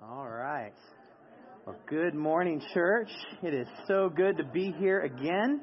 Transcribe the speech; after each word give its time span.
All 0.00 0.28
right. 0.28 0.72
Well, 1.66 1.74
good 1.88 2.14
morning, 2.14 2.62
church. 2.72 3.08
It 3.42 3.52
is 3.52 3.66
so 3.88 4.08
good 4.08 4.36
to 4.36 4.44
be 4.44 4.72
here 4.78 5.00
again. 5.00 5.60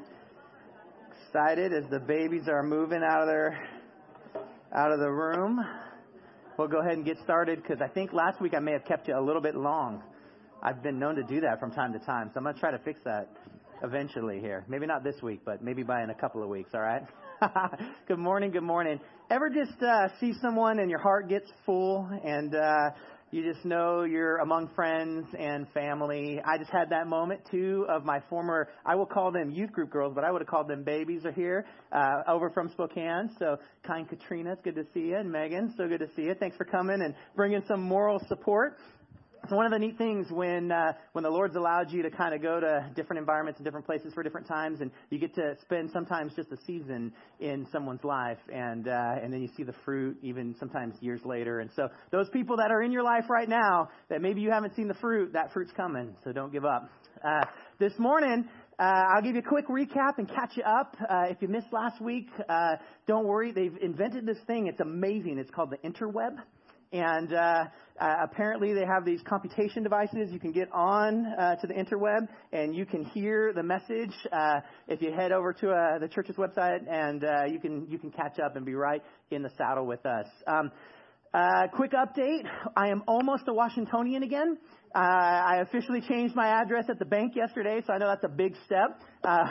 Excited 1.27 1.71
as 1.71 1.89
the 1.89 1.99
babies 1.99 2.43
are 2.49 2.61
moving 2.61 3.01
out 3.01 3.21
of 3.21 3.27
their 3.27 3.57
out 4.75 4.91
of 4.91 4.99
the 4.99 5.09
room. 5.09 5.57
We'll 6.57 6.67
go 6.67 6.81
ahead 6.81 6.97
and 6.97 7.05
get 7.05 7.17
started 7.23 7.61
because 7.61 7.77
I 7.81 7.87
think 7.87 8.11
last 8.11 8.41
week 8.41 8.53
I 8.53 8.59
may 8.59 8.73
have 8.73 8.83
kept 8.83 9.07
you 9.07 9.17
a 9.17 9.23
little 9.23 9.41
bit 9.41 9.55
long. 9.55 10.03
I've 10.61 10.83
been 10.83 10.99
known 10.99 11.15
to 11.15 11.23
do 11.23 11.39
that 11.39 11.61
from 11.61 11.71
time 11.71 11.93
to 11.93 11.99
time, 11.99 12.29
so 12.33 12.37
I'm 12.37 12.43
going 12.43 12.55
to 12.55 12.59
try 12.59 12.71
to 12.71 12.79
fix 12.79 12.99
that 13.05 13.29
eventually 13.83 14.41
here. 14.41 14.65
Maybe 14.67 14.85
not 14.85 15.05
this 15.05 15.15
week, 15.23 15.41
but 15.45 15.63
maybe 15.63 15.83
by 15.83 16.03
in 16.03 16.09
a 16.09 16.15
couple 16.15 16.43
of 16.43 16.49
weeks, 16.49 16.71
all 16.73 16.81
right? 16.81 17.03
good 18.07 18.19
morning, 18.19 18.51
good 18.51 18.63
morning. 18.63 18.99
Ever 19.31 19.49
just 19.49 19.81
uh, 19.81 20.09
see 20.19 20.33
someone 20.41 20.79
and 20.79 20.89
your 20.89 20.99
heart 20.99 21.29
gets 21.29 21.49
full 21.65 22.09
and 22.23 22.53
uh, 22.53 22.89
you 23.35 23.43
just 23.43 23.65
know 23.65 24.03
you're 24.03 24.37
among 24.37 24.69
friends 24.75 25.25
and 25.37 25.67
family. 25.73 26.39
I 26.45 26.57
just 26.57 26.71
had 26.71 26.89
that 26.91 27.05
moment 27.05 27.41
too 27.51 27.85
of 27.89 28.05
my 28.05 28.21
former, 28.29 28.69
I 28.85 28.95
will 28.95 29.05
call 29.05 29.33
them 29.33 29.51
youth 29.51 29.73
group 29.73 29.89
girls, 29.89 30.13
but 30.15 30.23
I 30.23 30.31
would 30.31 30.41
have 30.41 30.47
called 30.47 30.69
them 30.69 30.85
babies 30.85 31.25
are 31.25 31.33
here, 31.33 31.65
uh, 31.91 32.21
over 32.29 32.49
from 32.49 32.69
Spokane. 32.69 33.29
So, 33.37 33.57
kind 33.85 34.07
Katrina, 34.07 34.53
it's 34.53 34.61
good 34.61 34.75
to 34.75 34.85
see 34.93 35.07
you. 35.07 35.17
And 35.17 35.29
Megan, 35.29 35.73
so 35.75 35.85
good 35.85 35.99
to 35.99 36.07
see 36.15 36.21
you. 36.21 36.33
Thanks 36.39 36.55
for 36.55 36.63
coming 36.63 37.01
and 37.01 37.13
bringing 37.35 37.61
some 37.67 37.81
moral 37.81 38.21
support. 38.29 38.77
So 39.49 39.55
one 39.55 39.65
of 39.65 39.71
the 39.71 39.79
neat 39.79 39.97
things 39.97 40.31
when 40.31 40.71
uh, 40.71 40.93
when 41.11 41.23
the 41.23 41.29
Lord's 41.29 41.55
allowed 41.55 41.91
you 41.91 42.01
to 42.01 42.09
kind 42.09 42.33
of 42.33 42.41
go 42.41 42.59
to 42.59 42.89
different 42.95 43.19
environments 43.19 43.59
and 43.59 43.65
different 43.65 43.85
places 43.85 44.13
for 44.13 44.23
different 44.23 44.47
times, 44.47 44.81
and 44.81 44.89
you 45.11 45.19
get 45.19 45.35
to 45.35 45.55
spend 45.61 45.91
sometimes 45.91 46.33
just 46.35 46.51
a 46.51 46.57
season 46.65 47.11
in 47.39 47.67
someone's 47.71 48.03
life, 48.03 48.39
and 48.51 48.87
uh, 48.87 49.21
and 49.21 49.31
then 49.31 49.41
you 49.41 49.49
see 49.55 49.63
the 49.63 49.75
fruit 49.83 50.17
even 50.23 50.55
sometimes 50.59 50.95
years 50.99 51.21
later. 51.25 51.59
And 51.59 51.69
so 51.75 51.89
those 52.11 52.27
people 52.29 52.57
that 52.57 52.71
are 52.71 52.81
in 52.81 52.91
your 52.91 53.03
life 53.03 53.25
right 53.29 53.47
now 53.47 53.89
that 54.09 54.21
maybe 54.21 54.41
you 54.41 54.49
haven't 54.49 54.75
seen 54.75 54.87
the 54.87 54.95
fruit, 54.95 55.33
that 55.33 55.53
fruit's 55.53 55.73
coming. 55.73 56.15
So 56.23 56.31
don't 56.31 56.51
give 56.51 56.65
up. 56.65 56.89
Uh, 57.23 57.45
this 57.79 57.93
morning, 57.99 58.45
uh, 58.79 58.83
I'll 58.83 59.21
give 59.21 59.35
you 59.35 59.41
a 59.41 59.49
quick 59.49 59.67
recap 59.67 60.17
and 60.17 60.27
catch 60.27 60.57
you 60.57 60.63
up. 60.63 60.95
Uh, 60.99 61.25
if 61.29 61.41
you 61.41 61.49
missed 61.49 61.71
last 61.71 62.01
week, 62.01 62.29
uh, 62.49 62.77
don't 63.07 63.27
worry. 63.27 63.51
They've 63.51 63.77
invented 63.81 64.25
this 64.25 64.39
thing. 64.47 64.67
It's 64.67 64.79
amazing. 64.79 65.37
It's 65.37 65.51
called 65.51 65.71
the 65.71 65.77
interweb. 65.87 66.37
And 66.91 67.33
uh, 67.33 67.65
uh, 67.99 68.15
apparently, 68.23 68.73
they 68.73 68.85
have 68.85 69.05
these 69.05 69.21
computation 69.27 69.83
devices. 69.83 70.31
You 70.31 70.39
can 70.39 70.51
get 70.51 70.71
on 70.71 71.25
uh, 71.25 71.55
to 71.55 71.67
the 71.67 71.73
interweb 71.73 72.27
and 72.51 72.75
you 72.75 72.85
can 72.85 73.03
hear 73.05 73.53
the 73.53 73.63
message 73.63 74.13
uh, 74.31 74.59
if 74.87 75.01
you 75.01 75.11
head 75.13 75.31
over 75.31 75.53
to 75.53 75.71
uh, 75.71 75.99
the 75.99 76.07
church's 76.07 76.35
website, 76.35 76.79
and 76.89 77.23
uh, 77.23 77.45
you 77.45 77.59
can 77.59 77.87
you 77.89 77.97
can 77.97 78.11
catch 78.11 78.39
up 78.39 78.55
and 78.55 78.65
be 78.65 78.75
right 78.75 79.01
in 79.31 79.41
the 79.41 79.51
saddle 79.57 79.85
with 79.85 80.05
us. 80.05 80.27
Um, 80.47 80.71
uh, 81.33 81.67
quick 81.73 81.91
update. 81.91 82.43
I 82.77 82.87
am 82.87 83.03
almost 83.07 83.43
a 83.49 83.53
Washingtonian 83.53 84.23
again. 84.23 84.57
Uh, 84.95 84.99
I 84.99 85.57
officially 85.57 85.99
changed 85.99 86.35
my 86.35 86.47
address 86.47 86.85
at 86.87 86.99
the 86.99 87.05
bank 87.05 87.35
yesterday, 87.35 87.81
so 87.85 87.91
I 87.91 87.97
know 87.97 88.07
that's 88.07 88.23
a 88.23 88.29
big 88.29 88.55
step. 88.65 89.01
Uh, 89.25 89.45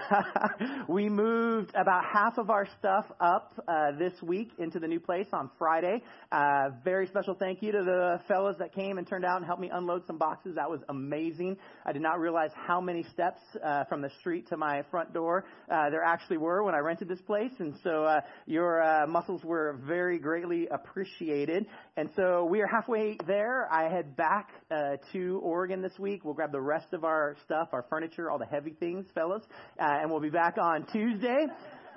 we 0.88 1.10
moved 1.10 1.70
about 1.74 2.02
half 2.10 2.38
of 2.38 2.48
our 2.48 2.66
stuff 2.78 3.04
up 3.20 3.52
uh, 3.68 3.90
this 3.98 4.14
week 4.22 4.52
into 4.58 4.78
the 4.78 4.86
new 4.86 5.00
place 5.00 5.26
on 5.34 5.50
Friday. 5.58 6.00
Uh, 6.32 6.70
very 6.82 7.06
special 7.08 7.34
thank 7.34 7.60
you 7.60 7.72
to 7.72 7.82
the 7.84 8.20
fellows 8.26 8.56
that 8.58 8.74
came 8.74 8.96
and 8.96 9.06
turned 9.06 9.26
out 9.26 9.36
and 9.36 9.44
helped 9.44 9.60
me 9.60 9.68
unload 9.70 10.06
some 10.06 10.16
boxes. 10.16 10.54
That 10.54 10.70
was 10.70 10.80
amazing. 10.88 11.58
I 11.84 11.92
did 11.92 12.00
not 12.00 12.20
realize 12.20 12.50
how 12.54 12.80
many 12.80 13.04
steps 13.12 13.40
uh, 13.62 13.84
from 13.84 14.00
the 14.00 14.10
street 14.20 14.48
to 14.48 14.56
my 14.56 14.82
front 14.90 15.12
door 15.12 15.44
uh, 15.70 15.90
there 15.90 16.02
actually 16.02 16.38
were 16.38 16.62
when 16.62 16.74
I 16.74 16.78
rented 16.78 17.08
this 17.08 17.20
place, 17.20 17.52
and 17.58 17.74
so 17.82 18.04
uh, 18.04 18.20
your 18.46 18.82
uh, 18.82 19.06
muscles 19.06 19.44
were 19.44 19.78
very 19.86 20.18
greatly 20.18 20.68
appreciated. 20.68 21.66
And 21.96 22.10
so 22.16 22.44
we 22.44 22.60
are 22.60 22.66
halfway 22.66 23.16
there. 23.24 23.72
I 23.72 23.88
head 23.88 24.16
back 24.16 24.50
uh, 24.68 24.96
to 25.12 25.40
Oregon 25.44 25.80
this 25.80 25.96
week. 25.96 26.24
We'll 26.24 26.34
grab 26.34 26.50
the 26.50 26.60
rest 26.60 26.92
of 26.92 27.04
our 27.04 27.36
stuff, 27.44 27.68
our 27.72 27.84
furniture, 27.88 28.32
all 28.32 28.38
the 28.38 28.46
heavy 28.46 28.72
things, 28.72 29.06
fellas, 29.14 29.44
uh, 29.78 29.84
and 29.84 30.10
we'll 30.10 30.18
be 30.18 30.28
back 30.28 30.56
on 30.58 30.86
Tuesday. 30.92 31.46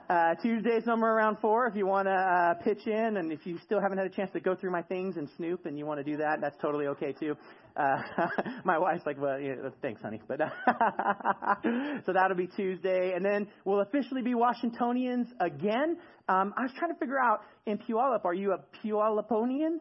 Uh, 0.08 0.36
Tuesday, 0.36 0.80
somewhere 0.86 1.16
around 1.16 1.38
four, 1.40 1.66
if 1.68 1.76
you 1.76 1.88
want 1.88 2.08
to 2.08 2.14
uh, 2.14 2.54
pitch 2.64 2.86
in, 2.86 3.18
and 3.18 3.32
if 3.32 3.46
you 3.48 3.58
still 3.66 3.82
haven't 3.82 3.98
had 3.98 4.06
a 4.06 4.10
chance 4.10 4.32
to 4.34 4.40
go 4.40 4.56
through 4.56 4.72
my 4.72 4.84
things 4.84 5.18
and 5.18 5.28
snoop, 5.36 5.66
and 5.66 5.80
you 5.80 5.86
want 5.86 6.00
to 6.00 6.04
do 6.04 6.16
that, 6.16 6.40
that's 6.42 6.56
totally 6.62 6.86
okay 6.86 7.12
too. 7.12 7.36
Uh, 7.78 8.02
my 8.64 8.78
wife's 8.78 9.06
like, 9.06 9.20
well, 9.20 9.40
yeah, 9.40 9.56
thanks, 9.82 10.02
honey, 10.02 10.20
but 10.28 10.40
so 12.06 12.14
that'll 12.14 12.36
be 12.36 12.48
Tuesday, 12.48 13.14
and 13.16 13.24
then 13.24 13.48
we'll 13.66 13.82
officially 13.82 14.22
be 14.22 14.34
Washingtonians 14.34 15.28
again. 15.40 15.98
Um, 16.28 16.54
I 16.58 16.64
was 16.64 16.72
trying 16.78 16.92
to 16.92 17.00
figure 17.00 17.20
out 17.20 17.42
in 17.66 17.78
Puyallup, 17.78 18.26
are 18.26 18.34
you 18.34 18.54
a 18.54 18.60
Puyalluponian? 18.84 19.78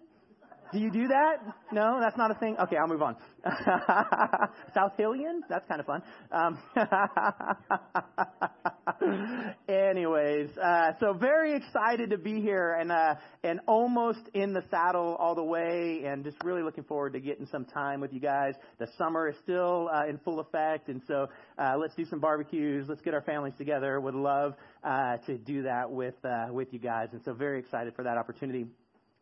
Do 0.72 0.80
you 0.80 0.90
do 0.90 1.08
that? 1.08 1.36
No, 1.72 1.98
that's 2.00 2.16
not 2.16 2.30
a 2.30 2.34
thing. 2.34 2.56
Okay, 2.58 2.76
I'll 2.76 2.88
move 2.88 3.02
on. 3.02 3.16
South 4.74 4.92
Hillian? 4.98 5.40
That's 5.48 5.66
kind 5.68 5.80
of 5.80 5.86
fun. 5.86 6.02
Um, 6.32 6.58
anyways, 9.68 10.50
uh, 10.58 10.92
so 10.98 11.12
very 11.12 11.54
excited 11.54 12.10
to 12.10 12.18
be 12.18 12.40
here 12.40 12.76
and 12.80 12.90
uh, 12.90 13.14
and 13.44 13.60
almost 13.66 14.20
in 14.34 14.52
the 14.52 14.62
saddle 14.70 15.16
all 15.20 15.34
the 15.34 15.44
way, 15.44 16.02
and 16.04 16.24
just 16.24 16.36
really 16.44 16.62
looking 16.62 16.84
forward 16.84 17.12
to 17.12 17.20
getting 17.20 17.46
some 17.46 17.64
time 17.64 18.00
with 18.00 18.12
you 18.12 18.20
guys. 18.20 18.54
The 18.78 18.88
summer 18.98 19.28
is 19.28 19.36
still 19.42 19.88
uh, 19.92 20.06
in 20.08 20.18
full 20.18 20.40
effect, 20.40 20.88
and 20.88 21.00
so 21.06 21.28
uh, 21.58 21.74
let's 21.78 21.94
do 21.94 22.04
some 22.06 22.18
barbecues. 22.18 22.86
Let's 22.88 23.02
get 23.02 23.14
our 23.14 23.22
families 23.22 23.54
together. 23.56 24.00
Would 24.00 24.14
love 24.14 24.54
uh, 24.82 25.18
to 25.26 25.38
do 25.38 25.62
that 25.62 25.90
with 25.90 26.14
uh, 26.24 26.48
with 26.50 26.72
you 26.72 26.80
guys, 26.80 27.08
and 27.12 27.20
so 27.24 27.34
very 27.34 27.60
excited 27.60 27.94
for 27.94 28.02
that 28.02 28.18
opportunity. 28.18 28.66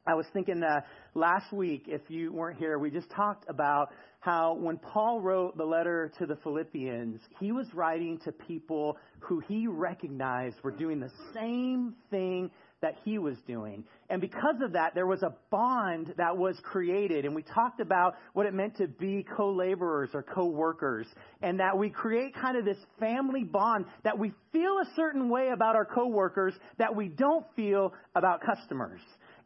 I 0.06 0.14
was 0.14 0.26
thinking 0.34 0.62
uh, 0.62 0.82
last 1.14 1.50
week, 1.50 1.84
if 1.86 2.02
you 2.08 2.30
weren't 2.30 2.58
here, 2.58 2.78
we 2.78 2.90
just 2.90 3.08
talked 3.08 3.46
about 3.48 3.88
how 4.20 4.54
when 4.54 4.76
Paul 4.76 5.22
wrote 5.22 5.56
the 5.56 5.64
letter 5.64 6.12
to 6.18 6.26
the 6.26 6.36
Philippians, 6.36 7.20
he 7.40 7.52
was 7.52 7.66
writing 7.72 8.18
to 8.24 8.32
people 8.32 8.98
who 9.20 9.40
he 9.40 9.66
recognized 9.66 10.56
were 10.62 10.72
doing 10.72 11.00
the 11.00 11.10
same 11.32 11.94
thing 12.10 12.50
that 12.82 12.96
he 13.02 13.16
was 13.16 13.36
doing. 13.46 13.82
And 14.10 14.20
because 14.20 14.56
of 14.62 14.72
that, 14.74 14.94
there 14.94 15.06
was 15.06 15.22
a 15.22 15.34
bond 15.50 16.12
that 16.18 16.36
was 16.36 16.54
created. 16.62 17.24
And 17.24 17.34
we 17.34 17.42
talked 17.42 17.80
about 17.80 18.16
what 18.34 18.44
it 18.44 18.52
meant 18.52 18.76
to 18.76 18.88
be 18.88 19.24
co-laborers 19.36 20.10
or 20.12 20.22
co-workers. 20.22 21.06
And 21.40 21.60
that 21.60 21.78
we 21.78 21.88
create 21.88 22.34
kind 22.34 22.58
of 22.58 22.66
this 22.66 22.76
family 23.00 23.42
bond 23.42 23.86
that 24.02 24.18
we 24.18 24.34
feel 24.52 24.78
a 24.82 24.94
certain 24.96 25.30
way 25.30 25.48
about 25.48 25.76
our 25.76 25.86
co-workers 25.86 26.52
that 26.76 26.94
we 26.94 27.08
don't 27.08 27.46
feel 27.56 27.94
about 28.14 28.42
customers. 28.42 29.00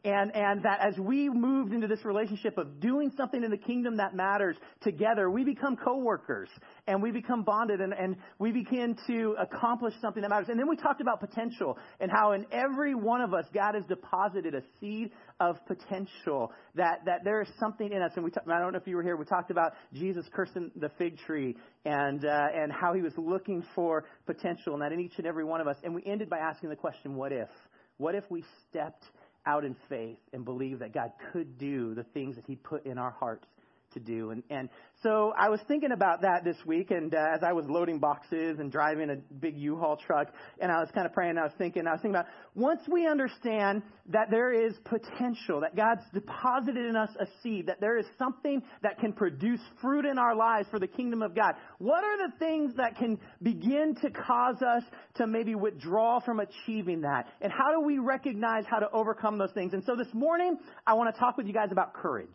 And, 0.04 0.34
and 0.34 0.62
that 0.62 0.78
as 0.80 0.96
we 0.96 1.28
moved 1.28 1.72
into 1.72 1.88
this 1.88 2.04
relationship 2.04 2.56
of 2.56 2.78
doing 2.78 3.10
something 3.16 3.42
in 3.42 3.50
the 3.50 3.58
kingdom 3.58 3.96
that 3.96 4.14
matters 4.14 4.56
together, 4.82 5.28
we 5.28 5.42
become 5.42 5.76
coworkers 5.76 6.48
and 6.86 7.02
we 7.02 7.10
become 7.10 7.42
bonded 7.42 7.80
and, 7.80 7.92
and 7.92 8.16
we 8.38 8.52
begin 8.52 8.96
to 9.08 9.34
accomplish 9.40 9.94
something 10.00 10.22
that 10.22 10.28
matters. 10.28 10.48
And 10.50 10.58
then 10.58 10.68
we 10.68 10.76
talked 10.76 11.00
about 11.00 11.18
potential 11.18 11.76
and 11.98 12.12
how 12.12 12.32
in 12.32 12.46
every 12.52 12.94
one 12.94 13.20
of 13.20 13.34
us, 13.34 13.44
God 13.52 13.74
has 13.74 13.84
deposited 13.86 14.54
a 14.54 14.62
seed 14.80 15.10
of 15.40 15.56
potential 15.66 16.52
that, 16.76 17.00
that 17.06 17.24
there 17.24 17.42
is 17.42 17.48
something 17.58 17.90
in 17.90 18.00
us. 18.00 18.12
And 18.14 18.24
we, 18.24 18.30
I 18.46 18.60
don't 18.60 18.72
know 18.72 18.78
if 18.78 18.86
you 18.86 18.94
were 18.94 19.02
here, 19.02 19.16
we 19.16 19.24
talked 19.24 19.50
about 19.50 19.72
Jesus 19.92 20.26
cursing 20.32 20.70
the 20.76 20.90
fig 20.96 21.18
tree 21.26 21.56
and, 21.84 22.24
uh, 22.24 22.46
and 22.54 22.72
how 22.72 22.94
he 22.94 23.02
was 23.02 23.14
looking 23.16 23.64
for 23.74 24.04
potential 24.26 24.74
and 24.74 24.82
that 24.82 24.92
in 24.92 25.00
each 25.00 25.14
and 25.18 25.26
every 25.26 25.44
one 25.44 25.60
of 25.60 25.66
us. 25.66 25.76
And 25.82 25.92
we 25.92 26.04
ended 26.06 26.30
by 26.30 26.38
asking 26.38 26.68
the 26.70 26.76
question, 26.76 27.16
what 27.16 27.32
if? 27.32 27.48
What 27.96 28.14
if 28.14 28.22
we 28.30 28.44
stepped 28.70 29.02
out 29.48 29.64
in 29.64 29.74
faith 29.88 30.18
and 30.32 30.44
believe 30.44 30.78
that 30.78 30.92
God 30.92 31.10
could 31.32 31.58
do 31.58 31.94
the 31.94 32.04
things 32.04 32.36
that 32.36 32.44
He 32.46 32.54
put 32.54 32.86
in 32.86 32.98
our 32.98 33.10
hearts 33.10 33.48
to 33.94 34.00
do. 34.00 34.30
And, 34.30 34.42
and 34.50 34.68
so 35.02 35.32
I 35.38 35.48
was 35.48 35.60
thinking 35.68 35.92
about 35.92 36.22
that 36.22 36.42
this 36.44 36.56
week, 36.66 36.90
and 36.90 37.14
uh, 37.14 37.18
as 37.34 37.42
I 37.42 37.52
was 37.52 37.66
loading 37.68 37.98
boxes 37.98 38.58
and 38.58 38.70
driving 38.70 39.10
a 39.10 39.16
big 39.34 39.56
U-Haul 39.56 39.96
truck, 39.96 40.28
and 40.60 40.72
I 40.72 40.80
was 40.80 40.88
kind 40.94 41.06
of 41.06 41.12
praying, 41.12 41.38
I 41.38 41.44
was 41.44 41.52
thinking, 41.56 41.86
I 41.86 41.92
was 41.92 42.00
thinking 42.00 42.16
about 42.16 42.26
once 42.54 42.80
we 42.90 43.06
understand 43.06 43.82
that 44.08 44.30
there 44.30 44.52
is 44.52 44.74
potential, 44.84 45.60
that 45.60 45.76
God's 45.76 46.02
deposited 46.12 46.84
in 46.84 46.96
us 46.96 47.10
a 47.20 47.26
seed, 47.42 47.66
that 47.68 47.80
there 47.80 47.98
is 47.98 48.06
something 48.18 48.62
that 48.82 48.98
can 48.98 49.12
produce 49.12 49.60
fruit 49.80 50.04
in 50.04 50.18
our 50.18 50.34
lives 50.34 50.68
for 50.70 50.78
the 50.80 50.88
kingdom 50.88 51.22
of 51.22 51.34
God, 51.34 51.54
what 51.78 52.02
are 52.02 52.28
the 52.28 52.36
things 52.38 52.74
that 52.76 52.96
can 52.96 53.18
begin 53.42 53.94
to 54.02 54.10
cause 54.10 54.60
us 54.62 54.82
to 55.16 55.26
maybe 55.26 55.54
withdraw 55.54 56.18
from 56.20 56.40
achieving 56.40 57.02
that? 57.02 57.26
And 57.40 57.52
how 57.52 57.72
do 57.72 57.86
we 57.86 57.98
recognize 57.98 58.64
how 58.68 58.80
to 58.80 58.90
overcome 58.92 59.38
those 59.38 59.52
things? 59.52 59.74
And 59.74 59.84
so 59.84 59.94
this 59.96 60.12
morning, 60.12 60.58
I 60.86 60.94
want 60.94 61.14
to 61.14 61.20
talk 61.20 61.36
with 61.36 61.46
you 61.46 61.52
guys 61.52 61.68
about 61.70 61.94
courage. 61.94 62.28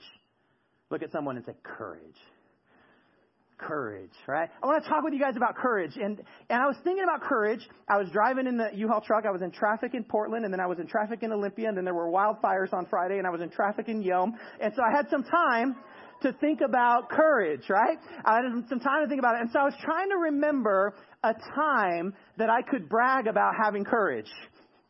Look 0.94 1.02
at 1.02 1.12
someone 1.12 1.38
and 1.38 1.46
say, 1.48 1.56
courage. 1.64 2.22
Courage, 3.58 4.12
right? 4.28 4.48
I 4.62 4.68
want 4.68 4.84
to 4.84 4.88
talk 4.88 5.04
with 5.04 5.12
you 5.12 5.20
guys 5.20 5.34
about 5.36 5.56
courage. 5.56 5.94
And, 5.96 6.22
and 6.52 6.62
I 6.62 6.68
was 6.68 6.76
thinking 6.84 7.04
about 7.04 7.28
courage. 7.28 7.68
I 7.90 7.98
was 7.98 8.10
driving 8.12 8.46
in 8.46 8.58
the 8.58 8.70
U-Haul 8.76 9.02
truck. 9.02 9.26
I 9.26 9.32
was 9.32 9.42
in 9.42 9.50
traffic 9.50 9.96
in 9.96 10.04
Portland, 10.04 10.46
and 10.46 10.54
then 10.54 10.60
I 10.60 10.68
was 10.68 10.78
in 10.78 10.86
traffic 10.86 11.24
in 11.24 11.32
Olympia, 11.32 11.68
and 11.68 11.76
then 11.76 11.84
there 11.84 11.96
were 11.96 12.12
wildfires 12.12 12.72
on 12.74 12.86
Friday, 12.92 13.18
and 13.18 13.26
I 13.26 13.32
was 13.32 13.42
in 13.42 13.50
traffic 13.50 13.90
in 13.90 14.04
Yelm. 14.04 14.34
And 14.62 14.72
so 14.76 14.84
I 14.84 14.96
had 14.96 15.10
some 15.10 15.24
time 15.24 15.78
to 16.22 16.32
think 16.34 16.60
about 16.62 17.10
courage, 17.10 17.68
right? 17.72 17.98
I 18.24 18.36
had 18.36 18.44
some 18.70 18.80
time 18.80 19.02
to 19.02 19.08
think 19.08 19.18
about 19.18 19.38
it. 19.38 19.42
And 19.42 19.50
so 19.52 19.62
I 19.62 19.64
was 19.64 19.76
trying 19.84 20.10
to 20.10 20.18
remember 20.18 20.94
a 21.24 21.34
time 21.56 22.14
that 22.38 22.52
I 22.52 22.62
could 22.62 22.88
brag 22.88 23.26
about 23.26 23.54
having 23.60 23.84
courage. 23.84 24.30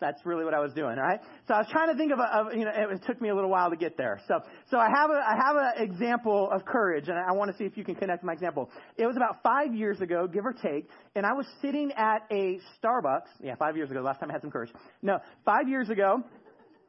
That's 0.04 0.26
really 0.26 0.44
what 0.44 0.54
I 0.54 0.60
was 0.60 0.74
doing, 0.74 0.98
all 0.98 1.06
right? 1.06 1.22
So 1.48 1.54
I 1.54 1.60
was 1.60 1.68
trying 1.72 1.90
to 1.90 1.98
think 1.98 2.12
of 2.12 2.20
a, 2.20 2.24
of, 2.24 2.54
you 2.54 2.66
know, 2.66 2.72
it 2.76 3.02
took 3.08 3.22
me 3.22 3.30
a 3.30 3.36
little 3.36 3.50
while 3.50 3.70
to 3.70 3.78
get 3.78 3.96
there. 3.96 4.20
So, 4.28 4.42
so 4.70 4.78
I 4.78 4.90
have 4.94 5.10
a, 5.10 5.14
I 5.14 5.36
have 5.38 5.56
an 5.56 5.84
example 5.90 6.50
of 6.52 6.66
courage, 6.66 7.08
and 7.08 7.18
I 7.18 7.32
want 7.32 7.50
to 7.52 7.58
see 7.58 7.64
if 7.64 7.78
you 7.78 7.86
can 7.86 7.96
connect 7.96 8.22
my 8.22 8.34
example. 8.34 8.70
It 8.98 9.08
was 9.08 9.16
about 9.16 9.42
five 9.42 9.74
years 9.74 10.02
ago, 10.02 10.28
give 10.28 10.46
or 10.46 10.52
take, 10.52 10.90
and 11.16 11.26
I 11.26 11.32
was 11.32 11.46
sitting 11.62 11.94
at 11.96 12.26
a 12.30 12.60
Starbucks. 12.84 13.30
Yeah, 13.42 13.56
five 13.56 13.78
years 13.78 13.90
ago, 13.90 14.02
last 14.02 14.20
time 14.20 14.30
I 14.30 14.34
had 14.34 14.42
some 14.42 14.52
courage. 14.52 14.72
No, 15.02 15.20
five 15.46 15.70
years 15.70 15.90
ago, 15.90 16.22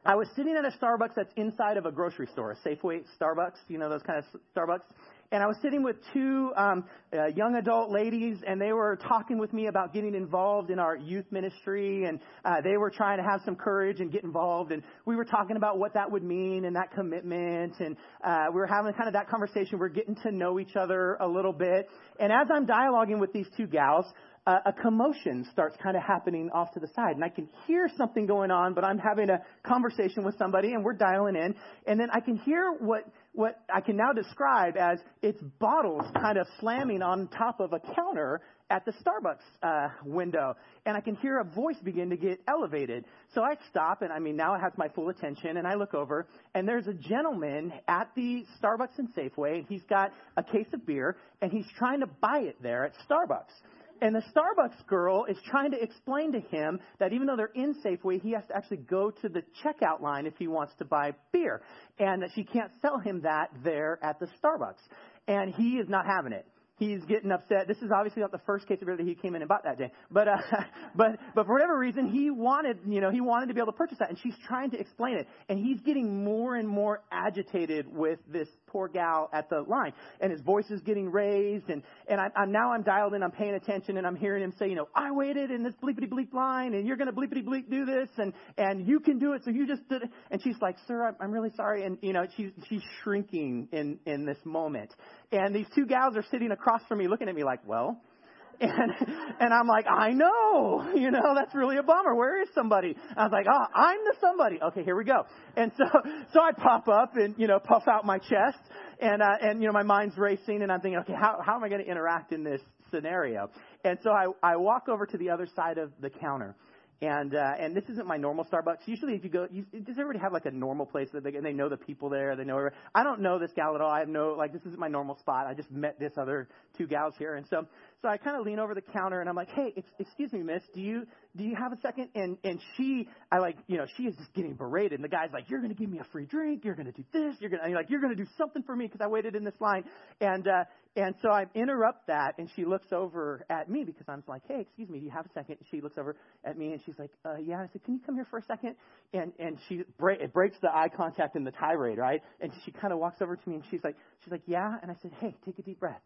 I 0.05 0.15
was 0.15 0.27
sitting 0.35 0.57
at 0.57 0.65
a 0.65 0.77
Starbucks 0.77 1.15
that's 1.15 1.33
inside 1.37 1.77
of 1.77 1.85
a 1.85 1.91
grocery 1.91 2.27
store, 2.33 2.51
a 2.51 2.67
Safeway 2.67 3.05
Starbucks, 3.19 3.55
you 3.69 3.77
know 3.77 3.89
those 3.89 4.03
kind 4.03 4.19
of 4.19 4.41
Starbucks. 4.55 4.83
And 5.31 5.41
I 5.41 5.47
was 5.47 5.57
sitting 5.61 5.81
with 5.83 5.95
two 6.13 6.51
um, 6.55 6.85
uh, 7.11 7.27
young 7.27 7.55
adult 7.55 7.89
ladies, 7.91 8.37
and 8.45 8.61
they 8.61 8.73
were 8.73 8.97
talking 9.07 9.37
with 9.37 9.53
me 9.53 9.67
about 9.67 9.93
getting 9.93 10.13
involved 10.13 10.69
in 10.69 10.77
our 10.77 10.95
youth 10.95 11.25
ministry, 11.31 12.05
and 12.05 12.19
uh, 12.43 12.61
they 12.61 12.77
were 12.77 12.91
trying 12.91 13.17
to 13.17 13.23
have 13.23 13.41
some 13.43 13.55
courage 13.55 13.99
and 14.01 14.11
get 14.11 14.23
involved. 14.23 14.71
And 14.71 14.83
we 15.05 15.15
were 15.15 15.25
talking 15.25 15.57
about 15.57 15.79
what 15.79 15.95
that 15.95 16.11
would 16.11 16.23
mean 16.23 16.65
and 16.65 16.75
that 16.75 16.91
commitment, 16.93 17.79
and 17.79 17.97
uh, 18.23 18.45
we 18.49 18.59
were 18.59 18.67
having 18.67 18.93
kind 18.93 19.07
of 19.07 19.13
that 19.13 19.29
conversation. 19.29 19.79
We 19.79 19.85
we're 19.85 19.89
getting 19.89 20.15
to 20.23 20.31
know 20.31 20.59
each 20.59 20.75
other 20.75 21.15
a 21.19 21.27
little 21.27 21.53
bit. 21.53 21.87
And 22.19 22.31
as 22.31 22.47
I'm 22.51 22.65
dialoguing 22.65 23.19
with 23.19 23.33
these 23.33 23.45
two 23.55 23.67
gals, 23.67 24.05
uh, 24.47 24.57
a 24.65 24.73
commotion 24.73 25.45
starts 25.51 25.75
kind 25.81 25.97
of 25.97 26.03
happening 26.03 26.49
off 26.53 26.71
to 26.73 26.79
the 26.79 26.87
side. 26.95 27.15
And 27.15 27.23
I 27.23 27.29
can 27.29 27.49
hear 27.65 27.89
something 27.97 28.25
going 28.25 28.51
on, 28.51 28.73
but 28.73 28.83
I'm 28.83 28.99
having 28.99 29.29
a 29.29 29.39
conversation 29.63 30.23
with 30.23 30.37
somebody 30.37 30.73
and 30.73 30.83
we're 30.83 30.93
dialing 30.93 31.35
in. 31.35 31.55
And 31.87 31.99
then 31.99 32.09
I 32.11 32.19
can 32.19 32.37
hear 32.37 32.71
what, 32.79 33.03
what 33.35 33.59
I 33.73 33.81
can 33.81 33.97
now 33.97 34.13
describe 34.13 34.77
as 34.77 34.99
it's 35.21 35.41
bottles 35.59 36.05
kind 36.15 36.37
of 36.37 36.47
slamming 36.59 37.01
on 37.01 37.27
top 37.27 37.59
of 37.59 37.73
a 37.73 37.79
counter 37.79 38.41
at 38.69 38.83
the 38.85 38.93
Starbucks 38.93 39.43
uh, 39.61 39.89
window. 40.03 40.55
And 40.85 40.97
I 40.97 41.01
can 41.01 41.15
hear 41.15 41.39
a 41.39 41.43
voice 41.43 41.75
begin 41.83 42.09
to 42.09 42.17
get 42.17 42.39
elevated. 42.47 43.05
So 43.33 43.41
I 43.41 43.55
stop 43.69 44.01
and 44.01 44.11
I 44.11 44.19
mean, 44.19 44.35
now 44.35 44.55
it 44.55 44.59
has 44.59 44.71
my 44.77 44.87
full 44.89 45.09
attention 45.09 45.57
and 45.57 45.67
I 45.67 45.75
look 45.75 45.93
over 45.93 46.27
and 46.53 46.67
there's 46.67 46.87
a 46.87 46.93
gentleman 46.93 47.73
at 47.87 48.09
the 48.15 48.45
Starbucks 48.61 48.97
and 48.97 49.13
Safeway 49.13 49.59
and 49.59 49.65
he's 49.67 49.83
got 49.83 50.11
a 50.37 50.43
case 50.43 50.67
of 50.73 50.85
beer 50.85 51.17
and 51.41 51.51
he's 51.51 51.67
trying 51.77 51.99
to 51.99 52.07
buy 52.07 52.39
it 52.39 52.55
there 52.61 52.85
at 52.85 52.93
Starbucks. 53.09 53.53
And 54.01 54.13
the 54.13 54.23
Starbucks 54.35 54.85
girl 54.87 55.25
is 55.25 55.37
trying 55.49 55.71
to 55.71 55.81
explain 55.81 56.33
to 56.33 56.39
him 56.39 56.79
that 56.99 57.13
even 57.13 57.27
though 57.27 57.35
they're 57.35 57.51
in 57.55 57.75
Safeway, 57.83 58.21
he 58.21 58.31
has 58.31 58.43
to 58.47 58.55
actually 58.55 58.77
go 58.77 59.09
to 59.09 59.29
the 59.29 59.43
checkout 59.63 60.01
line 60.01 60.25
if 60.25 60.33
he 60.37 60.47
wants 60.47 60.73
to 60.79 60.85
buy 60.85 61.13
beer. 61.31 61.61
And 61.97 62.21
that 62.21 62.29
she 62.35 62.43
can't 62.43 62.71
sell 62.81 62.99
him 62.99 63.21
that 63.21 63.51
there 63.63 63.99
at 64.03 64.19
the 64.19 64.27
Starbucks. 64.43 64.81
And 65.27 65.53
he 65.53 65.77
is 65.77 65.87
not 65.87 66.05
having 66.05 66.33
it 66.33 66.45
he's 66.77 67.03
getting 67.05 67.31
upset. 67.31 67.67
This 67.67 67.77
is 67.77 67.91
obviously 67.95 68.21
not 68.21 68.31
the 68.31 68.41
first 68.45 68.67
case 68.67 68.79
of 68.81 68.87
that 68.87 68.99
he 68.99 69.15
came 69.15 69.35
in 69.35 69.41
and 69.41 69.49
bought 69.49 69.63
that 69.63 69.77
day. 69.77 69.91
But, 70.11 70.27
uh, 70.27 70.37
but, 70.95 71.17
but 71.33 71.45
for 71.45 71.53
whatever 71.53 71.77
reason, 71.77 72.07
he 72.09 72.29
wanted, 72.29 72.79
you 72.87 73.01
know, 73.01 73.11
he 73.11 73.21
wanted 73.21 73.47
to 73.47 73.53
be 73.53 73.59
able 73.59 73.71
to 73.71 73.77
purchase 73.77 73.97
that. 73.99 74.09
And 74.09 74.19
she's 74.19 74.35
trying 74.47 74.71
to 74.71 74.79
explain 74.79 75.17
it. 75.17 75.27
And 75.49 75.59
he's 75.59 75.79
getting 75.81 76.23
more 76.23 76.55
and 76.55 76.67
more 76.67 77.01
agitated 77.11 77.87
with 77.87 78.19
this 78.31 78.47
poor 78.67 78.87
gal 78.87 79.29
at 79.33 79.49
the 79.49 79.63
line. 79.67 79.93
And 80.19 80.31
his 80.31 80.41
voice 80.41 80.69
is 80.69 80.81
getting 80.81 81.09
raised. 81.11 81.69
And, 81.69 81.81
and 82.07 82.19
I, 82.19 82.27
I'm, 82.35 82.51
now 82.51 82.73
I'm 82.73 82.83
dialed 82.83 83.13
in, 83.13 83.23
I'm 83.23 83.31
paying 83.31 83.55
attention, 83.55 83.97
and 83.97 84.05
I'm 84.05 84.15
hearing 84.15 84.43
him 84.43 84.53
say, 84.59 84.67
you 84.67 84.75
know, 84.75 84.87
I 84.93 85.11
waited 85.11 85.51
in 85.51 85.63
this 85.63 85.73
bleepity 85.83 86.09
bleep 86.09 86.33
line, 86.33 86.73
and 86.73 86.87
you're 86.87 86.97
going 86.97 87.13
to 87.13 87.15
bleepity 87.15 87.43
bleep 87.43 87.69
do 87.69 87.85
this, 87.85 88.09
and, 88.17 88.33
and 88.57 88.87
you 88.87 88.99
can 88.99 89.19
do 89.19 89.33
it, 89.33 89.41
so 89.45 89.51
you 89.51 89.67
just 89.67 89.87
did 89.89 90.03
it. 90.03 90.09
And 90.31 90.41
she's 90.41 90.57
like, 90.61 90.75
sir, 90.87 91.07
I'm, 91.07 91.15
I'm 91.19 91.31
really 91.31 91.51
sorry. 91.55 91.85
And, 91.85 91.97
you 92.01 92.13
know, 92.13 92.25
she's, 92.35 92.51
she's 92.69 92.81
shrinking 93.03 93.69
in, 93.71 93.99
in 94.05 94.25
this 94.25 94.37
moment. 94.43 94.93
And 95.37 95.55
these 95.55 95.67
two 95.75 95.85
gals 95.85 96.15
are 96.15 96.25
sitting 96.31 96.51
across 96.51 96.81
from 96.87 96.99
me 96.99 97.07
looking 97.07 97.29
at 97.29 97.35
me 97.35 97.43
like, 97.43 97.59
well, 97.65 97.99
and 98.61 98.91
and 99.39 99.53
I'm 99.53 99.67
like, 99.67 99.85
I 99.85 100.11
know, 100.11 100.93
you 100.95 101.11
know, 101.11 101.33
that's 101.35 101.53
really 101.53 101.75
a 101.75 101.83
bummer. 101.83 102.15
Where 102.15 102.41
is 102.41 102.47
somebody? 102.55 102.95
I 103.17 103.23
was 103.23 103.31
like, 103.33 103.47
oh, 103.51 103.65
I'm 103.75 103.97
the 104.05 104.15
somebody. 104.21 104.59
Okay, 104.61 104.83
here 104.83 104.95
we 104.95 105.03
go. 105.03 105.25
And 105.57 105.73
so 105.77 105.83
so 106.33 106.39
I 106.39 106.51
pop 106.53 106.87
up 106.87 107.15
and 107.15 107.35
you 107.37 107.47
know 107.47 107.59
puff 107.59 107.83
out 107.91 108.05
my 108.05 108.17
chest 108.17 108.59
and 109.01 109.21
uh, 109.21 109.25
and 109.41 109.61
you 109.61 109.67
know 109.67 109.73
my 109.73 109.83
mind's 109.83 110.17
racing 110.17 110.61
and 110.61 110.71
I'm 110.71 110.79
thinking, 110.79 110.99
okay, 110.99 111.15
how 111.19 111.39
how 111.45 111.55
am 111.55 111.63
I 111.65 111.69
going 111.69 111.83
to 111.83 111.89
interact 111.89 112.31
in 112.31 112.43
this 112.45 112.61
scenario? 112.91 113.49
And 113.83 113.99
so 114.03 114.11
I 114.11 114.27
I 114.41 114.55
walk 114.55 114.87
over 114.87 115.05
to 115.05 115.17
the 115.17 115.31
other 115.31 115.47
side 115.53 115.77
of 115.77 115.91
the 115.99 116.09
counter 116.09 116.55
and 117.01 117.35
uh, 117.35 117.53
and 117.59 117.75
this 117.75 117.83
isn't 117.89 118.07
my 118.07 118.17
normal 118.17 118.45
Starbucks. 118.45 118.87
Usually, 118.87 119.15
if 119.15 119.23
you 119.23 119.29
go, 119.29 119.47
you, 119.51 119.63
does 119.63 119.97
everybody 119.99 120.19
have 120.19 120.31
like 120.31 120.45
a 120.45 120.51
normal 120.51 120.85
place 120.85 121.09
that 121.11 121.23
they 121.23 121.35
and 121.35 121.45
they 121.45 121.51
know 121.51 121.67
the 121.67 121.77
people 121.77 122.09
there? 122.09 122.35
They 122.35 122.45
know. 122.45 122.57
Everybody. 122.57 122.81
I 122.93 123.03
don't 123.03 123.21
know 123.21 123.37
this 123.37 123.51
gal 123.53 123.75
at 123.75 123.81
all. 123.81 123.91
I 123.91 123.99
have 123.99 124.07
no 124.07 124.33
like 124.37 124.53
this 124.53 124.61
isn't 124.61 124.79
my 124.79 124.87
normal 124.87 125.17
spot. 125.17 125.45
I 125.45 125.53
just 125.53 125.71
met 125.71 125.99
this 125.99 126.13
other 126.17 126.47
two 126.77 126.87
gals 126.87 127.13
here, 127.17 127.35
and 127.35 127.45
so 127.47 127.67
so 128.05 128.09
I 128.11 128.17
kind 128.17 128.37
of 128.37 128.45
lean 128.45 128.59
over 128.59 128.75
the 128.75 128.83
counter 128.83 129.19
and 129.19 129.27
I'm 129.27 129.35
like, 129.35 129.49
hey, 129.49 129.73
excuse 129.97 130.31
me, 130.31 130.43
miss, 130.43 130.61
do 130.75 130.79
you 130.79 131.07
do 131.35 131.43
you 131.43 131.55
have 131.55 131.73
a 131.73 131.77
second? 131.81 132.09
And 132.13 132.37
and 132.43 132.59
she, 132.77 133.07
I 133.31 133.39
like, 133.39 133.57
you 133.65 133.77
know, 133.77 133.87
she 133.97 134.03
is 134.03 134.15
just 134.15 134.31
getting 134.35 134.53
berated. 134.53 134.93
And 134.93 135.03
the 135.03 135.09
guy's 135.09 135.31
like, 135.33 135.49
you're 135.49 135.59
to 135.73 135.79
give 135.79 135.89
me 135.89 135.97
a 135.97 136.03
free 136.11 136.27
drink. 136.27 136.63
You're 136.63 136.75
to 136.85 136.91
do 136.91 137.03
this. 137.11 137.35
You're 137.39 137.49
going 137.49 137.67
to 137.67 137.75
like, 137.75 137.89
you're 137.89 137.99
to 138.15 138.23
do 138.23 138.29
something 138.37 138.61
for 138.61 138.75
me 138.75 138.85
because 138.85 139.01
I 139.03 139.07
waited 139.07 139.35
in 139.35 139.43
this 139.43 139.55
line. 139.59 139.85
And 140.21 140.47
uh, 140.47 140.65
and 140.95 141.15
so 141.23 141.29
I 141.29 141.45
interrupt 141.55 142.07
that, 142.07 142.35
and 142.37 142.47
she 142.55 142.63
looks 142.63 142.93
over 142.93 143.43
at 143.49 143.69
me 143.69 143.83
because 143.83 144.05
I'm 144.07 144.23
like, 144.27 144.43
hey, 144.47 144.61
excuse 144.61 144.87
me, 144.87 144.99
do 144.99 145.05
you 145.05 145.11
have 145.11 145.25
a 145.25 145.33
second? 145.33 145.57
And 145.57 145.65
she 145.71 145.81
looks 145.81 145.97
over 145.97 146.15
at 146.45 146.59
me, 146.59 146.73
and 146.73 146.81
she's 146.85 146.95
like, 146.99 147.11
uh, 147.25 147.35
yeah. 147.43 147.57
I 147.57 147.67
said, 147.73 147.83
can 147.83 147.95
you 147.95 148.01
come 148.05 148.15
here 148.15 148.27
for 148.29 148.37
a 148.37 148.43
second? 148.43 148.75
And 149.13 149.33
and 149.39 149.57
she 149.67 149.81
break, 149.97 150.21
it 150.21 150.31
breaks 150.31 150.57
the 150.61 150.69
eye 150.69 150.89
contact 150.95 151.35
and 151.35 151.45
the 151.45 151.51
tirade, 151.51 151.97
right? 151.97 152.21
And 152.39 152.51
she 152.65 152.71
kind 152.71 152.93
of 152.93 152.99
walks 152.99 153.21
over 153.23 153.35
to 153.35 153.49
me, 153.49 153.55
and 153.55 153.63
she's 153.71 153.83
like, 153.83 153.95
she's 154.23 154.31
like, 154.31 154.43
yeah. 154.45 154.75
And 154.83 154.91
I 154.91 154.95
said, 155.01 155.11
hey, 155.19 155.35
take 155.43 155.57
a 155.57 155.63
deep 155.63 155.79
breath. 155.79 156.01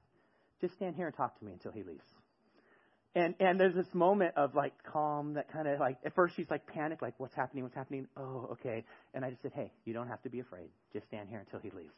Just 0.61 0.75
stand 0.75 0.95
here 0.95 1.07
and 1.07 1.15
talk 1.15 1.37
to 1.39 1.45
me 1.45 1.51
until 1.51 1.71
he 1.71 1.83
leaves. 1.83 2.03
And 3.15 3.33
and 3.39 3.59
there's 3.59 3.73
this 3.73 3.91
moment 3.93 4.35
of 4.37 4.53
like 4.55 4.73
calm 4.83 5.33
that 5.33 5.51
kind 5.51 5.67
of 5.67 5.79
like 5.79 5.97
at 6.05 6.13
first 6.13 6.35
she's 6.35 6.49
like 6.49 6.67
panicked, 6.67 7.01
like 7.01 7.15
what's 7.17 7.35
happening, 7.35 7.63
what's 7.63 7.75
happening? 7.75 8.07
Oh, 8.15 8.49
okay. 8.53 8.83
And 9.13 9.25
I 9.25 9.31
just 9.31 9.41
said, 9.41 9.51
hey, 9.55 9.71
you 9.85 9.93
don't 9.93 10.07
have 10.07 10.21
to 10.23 10.29
be 10.29 10.39
afraid. 10.39 10.69
Just 10.93 11.07
stand 11.07 11.29
here 11.29 11.39
until 11.39 11.59
he 11.59 11.75
leaves. 11.75 11.93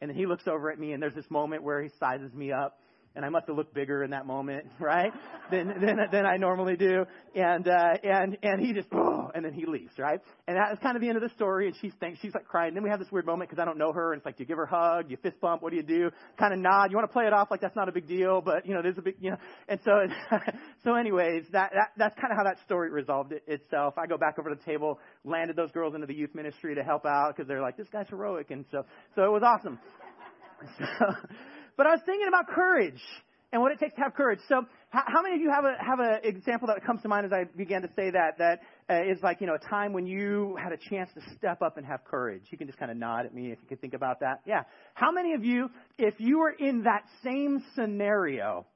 And 0.00 0.10
then 0.10 0.16
he 0.16 0.26
looks 0.26 0.48
over 0.48 0.70
at 0.70 0.80
me, 0.80 0.92
and 0.92 1.02
there's 1.02 1.14
this 1.14 1.30
moment 1.30 1.62
where 1.62 1.80
he 1.80 1.88
sizes 2.00 2.34
me 2.34 2.50
up, 2.50 2.80
and 3.14 3.24
I 3.24 3.28
must 3.28 3.46
have 3.48 3.56
looked 3.56 3.74
bigger 3.74 4.02
in 4.02 4.10
that 4.10 4.26
moment, 4.26 4.66
right? 4.80 5.12
than, 5.50 5.68
than 5.80 5.98
than 6.10 6.26
I 6.26 6.36
normally 6.36 6.76
do. 6.76 7.04
And 7.34 7.68
uh, 7.68 7.94
and 8.02 8.38
and 8.42 8.60
he 8.60 8.72
just 8.72 8.88
oh, 8.92 9.30
and 9.34 9.44
then 9.44 9.52
he 9.52 9.66
leaves, 9.66 9.92
right? 9.98 10.20
And 10.48 10.56
that 10.56 10.72
is 10.72 10.78
kind 10.82 10.96
of 10.96 11.02
the 11.02 11.08
end 11.08 11.16
of 11.16 11.22
the 11.22 11.34
story. 11.34 11.66
And 11.66 11.76
she's 11.80 11.92
thinks 12.00 12.20
she's 12.20 12.34
like 12.34 12.46
crying. 12.46 12.68
And 12.68 12.76
then 12.76 12.84
we 12.84 12.90
have 12.90 12.98
this 12.98 13.10
weird 13.10 13.26
moment 13.26 13.50
because 13.50 13.62
I 13.62 13.64
don't 13.64 13.78
know 13.78 13.92
her, 13.92 14.12
and 14.12 14.20
it's 14.20 14.26
like, 14.26 14.36
do 14.36 14.42
you 14.42 14.48
give 14.48 14.56
her 14.56 14.64
a 14.64 14.68
hug? 14.68 15.06
Do 15.06 15.10
you 15.10 15.18
fist 15.22 15.40
bump? 15.40 15.62
What 15.62 15.70
do 15.70 15.76
you 15.76 15.82
do? 15.82 16.10
Kind 16.38 16.52
of 16.52 16.58
nod. 16.58 16.90
You 16.90 16.96
want 16.96 17.08
to 17.08 17.12
play 17.12 17.24
it 17.26 17.32
off 17.32 17.50
like 17.50 17.60
that's 17.60 17.76
not 17.76 17.88
a 17.88 17.92
big 17.92 18.08
deal, 18.08 18.40
but 18.40 18.66
you 18.66 18.74
know, 18.74 18.82
there's 18.82 18.98
a 18.98 19.02
big, 19.02 19.16
you 19.20 19.30
know. 19.30 19.36
And 19.68 19.80
so 19.84 19.92
so 20.84 20.94
anyways, 20.94 21.44
that, 21.52 21.70
that 21.74 21.90
that's 21.96 22.14
kind 22.16 22.32
of 22.32 22.38
how 22.38 22.44
that 22.44 22.58
story 22.64 22.90
resolved 22.90 23.32
it, 23.32 23.42
itself. 23.46 23.94
I 23.98 24.06
go 24.06 24.16
back 24.16 24.38
over 24.38 24.50
to 24.50 24.56
the 24.56 24.64
table, 24.64 24.98
landed 25.24 25.56
those 25.56 25.70
girls 25.72 25.94
into 25.94 26.06
the 26.06 26.14
youth 26.14 26.34
ministry 26.34 26.74
to 26.74 26.82
help 26.82 27.04
out 27.04 27.34
because 27.36 27.48
they're 27.48 27.62
like, 27.62 27.76
this 27.76 27.88
guy's 27.92 28.08
heroic, 28.08 28.50
and 28.50 28.64
so 28.70 28.84
so 29.14 29.22
it 29.22 29.32
was 29.32 29.42
awesome. 29.44 29.78
So, 30.78 30.84
but 31.76 31.86
I 31.86 31.90
was 31.90 32.00
thinking 32.04 32.28
about 32.28 32.48
courage 32.48 33.00
and 33.52 33.60
what 33.60 33.70
it 33.70 33.78
takes 33.78 33.94
to 33.94 34.00
have 34.00 34.14
courage. 34.14 34.40
So, 34.48 34.64
how, 34.90 35.02
how 35.06 35.22
many 35.22 35.36
of 35.36 35.40
you 35.40 35.50
have 35.50 35.64
a 35.64 35.74
have 35.84 36.00
an 36.00 36.20
example 36.24 36.68
that 36.68 36.84
comes 36.84 37.02
to 37.02 37.08
mind 37.08 37.26
as 37.26 37.32
I 37.32 37.44
began 37.44 37.82
to 37.82 37.88
say 37.94 38.10
that 38.10 38.38
that 38.38 38.60
uh, 38.88 39.10
is 39.10 39.22
like 39.22 39.40
you 39.40 39.46
know 39.46 39.54
a 39.54 39.68
time 39.68 39.92
when 39.92 40.06
you 40.06 40.56
had 40.62 40.72
a 40.72 40.76
chance 40.76 41.10
to 41.14 41.20
step 41.36 41.62
up 41.62 41.76
and 41.76 41.86
have 41.86 42.04
courage? 42.04 42.42
You 42.50 42.58
can 42.58 42.66
just 42.66 42.78
kind 42.78 42.90
of 42.90 42.96
nod 42.96 43.26
at 43.26 43.34
me 43.34 43.52
if 43.52 43.58
you 43.62 43.68
can 43.68 43.76
think 43.78 43.94
about 43.94 44.20
that. 44.20 44.40
Yeah. 44.46 44.62
How 44.94 45.12
many 45.12 45.34
of 45.34 45.44
you, 45.44 45.70
if 45.98 46.14
you 46.18 46.38
were 46.38 46.50
in 46.50 46.84
that 46.84 47.04
same 47.22 47.62
scenario, 47.74 48.66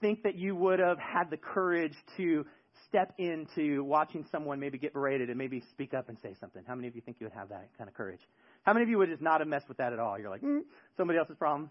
think 0.00 0.22
that 0.22 0.36
you 0.36 0.56
would 0.56 0.78
have 0.78 0.98
had 0.98 1.30
the 1.30 1.36
courage 1.36 1.94
to 2.16 2.46
step 2.88 3.14
into 3.18 3.82
watching 3.84 4.24
someone 4.30 4.60
maybe 4.60 4.78
get 4.78 4.92
berated 4.92 5.28
and 5.28 5.38
maybe 5.38 5.62
speak 5.70 5.94
up 5.94 6.08
and 6.08 6.16
say 6.22 6.34
something? 6.40 6.62
How 6.66 6.74
many 6.74 6.88
of 6.88 6.94
you 6.94 7.02
think 7.02 7.18
you 7.20 7.26
would 7.26 7.34
have 7.34 7.48
that 7.50 7.68
kind 7.76 7.88
of 7.88 7.94
courage? 7.94 8.20
How 8.62 8.72
many 8.72 8.84
of 8.84 8.88
you 8.88 8.98
would 8.98 9.08
just 9.08 9.22
not 9.22 9.40
have 9.40 9.48
messed 9.48 9.68
with 9.68 9.78
that 9.78 9.92
at 9.92 9.98
all? 9.98 10.18
You're 10.18 10.30
like, 10.30 10.42
mm, 10.42 10.60
somebody 10.96 11.18
else's 11.18 11.36
problem. 11.36 11.70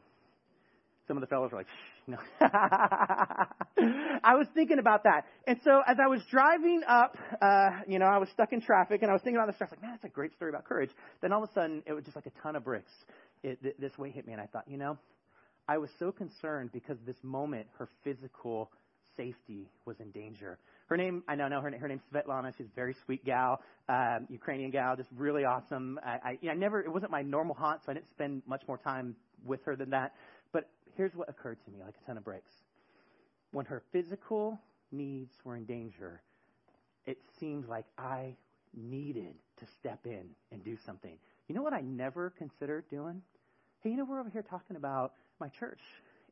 Some 1.07 1.17
of 1.17 1.21
the 1.21 1.27
fellows 1.27 1.51
are 1.53 1.57
like, 1.57 1.67
no. 2.07 2.17
I 2.41 4.35
was 4.35 4.47
thinking 4.55 4.79
about 4.79 5.03
that. 5.03 5.25
And 5.47 5.59
so 5.63 5.81
as 5.87 5.97
I 6.03 6.07
was 6.07 6.21
driving 6.31 6.81
up, 6.87 7.17
uh, 7.41 7.69
you 7.87 7.99
know, 7.99 8.05
I 8.05 8.17
was 8.17 8.29
stuck 8.29 8.53
in 8.53 8.61
traffic 8.61 9.01
and 9.01 9.11
I 9.11 9.13
was 9.13 9.21
thinking 9.21 9.37
about 9.37 9.47
this 9.47 9.55
stuff, 9.55 9.69
like, 9.71 9.81
man, 9.81 9.91
that's 9.91 10.03
a 10.03 10.09
great 10.09 10.33
story 10.33 10.49
about 10.49 10.65
courage. 10.65 10.89
Then 11.21 11.31
all 11.31 11.43
of 11.43 11.49
a 11.49 11.53
sudden, 11.53 11.83
it 11.85 11.93
was 11.93 12.03
just 12.03 12.15
like 12.15 12.25
a 12.25 12.41
ton 12.41 12.55
of 12.55 12.63
bricks. 12.63 12.91
It, 13.43 13.61
th- 13.61 13.75
this 13.79 13.97
weight 13.97 14.13
hit 14.15 14.25
me 14.25 14.33
and 14.33 14.41
I 14.41 14.47
thought, 14.47 14.63
you 14.67 14.77
know, 14.77 14.97
I 15.67 15.77
was 15.77 15.89
so 15.99 16.11
concerned 16.11 16.71
because 16.73 16.97
this 17.05 17.17
moment, 17.23 17.67
her 17.77 17.89
physical 18.03 18.71
safety 19.17 19.69
was 19.85 19.99
in 19.99 20.11
danger. 20.11 20.57
Her 20.87 20.97
name, 20.97 21.23
I 21.27 21.35
know, 21.35 21.47
know 21.47 21.61
her, 21.61 21.71
her 21.77 21.87
name's 21.87 22.03
Svetlana. 22.13 22.55
She's 22.55 22.67
a 22.67 22.75
very 22.75 22.95
sweet 23.05 23.25
gal, 23.25 23.61
um, 23.89 24.27
Ukrainian 24.29 24.69
gal, 24.69 24.95
just 24.95 25.09
really 25.15 25.43
awesome. 25.43 25.99
I, 26.05 26.37
I, 26.43 26.49
I 26.51 26.53
never, 26.53 26.81
it 26.81 26.91
wasn't 26.91 27.11
my 27.11 27.23
normal 27.23 27.55
haunt, 27.55 27.81
so 27.85 27.91
I 27.91 27.95
didn't 27.95 28.09
spend 28.11 28.43
much 28.45 28.61
more 28.67 28.77
time 28.77 29.15
with 29.43 29.63
her 29.65 29.75
than 29.75 29.89
that. 29.91 30.13
But 30.55 30.69
here's 30.95 31.13
what 31.13 31.27
occurred 31.27 31.57
to 31.65 31.71
me, 31.71 31.79
like 31.83 31.95
a 32.01 32.07
ton 32.07 32.17
of 32.17 32.23
breaks. 32.23 32.51
When 33.51 33.65
her 33.65 33.83
physical 33.91 34.57
needs 34.89 35.33
were 35.43 35.57
in 35.57 35.65
danger, 35.65 36.21
it 37.05 37.17
seemed 37.41 37.67
like 37.67 37.83
I 37.97 38.37
needed 38.73 39.35
to 39.59 39.65
step 39.77 39.99
in 40.05 40.29
and 40.53 40.63
do 40.63 40.77
something. 40.85 41.17
You 41.49 41.55
know 41.55 41.61
what 41.61 41.73
I 41.73 41.81
never 41.81 42.29
considered 42.37 42.85
doing? 42.89 43.21
Hey, 43.81 43.89
you 43.89 43.97
know, 43.97 44.05
we're 44.05 44.21
over 44.21 44.29
here 44.29 44.45
talking 44.49 44.77
about 44.77 45.11
my 45.41 45.49
church. 45.49 45.81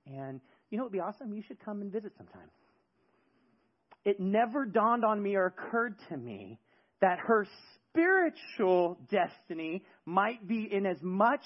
And 0.08 0.40
you 0.70 0.78
know 0.78 0.86
what 0.86 0.94
would 0.94 0.98
be 0.98 1.02
awesome? 1.02 1.34
You 1.34 1.44
should 1.46 1.60
come 1.60 1.82
and 1.82 1.92
visit 1.92 2.14
sometime 2.18 2.48
it 4.06 4.20
never 4.20 4.66
dawned 4.66 5.06
on 5.06 5.22
me 5.22 5.36
or 5.36 5.46
occurred 5.46 5.96
to 6.10 6.18
me 6.18 6.60
that 7.02 7.20
her 7.20 7.48
spiritual 7.90 8.98
destiny 9.10 9.84
might 10.06 10.48
be 10.48 10.68
in 10.72 10.86
as 10.86 10.98
much 11.02 11.42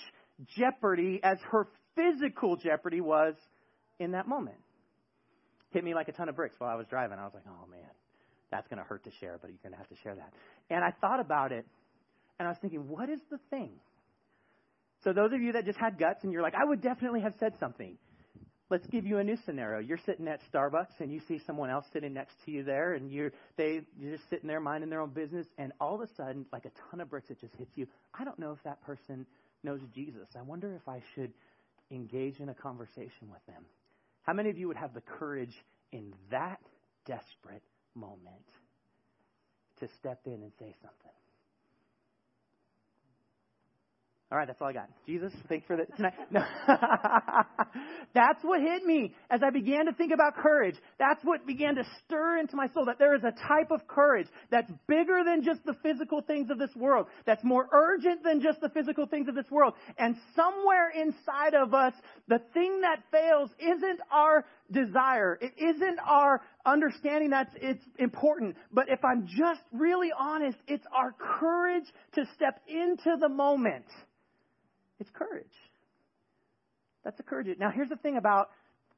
jeopardy 0.57 1.19
as 1.23 1.37
her 1.51 1.67
physical 1.97 2.55
jeopardy 2.55 3.01
was 3.01 3.35
in 3.99 4.11
that 4.11 4.27
moment. 4.27 4.57
Hit 5.71 5.83
me 5.83 5.93
like 5.93 6.07
a 6.07 6.13
ton 6.13 6.29
of 6.29 6.35
bricks 6.35 6.55
while 6.59 6.69
I 6.69 6.75
was 6.75 6.87
driving. 6.87 7.19
I 7.19 7.23
was 7.23 7.33
like, 7.33 7.43
oh 7.47 7.67
man, 7.69 7.89
that's 8.51 8.67
going 8.69 8.77
to 8.77 8.85
hurt 8.85 9.03
to 9.03 9.11
share, 9.19 9.37
but 9.41 9.49
you're 9.49 9.59
going 9.63 9.73
to 9.73 9.77
have 9.77 9.89
to 9.89 9.97
share 10.03 10.15
that. 10.15 10.31
And 10.69 10.83
I 10.83 10.91
thought 11.01 11.19
about 11.19 11.51
it, 11.51 11.65
and 12.39 12.47
I 12.47 12.51
was 12.51 12.57
thinking, 12.61 12.87
what 12.87 13.09
is 13.09 13.19
the 13.29 13.39
thing? 13.49 13.71
So, 15.03 15.13
those 15.13 15.33
of 15.33 15.41
you 15.41 15.53
that 15.53 15.65
just 15.65 15.77
had 15.77 15.99
guts 15.99 16.23
and 16.23 16.31
you're 16.31 16.41
like, 16.41 16.55
I 16.55 16.65
would 16.65 16.81
definitely 16.81 17.21
have 17.21 17.33
said 17.39 17.53
something. 17.59 17.97
Let's 18.69 18.85
give 18.87 19.05
you 19.05 19.19
a 19.19 19.23
new 19.23 19.37
scenario. 19.45 19.79
You're 19.79 19.99
sitting 20.05 20.27
at 20.27 20.41
Starbucks 20.51 20.99
and 20.99 21.11
you 21.11 21.21
see 21.27 21.39
someone 21.45 21.69
else 21.69 21.85
sitting 21.93 22.13
next 22.13 22.35
to 22.45 22.51
you 22.51 22.63
there, 22.63 22.93
and 22.93 23.11
you're 23.11 23.31
they 23.55 23.81
you're 23.97 24.17
just 24.17 24.29
sitting 24.29 24.47
there 24.47 24.59
minding 24.59 24.89
their 24.89 25.01
own 25.01 25.11
business, 25.11 25.47
and 25.57 25.71
all 25.79 25.95
of 25.95 26.01
a 26.01 26.13
sudden, 26.15 26.45
like 26.51 26.65
a 26.65 26.71
ton 26.89 26.99
of 26.99 27.09
bricks, 27.09 27.29
it 27.29 27.39
just 27.39 27.55
hits 27.55 27.71
you. 27.75 27.87
I 28.13 28.25
don't 28.25 28.37
know 28.39 28.51
if 28.51 28.61
that 28.63 28.81
person 28.83 29.25
knows 29.63 29.79
Jesus. 29.93 30.27
I 30.37 30.41
wonder 30.41 30.73
if 30.75 30.87
I 30.87 31.01
should 31.15 31.31
engage 31.91 32.39
in 32.39 32.49
a 32.49 32.53
conversation 32.53 33.29
with 33.31 33.45
them. 33.47 33.65
How 34.23 34.33
many 34.33 34.49
of 34.49 34.57
you 34.57 34.67
would 34.67 34.77
have 34.77 34.93
the 34.93 35.01
courage 35.01 35.63
in 35.91 36.13
that 36.29 36.59
desperate 37.05 37.63
moment 37.95 38.45
to 39.79 39.87
step 39.87 40.21
in 40.25 40.33
and 40.33 40.51
say 40.59 40.75
something? 40.81 41.11
All 44.29 44.37
right, 44.37 44.45
that's 44.45 44.61
all 44.61 44.67
I 44.67 44.73
got. 44.73 44.89
Jesus, 45.05 45.31
thanks 45.47 45.65
for 45.67 45.77
that 45.77 45.95
tonight. 45.95 46.13
No. 46.29 46.41
that's 48.13 48.43
what 48.43 48.59
hit 48.59 48.83
me 48.83 49.13
as 49.29 49.39
I 49.41 49.51
began 49.51 49.85
to 49.85 49.93
think 49.93 50.11
about 50.13 50.35
courage. 50.35 50.75
That's 50.99 51.23
what 51.23 51.47
began 51.47 51.75
to 51.75 51.83
stir 52.03 52.39
into 52.39 52.57
my 52.57 52.67
soul 52.73 52.83
that 52.87 52.99
there 52.99 53.15
is 53.15 53.21
a 53.23 53.31
type 53.47 53.71
of 53.71 53.87
courage 53.87 54.27
that's 54.51 54.69
bigger 54.85 55.21
than 55.25 55.43
just 55.45 55.63
the 55.65 55.75
physical 55.81 56.21
things 56.21 56.49
of 56.49 56.59
this 56.59 56.75
world, 56.75 57.07
that's 57.25 57.43
more 57.45 57.69
urgent 57.71 58.21
than 58.21 58.41
just 58.41 58.59
the 58.59 58.67
physical 58.67 59.05
things 59.05 59.29
of 59.29 59.35
this 59.35 59.49
world. 59.49 59.75
And 59.97 60.17
somewhere 60.35 60.89
inside 60.89 61.53
of 61.53 61.73
us, 61.73 61.93
the 62.27 62.39
thing 62.53 62.81
that 62.81 63.03
fails 63.09 63.49
isn't 63.59 64.01
our 64.11 64.43
desire. 64.71 65.37
It 65.41 65.53
isn't 65.57 65.99
our 66.05 66.41
understanding 66.65 67.31
that 67.31 67.51
it's 67.55 67.83
important. 67.97 68.55
But 68.71 68.89
if 68.89 69.03
I'm 69.03 69.27
just 69.27 69.61
really 69.71 70.09
honest, 70.17 70.57
it's 70.67 70.85
our 70.95 71.13
courage 71.39 71.85
to 72.13 72.25
step 72.35 72.61
into 72.67 73.17
the 73.19 73.29
moment 73.29 73.85
it's 74.99 75.09
courage. 75.11 75.45
That's 77.03 77.19
a 77.19 77.23
courage. 77.23 77.47
Now, 77.59 77.71
here's 77.71 77.89
the 77.89 77.95
thing 77.97 78.17
about 78.17 78.49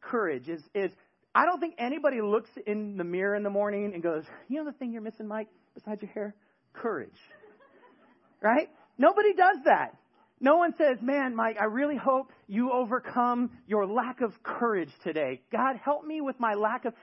courage 0.02 0.48
is, 0.48 0.62
is 0.74 0.92
I 1.36 1.46
don't 1.46 1.60
think 1.60 1.76
anybody 1.78 2.22
looks 2.22 2.50
in 2.66 2.98
the 2.98 3.04
mirror 3.04 3.36
in 3.36 3.44
the 3.44 3.50
morning 3.50 3.92
and 3.94 4.02
goes, 4.02 4.24
you 4.48 4.58
know 4.58 4.66
the 4.66 4.78
thing 4.78 4.92
you're 4.92 5.02
missing, 5.02 5.28
Mike, 5.28 5.50
besides 5.76 6.02
your 6.02 6.12
hair? 6.12 6.36
Courage. 6.74 7.10
right? 8.42 8.70
Nobody 8.98 9.34
does 9.34 9.58
that. 9.66 9.96
No 10.42 10.58
one 10.58 10.74
says, 10.78 10.98
man, 11.02 11.36
Mike, 11.36 11.58
I 11.60 11.66
really 11.66 11.98
hope 11.98 12.32
you 12.48 12.72
overcome 12.72 13.52
your 13.68 13.86
lack 13.86 14.22
of 14.22 14.32
courage 14.42 14.92
today. 15.04 15.42
God, 15.52 15.76
help 15.84 16.06
me 16.06 16.22
with 16.22 16.40
my 16.40 16.54
lack 16.54 16.86
of 16.86 16.94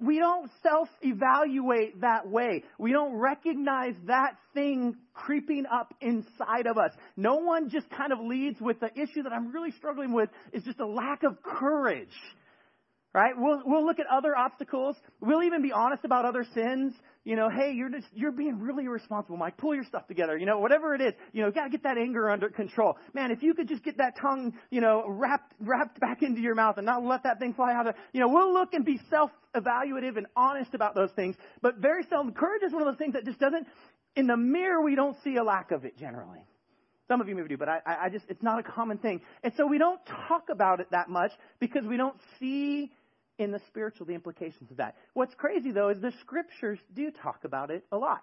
we 0.00 0.18
don't 0.18 0.50
self 0.62 0.88
evaluate 1.02 2.00
that 2.00 2.28
way. 2.28 2.64
We 2.78 2.92
don't 2.92 3.14
recognize 3.14 3.94
that 4.06 4.36
thing 4.54 4.96
creeping 5.14 5.64
up 5.66 5.94
inside 6.00 6.66
of 6.66 6.78
us. 6.78 6.92
No 7.16 7.36
one 7.36 7.70
just 7.70 7.88
kind 7.90 8.12
of 8.12 8.20
leads 8.20 8.60
with 8.60 8.80
the 8.80 8.90
issue 8.94 9.22
that 9.22 9.32
I'm 9.32 9.52
really 9.52 9.72
struggling 9.72 10.12
with 10.12 10.30
is 10.52 10.64
just 10.64 10.80
a 10.80 10.86
lack 10.86 11.22
of 11.22 11.42
courage. 11.42 12.08
Right? 13.14 13.32
We'll, 13.36 13.62
we'll 13.64 13.86
look 13.86 13.98
at 13.98 14.06
other 14.06 14.36
obstacles. 14.36 14.94
We'll 15.20 15.42
even 15.42 15.62
be 15.62 15.72
honest 15.72 16.04
about 16.04 16.24
other 16.26 16.46
sins. 16.54 16.94
You 17.24 17.36
know, 17.36 17.48
hey, 17.48 17.72
you're 17.72 17.88
just, 17.88 18.06
you're 18.14 18.32
being 18.32 18.60
really 18.60 18.84
irresponsible, 18.84 19.36
Mike. 19.36 19.56
Pull 19.56 19.74
your 19.74 19.84
stuff 19.84 20.06
together. 20.06 20.36
You 20.36 20.46
know, 20.46 20.58
whatever 20.58 20.94
it 20.94 21.00
is, 21.00 21.14
you 21.32 21.42
know, 21.42 21.50
gotta 21.50 21.70
get 21.70 21.82
that 21.82 21.96
anger 21.98 22.30
under 22.30 22.48
control. 22.50 22.96
Man, 23.14 23.30
if 23.30 23.42
you 23.42 23.54
could 23.54 23.66
just 23.66 23.82
get 23.82 23.96
that 23.98 24.18
tongue, 24.20 24.54
you 24.70 24.80
know, 24.80 25.04
wrapped, 25.06 25.54
wrapped 25.58 25.98
back 26.00 26.22
into 26.22 26.40
your 26.40 26.54
mouth 26.54 26.76
and 26.76 26.86
not 26.86 27.02
let 27.02 27.22
that 27.24 27.38
thing 27.38 27.54
fly 27.54 27.72
out 27.72 27.86
of, 27.86 27.94
you 28.12 28.20
know, 28.20 28.28
we'll 28.28 28.52
look 28.52 28.74
and 28.74 28.84
be 28.84 29.00
self-evaluative 29.10 30.16
and 30.16 30.26
honest 30.36 30.74
about 30.74 30.94
those 30.94 31.10
things. 31.16 31.34
But 31.62 31.78
very 31.78 32.04
seldom, 32.08 32.34
courage 32.34 32.62
is 32.62 32.72
one 32.72 32.82
of 32.82 32.88
those 32.88 32.98
things 32.98 33.14
that 33.14 33.24
just 33.24 33.40
doesn't, 33.40 33.66
in 34.16 34.26
the 34.26 34.36
mirror, 34.36 34.82
we 34.82 34.94
don't 34.94 35.16
see 35.24 35.36
a 35.36 35.42
lack 35.42 35.70
of 35.70 35.84
it 35.84 35.98
generally. 35.98 36.44
Some 37.08 37.22
of 37.22 37.28
you 37.28 37.34
maybe 37.34 37.48
do, 37.48 37.56
but 37.56 37.70
I, 37.70 37.80
I 37.86 38.08
just, 38.10 38.26
it's 38.28 38.42
not 38.42 38.58
a 38.58 38.62
common 38.62 38.98
thing. 38.98 39.22
And 39.42 39.52
so 39.56 39.66
we 39.66 39.78
don't 39.78 40.00
talk 40.28 40.50
about 40.50 40.80
it 40.80 40.88
that 40.90 41.08
much 41.08 41.32
because 41.58 41.84
we 41.86 41.96
don't 41.96 42.16
see 42.38 42.92
in 43.38 43.52
the 43.52 43.60
spiritual 43.68 44.06
the 44.06 44.14
implications 44.14 44.70
of 44.70 44.76
that. 44.78 44.96
What's 45.14 45.34
crazy 45.34 45.72
though 45.72 45.90
is 45.90 46.00
the 46.00 46.12
scriptures 46.20 46.78
do 46.94 47.10
talk 47.22 47.40
about 47.44 47.70
it 47.70 47.84
a 47.92 47.96
lot. 47.96 48.22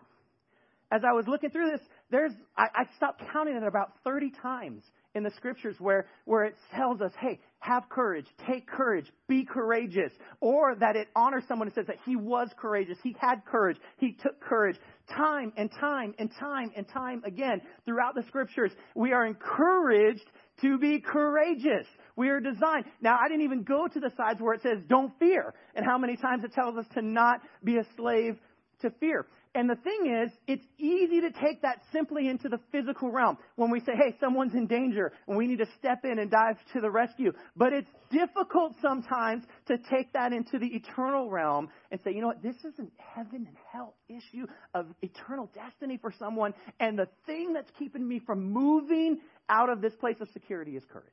As 0.91 1.01
I 1.03 1.13
was 1.13 1.25
looking 1.27 1.49
through 1.49 1.71
this, 1.71 1.81
there's, 2.11 2.31
I, 2.55 2.65
I 2.75 2.83
stopped 2.95 3.23
counting 3.33 3.55
it 3.55 3.63
about 3.63 3.93
30 4.03 4.31
times 4.41 4.83
in 5.15 5.23
the 5.23 5.31
scriptures 5.35 5.75
where, 5.79 6.05
where 6.25 6.43
it 6.43 6.55
tells 6.75 7.01
us, 7.01 7.11
hey, 7.19 7.39
have 7.59 7.89
courage, 7.89 8.27
take 8.47 8.67
courage, 8.67 9.05
be 9.27 9.45
courageous, 9.45 10.11
or 10.41 10.75
that 10.75 10.95
it 10.95 11.07
honors 11.15 11.43
someone 11.47 11.67
and 11.67 11.73
says 11.73 11.87
that 11.87 11.97
he 12.05 12.15
was 12.15 12.49
courageous, 12.57 12.97
he 13.01 13.15
had 13.19 13.43
courage, 13.45 13.77
he 13.97 14.11
took 14.21 14.39
courage. 14.41 14.77
Time 15.17 15.53
and 15.57 15.71
time 15.79 16.13
and 16.19 16.29
time 16.39 16.71
and 16.75 16.87
time 16.87 17.23
again 17.25 17.61
throughout 17.85 18.13
the 18.13 18.23
scriptures, 18.27 18.71
we 18.93 19.13
are 19.13 19.25
encouraged 19.25 20.25
to 20.61 20.77
be 20.77 20.99
courageous. 20.99 21.87
We 22.15 22.29
are 22.29 22.39
designed. 22.39 22.85
Now, 23.01 23.17
I 23.21 23.27
didn't 23.27 23.43
even 23.43 23.63
go 23.63 23.87
to 23.87 23.99
the 23.99 24.11
sides 24.15 24.39
where 24.39 24.53
it 24.53 24.61
says 24.61 24.79
don't 24.87 25.11
fear 25.19 25.53
and 25.75 25.85
how 25.85 25.97
many 25.97 26.15
times 26.15 26.43
it 26.43 26.53
tells 26.53 26.77
us 26.77 26.85
to 26.93 27.01
not 27.01 27.41
be 27.63 27.77
a 27.77 27.85
slave 27.97 28.37
to 28.81 28.89
fear. 28.99 29.25
And 29.55 29.69
the 29.69 29.75
thing 29.75 30.13
is, 30.21 30.31
it's 30.47 30.65
easy 30.77 31.21
to 31.21 31.31
take 31.31 31.61
that 31.61 31.79
simply 31.93 32.27
into 32.27 32.49
the 32.49 32.59
physical 32.73 33.09
realm 33.09 33.37
when 33.55 33.71
we 33.71 33.79
say, 33.79 33.93
hey, 33.95 34.13
someone's 34.19 34.53
in 34.53 34.67
danger 34.67 35.13
and 35.29 35.37
we 35.37 35.47
need 35.47 35.59
to 35.59 35.67
step 35.79 35.99
in 36.03 36.19
and 36.19 36.29
dive 36.29 36.57
to 36.73 36.81
the 36.81 36.91
rescue. 36.91 37.31
But 37.55 37.71
it's 37.71 37.89
difficult 38.11 38.73
sometimes 38.81 39.45
to 39.67 39.77
take 39.89 40.11
that 40.11 40.33
into 40.33 40.59
the 40.59 40.67
eternal 40.67 41.29
realm 41.29 41.69
and 41.89 42.01
say, 42.03 42.11
you 42.11 42.19
know 42.19 42.27
what, 42.27 42.43
this 42.43 42.57
is 42.65 42.73
a 42.79 42.85
heaven 43.01 43.47
and 43.47 43.55
hell 43.71 43.95
issue 44.09 44.45
of 44.73 44.87
eternal 45.01 45.49
destiny 45.55 45.97
for 46.01 46.13
someone. 46.19 46.53
And 46.81 46.99
the 46.99 47.07
thing 47.25 47.53
that's 47.53 47.71
keeping 47.79 48.05
me 48.05 48.19
from 48.25 48.51
moving 48.51 49.19
out 49.47 49.69
of 49.69 49.81
this 49.81 49.93
place 50.01 50.17
of 50.19 50.27
security 50.33 50.75
is 50.75 50.83
courage. 50.91 51.07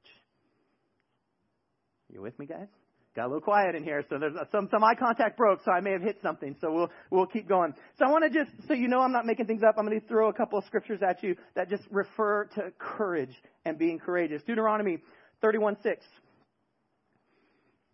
You 2.13 2.21
with 2.21 2.39
me, 2.39 2.47
guys? 2.47 2.69
Got 3.15 3.25
a 3.25 3.29
little 3.29 3.43
quiet 3.43 3.75
in 3.75 3.85
here, 3.85 4.03
so 4.09 4.19
there's 4.19 4.35
uh, 4.35 4.45
some 4.51 4.69
some 4.71 4.83
eye 4.83 4.95
contact 4.95 5.37
broke, 5.37 5.61
so 5.65 5.71
I 5.71 5.81
may 5.81 5.93
have 5.93 6.01
hit 6.01 6.19
something. 6.23 6.57
So 6.61 6.73
we'll 6.73 6.91
we'll 7.11 7.27
keep 7.27 7.47
going. 7.47 7.75
So 7.99 8.07
I 8.07 8.11
want 8.11 8.25
to 8.25 8.31
just 8.31 8.51
so 8.67 8.73
you 8.73 8.89
know 8.89 9.01
I'm 9.01 9.13
not 9.13 9.27
making 9.27 9.47
things 9.47 9.63
up. 9.63 9.75
I'm 9.77 9.87
going 9.87 10.01
to 10.01 10.07
throw 10.07 10.31
a 10.31 10.33
couple 10.33 10.59
of 10.59 10.65
scriptures 10.65 11.01
at 11.07 11.23
you 11.23 11.37
that 11.55 11.69
just 11.69 11.83
refer 11.91 12.47
to 12.55 12.73
courage 12.79 13.35
and 13.67 13.79
being 13.79 13.99
courageous. 13.99 14.43
Deuteronomy 14.47 14.99
31:6. 15.45 15.97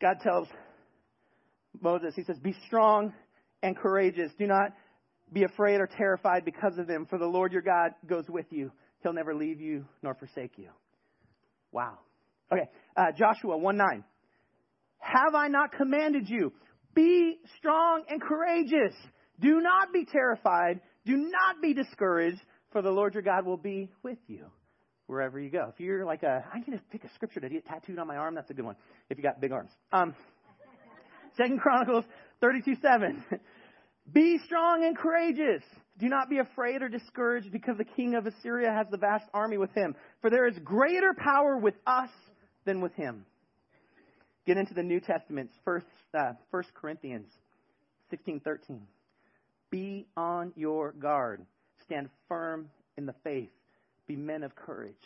God 0.01 0.19
tells 0.23 0.47
Moses, 1.81 2.15
He 2.15 2.23
says, 2.23 2.39
"Be 2.39 2.55
strong 2.67 3.13
and 3.65 3.77
courageous. 3.77 4.31
Do 4.39 4.47
not 4.47 4.73
be 5.33 5.43
afraid 5.43 5.81
or 5.81 5.89
terrified 5.89 6.45
because 6.45 6.79
of 6.79 6.87
them, 6.87 7.07
for 7.07 7.19
the 7.19 7.27
Lord 7.27 7.53
your 7.53 7.63
God 7.63 7.91
goes 8.07 8.29
with 8.29 8.47
you. 8.51 8.71
He'll 9.03 9.13
never 9.13 9.35
leave 9.35 9.61
you 9.61 9.85
nor 10.01 10.15
forsake 10.15 10.59
you." 10.59 10.71
Wow. 11.73 11.99
Okay, 12.53 12.69
uh, 12.97 13.13
Joshua 13.17 13.57
1 13.57 13.77
9. 13.77 14.05
Have 14.99 15.35
I 15.35 15.49
not 15.49 15.73
commanded 15.73 16.29
you? 16.29 16.53
Be 16.95 17.37
strong 17.59 18.05
and 18.09 18.21
courageous. 18.21 18.95
Do 19.41 19.61
not 19.61 19.93
be 19.93 20.05
terrified. 20.05 20.81
Do 21.05 21.17
not 21.17 21.63
be 21.63 21.75
discouraged, 21.75 22.41
for 22.73 22.83
the 22.83 22.91
Lord 22.91 23.15
your 23.15 23.23
God 23.23 23.47
will 23.47 23.57
be 23.57 23.91
with 24.03 24.19
you 24.27 24.47
wherever 25.07 25.41
you 25.41 25.51
go. 25.51 25.71
If 25.73 25.81
you're 25.81 26.05
like 26.05 26.23
a, 26.23 26.45
I 26.53 26.59
need 26.59 26.77
to 26.77 26.83
pick 26.91 27.05
a 27.05 27.09
scripture 27.15 27.41
to 27.41 27.49
get 27.49 27.67
tattooed 27.67 27.99
on 27.99 28.07
my 28.07 28.17
arm, 28.17 28.35
that's 28.35 28.51
a 28.51 28.55
good 28.55 28.65
one. 28.65 28.77
If 29.11 29.17
you 29.17 29.23
got 29.23 29.41
big 29.41 29.53
arms. 29.53 29.71
Um, 29.93 30.15
Second 31.37 31.61
Chronicles 31.61 32.05
32 32.41 32.75
7. 32.83 33.25
Be 34.13 34.39
strong 34.45 34.85
and 34.85 34.97
courageous. 34.97 35.63
Do 35.99 36.09
not 36.09 36.31
be 36.31 36.39
afraid 36.39 36.81
or 36.81 36.89
discouraged 36.89 37.51
because 37.51 37.77
the 37.77 37.85
king 37.85 38.15
of 38.15 38.25
Assyria 38.27 38.73
has 38.73 38.87
the 38.91 38.97
vast 38.97 39.25
army 39.35 39.59
with 39.59 39.75
him. 39.75 39.97
For 40.21 40.31
there 40.31 40.47
is 40.47 40.57
greater 40.65 41.13
power 41.13 41.59
with 41.59 41.75
us 41.87 42.09
than 42.69 42.83
with 42.83 42.93
him. 42.93 43.25
Get 44.47 44.59
into 44.59 44.75
the 44.75 44.83
New 44.83 45.01
Testament, 45.01 45.51
First, 45.65 45.87
uh, 46.13 46.35
First 46.51 46.75
Corinthians 46.75 47.27
16:13. 48.11 48.87
Be 49.71 50.07
on 50.19 50.53
your 50.55 50.93
guard. 50.93 51.47
Stand 51.85 52.11
firm 52.29 52.71
in 52.99 53.07
the 53.07 53.15
faith. 53.25 53.51
Be 54.07 54.17
men 54.17 54.43
of 54.43 54.55
courage. 54.55 55.03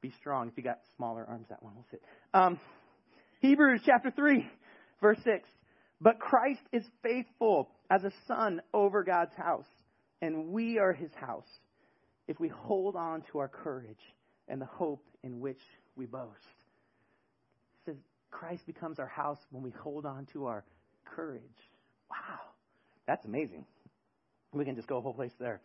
Be 0.00 0.12
strong. 0.12 0.48
If 0.48 0.56
you 0.56 0.62
got 0.62 0.78
smaller 0.96 1.24
arms, 1.28 1.48
that 1.48 1.60
one 1.60 1.74
will 1.74 1.86
fit. 1.90 2.02
Um, 2.34 2.60
Hebrews 3.40 3.82
chapter 3.84 4.12
3, 4.12 4.48
verse 5.00 5.18
6. 5.24 5.48
But 6.00 6.20
Christ 6.20 6.62
is 6.72 6.84
faithful 7.02 7.68
as 7.90 8.04
a 8.04 8.12
son 8.28 8.62
over 8.72 9.02
God's 9.02 9.34
house, 9.34 9.68
and 10.20 10.52
we 10.52 10.78
are 10.78 10.92
his 10.92 11.12
house 11.14 11.48
if 12.28 12.38
we 12.38 12.46
hold 12.46 12.94
on 12.94 13.22
to 13.32 13.38
our 13.38 13.48
courage 13.48 14.14
and 14.46 14.60
the 14.60 14.66
hope 14.66 15.04
in 15.24 15.40
which 15.40 15.60
we 15.96 16.06
boast. 16.06 16.61
Christ 18.32 18.66
becomes 18.66 18.98
our 18.98 19.06
house 19.06 19.38
when 19.52 19.62
we 19.62 19.70
hold 19.70 20.04
on 20.04 20.26
to 20.32 20.46
our 20.46 20.64
courage. 21.04 21.42
Wow. 22.10 22.40
That's 23.06 23.24
amazing. 23.24 23.64
We 24.52 24.64
can 24.64 24.74
just 24.74 24.88
go 24.88 24.98
a 24.98 25.00
whole 25.00 25.14
place 25.14 25.32
there. 25.38 25.60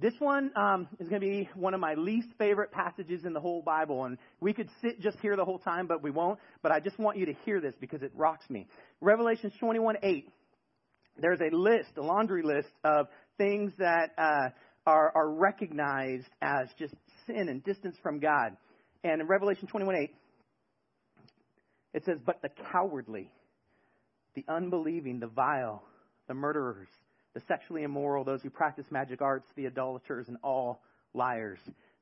This 0.00 0.14
one 0.18 0.50
um, 0.56 0.88
is 0.98 1.08
going 1.08 1.20
to 1.20 1.26
be 1.26 1.48
one 1.54 1.74
of 1.74 1.80
my 1.80 1.94
least 1.94 2.28
favorite 2.36 2.72
passages 2.72 3.24
in 3.24 3.32
the 3.34 3.40
whole 3.40 3.62
Bible, 3.62 4.04
and 4.04 4.18
we 4.40 4.52
could 4.52 4.68
sit 4.80 5.00
just 5.00 5.18
here 5.20 5.36
the 5.36 5.44
whole 5.44 5.60
time, 5.60 5.86
but 5.86 6.02
we 6.02 6.10
won't. 6.10 6.40
But 6.60 6.72
I 6.72 6.80
just 6.80 6.98
want 6.98 7.18
you 7.18 7.26
to 7.26 7.34
hear 7.44 7.60
this 7.60 7.74
because 7.80 8.02
it 8.02 8.10
rocks 8.16 8.48
me. 8.50 8.66
Revelation 9.00 9.52
21 9.60 9.96
8. 10.02 10.28
There's 11.18 11.40
a 11.40 11.54
list, 11.54 11.90
a 11.98 12.02
laundry 12.02 12.42
list 12.42 12.70
of 12.82 13.06
things 13.38 13.72
that 13.78 14.10
uh, 14.18 14.48
are, 14.86 15.12
are 15.14 15.30
recognized 15.30 16.28
as 16.40 16.68
just 16.78 16.94
sin 17.26 17.48
and 17.48 17.62
distance 17.62 17.96
from 18.02 18.18
God. 18.18 18.56
And 19.04 19.20
in 19.20 19.28
Revelation 19.28 19.68
21 19.68 19.94
8, 19.94 20.14
it 21.94 22.04
says, 22.04 22.18
But 22.24 22.42
the 22.42 22.50
cowardly, 22.70 23.30
the 24.34 24.44
unbelieving, 24.48 25.20
the 25.20 25.26
vile, 25.26 25.82
the 26.28 26.34
murderers, 26.34 26.88
the 27.34 27.40
sexually 27.48 27.82
immoral, 27.82 28.24
those 28.24 28.42
who 28.42 28.50
practice 28.50 28.86
magic 28.90 29.22
arts, 29.22 29.46
the 29.56 29.66
idolaters, 29.66 30.28
and 30.28 30.36
all 30.42 30.82
liars. 31.14 31.58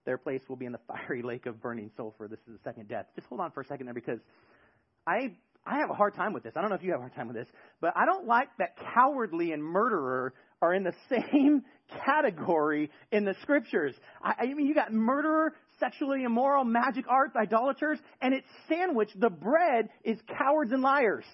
Their 0.06 0.18
place 0.18 0.42
will 0.48 0.56
be 0.56 0.66
in 0.66 0.72
the 0.72 0.80
fiery 0.88 1.22
lake 1.22 1.46
of 1.46 1.60
burning 1.60 1.90
sulfur. 1.96 2.28
This 2.28 2.40
is 2.40 2.54
the 2.54 2.60
second 2.64 2.88
death. 2.88 3.06
Just 3.14 3.28
hold 3.28 3.40
on 3.40 3.50
for 3.50 3.60
a 3.60 3.66
second 3.66 3.86
there 3.86 3.94
because 3.94 4.20
I 5.06 5.32
I 5.66 5.78
have 5.80 5.90
a 5.90 5.94
hard 5.94 6.14
time 6.14 6.32
with 6.32 6.42
this. 6.42 6.54
I 6.56 6.62
don't 6.62 6.70
know 6.70 6.76
if 6.76 6.82
you 6.82 6.92
have 6.92 7.00
a 7.00 7.02
hard 7.02 7.14
time 7.14 7.26
with 7.28 7.36
this, 7.36 7.48
but 7.80 7.92
I 7.94 8.06
don't 8.06 8.26
like 8.26 8.48
that 8.58 8.76
cowardly 8.94 9.52
and 9.52 9.62
murderer 9.62 10.32
are 10.62 10.74
in 10.74 10.84
the 10.84 10.94
same 11.08 11.62
category 12.04 12.90
in 13.12 13.24
the 13.24 13.34
scriptures. 13.42 13.94
I, 14.22 14.34
I 14.40 14.54
mean, 14.54 14.66
you 14.66 14.74
got 14.74 14.92
murderer, 14.92 15.54
sexually 15.78 16.24
immoral, 16.24 16.64
magic 16.64 17.06
arts, 17.08 17.34
idolaters, 17.36 17.98
and 18.20 18.34
it's 18.34 18.46
sandwiched. 18.68 19.18
The 19.18 19.30
bread 19.30 19.88
is 20.04 20.18
cowards 20.38 20.72
and 20.72 20.82
liars. 20.82 21.24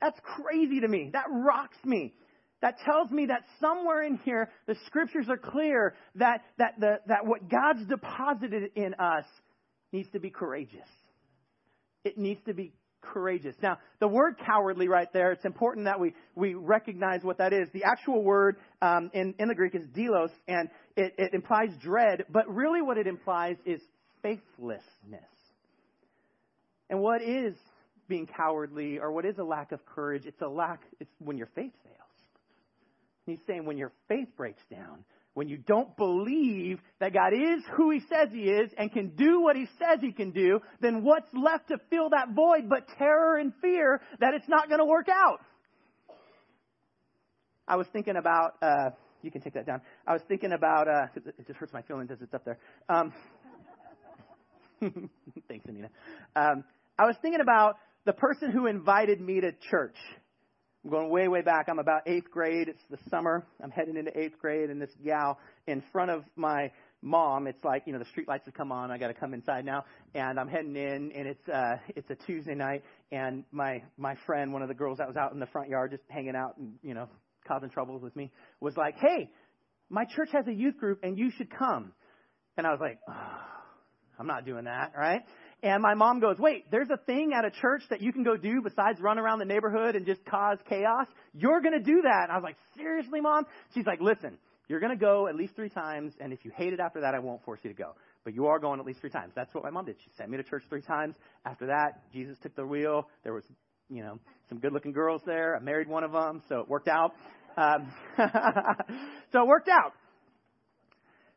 That's 0.00 0.18
crazy 0.22 0.80
to 0.80 0.88
me. 0.88 1.10
That 1.12 1.26
rocks 1.30 1.76
me 1.84 2.14
that 2.64 2.78
tells 2.82 3.10
me 3.10 3.26
that 3.26 3.44
somewhere 3.60 4.02
in 4.04 4.18
here 4.24 4.48
the 4.66 4.74
scriptures 4.86 5.26
are 5.28 5.36
clear 5.36 5.94
that, 6.14 6.40
that, 6.56 6.80
the, 6.80 6.98
that 7.08 7.26
what 7.26 7.46
God's 7.46 7.86
deposited 7.86 8.70
in 8.74 8.94
us 8.94 9.26
needs 9.92 10.08
to 10.12 10.18
be 10.18 10.30
courageous. 10.30 10.88
It 12.04 12.16
needs 12.16 12.40
to 12.46 12.54
be 12.54 12.72
courageous. 13.12 13.54
Now, 13.62 13.78
the 14.00 14.08
word 14.08 14.36
cowardly 14.44 14.88
right 14.88 15.12
there, 15.12 15.32
it's 15.32 15.44
important 15.44 15.86
that 15.86 16.00
we, 16.00 16.14
we 16.34 16.54
recognize 16.54 17.22
what 17.22 17.38
that 17.38 17.52
is. 17.52 17.68
The 17.72 17.84
actual 17.84 18.22
word 18.22 18.56
um, 18.82 19.10
in, 19.12 19.34
in 19.38 19.48
the 19.48 19.54
Greek 19.54 19.74
is 19.74 19.82
deilos, 19.96 20.30
and 20.48 20.68
it, 20.96 21.14
it 21.18 21.34
implies 21.34 21.68
dread, 21.80 22.24
but 22.30 22.48
really 22.48 22.82
what 22.82 22.98
it 22.98 23.06
implies 23.06 23.56
is 23.64 23.80
faithlessness. 24.22 24.80
And 26.90 27.00
what 27.00 27.22
is 27.22 27.54
being 28.08 28.26
cowardly 28.26 28.98
or 28.98 29.12
what 29.12 29.24
is 29.24 29.38
a 29.38 29.44
lack 29.44 29.72
of 29.72 29.84
courage? 29.86 30.26
It's 30.26 30.40
a 30.42 30.48
lack, 30.48 30.82
it's 31.00 31.10
when 31.18 31.38
your 31.38 31.48
faith 31.54 31.72
fails. 31.82 31.94
He's 33.26 33.38
saying 33.46 33.64
when 33.64 33.78
your 33.78 33.92
faith 34.08 34.28
breaks 34.36 34.62
down, 34.70 35.04
when 35.34 35.48
you 35.48 35.58
don't 35.58 35.96
believe 35.96 36.80
that 37.00 37.12
God 37.12 37.32
is 37.32 37.62
who 37.76 37.90
He 37.90 38.00
says 38.08 38.28
He 38.32 38.44
is 38.44 38.70
and 38.78 38.90
can 38.92 39.10
do 39.10 39.40
what 39.40 39.56
He 39.56 39.66
says 39.78 39.98
He 40.00 40.12
can 40.12 40.30
do, 40.30 40.60
then 40.80 41.04
what's 41.04 41.28
left 41.34 41.68
to 41.68 41.78
fill 41.90 42.10
that 42.10 42.30
void 42.34 42.68
but 42.68 42.86
terror 42.98 43.36
and 43.36 43.52
fear 43.60 44.00
that 44.20 44.34
it's 44.34 44.48
not 44.48 44.68
going 44.68 44.80
to 44.80 44.86
work 44.86 45.08
out? 45.08 45.40
I 47.66 47.76
was 47.76 47.86
thinking 47.92 48.16
about, 48.16 48.56
uh, 48.62 48.90
you 49.22 49.30
can 49.30 49.40
take 49.40 49.54
that 49.54 49.66
down. 49.66 49.80
I 50.06 50.12
was 50.12 50.22
thinking 50.28 50.52
about, 50.52 50.86
uh, 50.86 51.06
it 51.16 51.46
just 51.46 51.58
hurts 51.58 51.72
my 51.72 51.82
feelings 51.82 52.10
as 52.10 52.18
it's 52.20 52.34
up 52.34 52.44
there. 52.44 52.58
Um, 52.88 53.12
thanks, 55.48 55.64
Anita. 55.66 55.88
Um, 56.36 56.64
I 56.98 57.06
was 57.06 57.16
thinking 57.22 57.40
about 57.40 57.76
the 58.04 58.12
person 58.12 58.50
who 58.50 58.66
invited 58.66 59.20
me 59.20 59.40
to 59.40 59.52
church. 59.70 59.96
I'm 60.84 60.90
going 60.90 61.08
way, 61.08 61.28
way 61.28 61.40
back. 61.40 61.68
I'm 61.70 61.78
about 61.78 62.02
eighth 62.06 62.30
grade. 62.30 62.68
It's 62.68 62.82
the 62.90 62.98
summer. 63.08 63.46
I'm 63.62 63.70
heading 63.70 63.96
into 63.96 64.16
eighth 64.18 64.38
grade, 64.38 64.68
and 64.68 64.80
this 64.80 64.90
gal 65.02 65.38
in 65.66 65.82
front 65.92 66.10
of 66.10 66.24
my 66.36 66.72
mom, 67.00 67.46
it's 67.46 67.64
like, 67.64 67.84
you 67.86 67.94
know, 67.94 67.98
the 67.98 68.04
street 68.06 68.28
lights 68.28 68.44
have 68.44 68.52
come 68.52 68.70
on. 68.70 68.90
I 68.90 68.98
got 68.98 69.08
to 69.08 69.14
come 69.14 69.32
inside 69.32 69.64
now. 69.64 69.84
And 70.14 70.38
I'm 70.38 70.48
heading 70.48 70.76
in, 70.76 71.10
and 71.12 71.26
it's, 71.26 71.48
uh, 71.48 71.76
it's 71.96 72.10
a 72.10 72.14
Tuesday 72.26 72.54
night, 72.54 72.84
and 73.10 73.44
my, 73.50 73.82
my 73.96 74.14
friend, 74.26 74.52
one 74.52 74.60
of 74.60 74.68
the 74.68 74.74
girls 74.74 74.98
that 74.98 75.08
was 75.08 75.16
out 75.16 75.32
in 75.32 75.40
the 75.40 75.46
front 75.46 75.70
yard 75.70 75.90
just 75.90 76.02
hanging 76.08 76.36
out 76.36 76.58
and, 76.58 76.74
you 76.82 76.92
know, 76.92 77.08
causing 77.48 77.70
troubles 77.70 78.02
with 78.02 78.14
me, 78.14 78.30
was 78.60 78.76
like, 78.76 78.96
hey, 78.98 79.30
my 79.88 80.04
church 80.04 80.28
has 80.32 80.46
a 80.48 80.52
youth 80.52 80.76
group, 80.76 81.00
and 81.02 81.18
you 81.18 81.30
should 81.30 81.48
come. 81.50 81.92
And 82.58 82.66
I 82.66 82.70
was 82.70 82.80
like, 82.80 82.98
oh, 83.08 83.38
I'm 84.18 84.26
not 84.26 84.44
doing 84.44 84.64
that, 84.64 84.92
right? 84.96 85.22
And 85.64 85.82
my 85.82 85.94
mom 85.94 86.20
goes, 86.20 86.36
wait, 86.38 86.70
there's 86.70 86.90
a 86.90 86.98
thing 86.98 87.32
at 87.32 87.46
a 87.46 87.50
church 87.50 87.82
that 87.88 88.02
you 88.02 88.12
can 88.12 88.22
go 88.22 88.36
do 88.36 88.60
besides 88.62 89.00
run 89.00 89.18
around 89.18 89.38
the 89.38 89.46
neighborhood 89.46 89.96
and 89.96 90.04
just 90.04 90.22
cause 90.26 90.58
chaos? 90.68 91.06
You're 91.32 91.62
going 91.62 91.72
to 91.72 91.82
do 91.82 92.02
that. 92.02 92.24
And 92.24 92.32
I 92.32 92.36
was 92.36 92.44
like, 92.44 92.58
seriously, 92.76 93.22
mom? 93.22 93.46
She's 93.72 93.86
like, 93.86 93.98
listen, 93.98 94.36
you're 94.68 94.78
going 94.78 94.92
to 94.92 95.02
go 95.02 95.26
at 95.26 95.34
least 95.34 95.56
three 95.56 95.70
times, 95.70 96.12
and 96.20 96.34
if 96.34 96.44
you 96.44 96.50
hate 96.54 96.74
it 96.74 96.80
after 96.80 97.00
that, 97.00 97.14
I 97.14 97.18
won't 97.18 97.42
force 97.46 97.60
you 97.62 97.70
to 97.70 97.76
go. 97.76 97.94
But 98.24 98.34
you 98.34 98.46
are 98.46 98.58
going 98.58 98.78
at 98.78 98.84
least 98.84 99.00
three 99.00 99.08
times. 99.08 99.32
That's 99.34 99.54
what 99.54 99.64
my 99.64 99.70
mom 99.70 99.86
did. 99.86 99.96
She 100.04 100.10
sent 100.18 100.28
me 100.28 100.36
to 100.36 100.42
church 100.42 100.64
three 100.68 100.82
times. 100.82 101.14
After 101.46 101.66
that, 101.68 102.02
Jesus 102.12 102.36
took 102.42 102.54
the 102.54 102.66
wheel. 102.66 103.08
There 103.22 103.32
was, 103.32 103.44
you 103.88 104.02
know, 104.02 104.18
some 104.50 104.58
good-looking 104.58 104.92
girls 104.92 105.22
there. 105.24 105.56
I 105.56 105.60
married 105.60 105.88
one 105.88 106.04
of 106.04 106.12
them, 106.12 106.42
so 106.46 106.60
it 106.60 106.68
worked 106.68 106.88
out. 106.88 107.14
Um, 107.56 107.90
so 109.32 109.42
it 109.42 109.46
worked 109.46 109.70
out. 109.70 109.94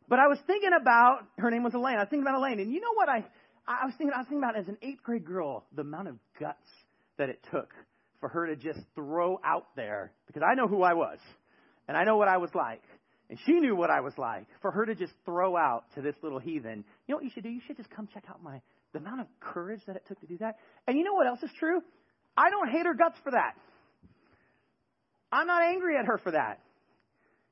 But 0.10 0.20
I 0.20 0.28
was 0.28 0.40
thinking 0.48 0.72
about 0.80 1.20
her 1.38 1.50
name 1.50 1.63
was 1.63 1.74
Elaine. 1.74 1.96
I 1.96 2.00
was 2.00 2.10
thinking 2.10 2.28
about 2.28 2.40
Elaine, 2.40 2.60
and 2.60 2.72
you 2.72 2.80
know 2.80 2.94
what 2.94 3.10
I 3.10 3.26
I 3.67 3.86
was 3.86 3.93
thinking, 3.97 4.13
I 4.15 4.19
was 4.19 4.27
thinking 4.27 4.43
about 4.43 4.58
as 4.58 4.67
an 4.67 4.77
eighth 4.82 5.03
grade 5.03 5.25
girl, 5.25 5.65
the 5.75 5.82
amount 5.82 6.08
of 6.08 6.17
guts 6.39 6.67
that 7.17 7.30
it 7.30 7.39
took 7.51 7.73
for 8.19 8.30
her 8.30 8.47
to 8.47 8.56
just 8.56 8.80
throw 8.95 9.39
out 9.43 9.67
there, 9.75 10.12
because 10.25 10.41
I 10.41 10.56
know 10.56 10.67
who 10.67 10.84
I 10.84 10.93
was, 10.93 11.19
and 11.88 11.97
I 11.97 12.03
know 12.03 12.17
what 12.17 12.27
I 12.27 12.38
was 12.38 12.49
like, 12.56 12.82
and 13.30 13.38
she 13.45 13.53
knew 13.53 13.75
what 13.75 13.89
I 13.89 13.99
was 13.99 14.13
like, 14.17 14.45
for 14.62 14.71
her 14.71 14.86
to 14.86 14.95
just 14.95 15.12
throw 15.25 15.58
out 15.58 15.84
to 15.95 16.01
this 16.01 16.15
little 16.23 16.39
heathen, 16.39 16.86
you 17.08 17.13
know 17.13 17.17
what 17.17 17.25
you 17.25 17.32
should 17.34 17.43
do? 17.43 17.49
You 17.49 17.62
should 17.67 17.77
just 17.77 17.89
come 17.89 18.08
check 18.13 18.23
out 18.30 18.41
my, 18.41 18.62
the 18.93 18.99
amount 18.99 19.21
of 19.21 19.27
courage 19.41 19.82
that 19.88 19.97
it 19.97 20.03
took 20.08 20.19
to 20.21 20.27
do 20.27 20.38
that. 20.38 20.58
And 20.88 20.97
you 20.97 21.03
know 21.03 21.13
what 21.13 21.27
else 21.27 21.43
is 21.43 21.51
true? 21.60 21.82
I 22.38 22.49
don't 22.49 22.69
hate 22.69 22.86
her 22.86 22.93
guts 22.93 23.17
for 23.23 23.32
that. 23.32 23.53
I'm 25.32 25.47
not 25.47 25.62
angry 25.63 25.97
at 25.97 26.06
her 26.06 26.17
for 26.19 26.32
that. 26.32 26.60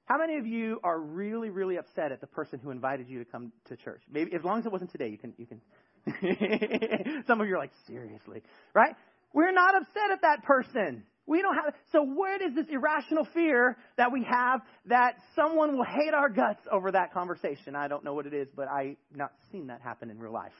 How 0.05 0.17
many 0.19 0.37
of 0.37 0.45
you 0.45 0.79
are 0.83 0.99
really, 0.99 1.49
really 1.49 1.77
upset 1.77 2.11
at 2.11 2.21
the 2.21 2.27
person 2.27 2.59
who 2.59 2.69
invited 2.69 3.09
you 3.09 3.19
to 3.19 3.25
come 3.25 3.51
to 3.65 3.75
church? 3.75 4.01
Maybe 4.09 4.33
as 4.33 4.43
long 4.43 4.59
as 4.59 4.65
it 4.65 4.71
wasn't 4.71 4.91
today, 4.91 5.09
you 5.09 5.17
can 5.17 5.33
you 5.37 5.47
can 5.47 5.59
Some 7.27 7.41
of 7.41 7.47
you 7.47 7.55
are 7.55 7.59
like, 7.59 7.71
seriously, 7.87 8.43
right? 8.73 8.95
We're 9.33 9.51
not 9.51 9.75
upset 9.75 10.11
at 10.13 10.21
that 10.21 10.43
person. 10.43 11.03
We 11.27 11.41
don't 11.41 11.55
have, 11.55 11.73
so 11.91 12.03
where 12.03 12.37
does 12.37 12.53
this 12.53 12.67
irrational 12.69 13.27
fear 13.33 13.77
that 13.97 14.11
we 14.11 14.23
have 14.29 14.61
that 14.85 15.15
someone 15.35 15.75
will 15.75 15.83
hate 15.83 16.13
our 16.13 16.29
guts 16.29 16.61
over 16.71 16.91
that 16.91 17.13
conversation? 17.13 17.75
I 17.75 17.87
don't 17.87 18.03
know 18.03 18.13
what 18.13 18.27
it 18.27 18.33
is, 18.33 18.47
but 18.55 18.67
I've 18.67 18.97
not 19.13 19.31
seen 19.51 19.67
that 19.67 19.81
happen 19.81 20.11
in 20.11 20.19
real 20.19 20.33
life. 20.33 20.53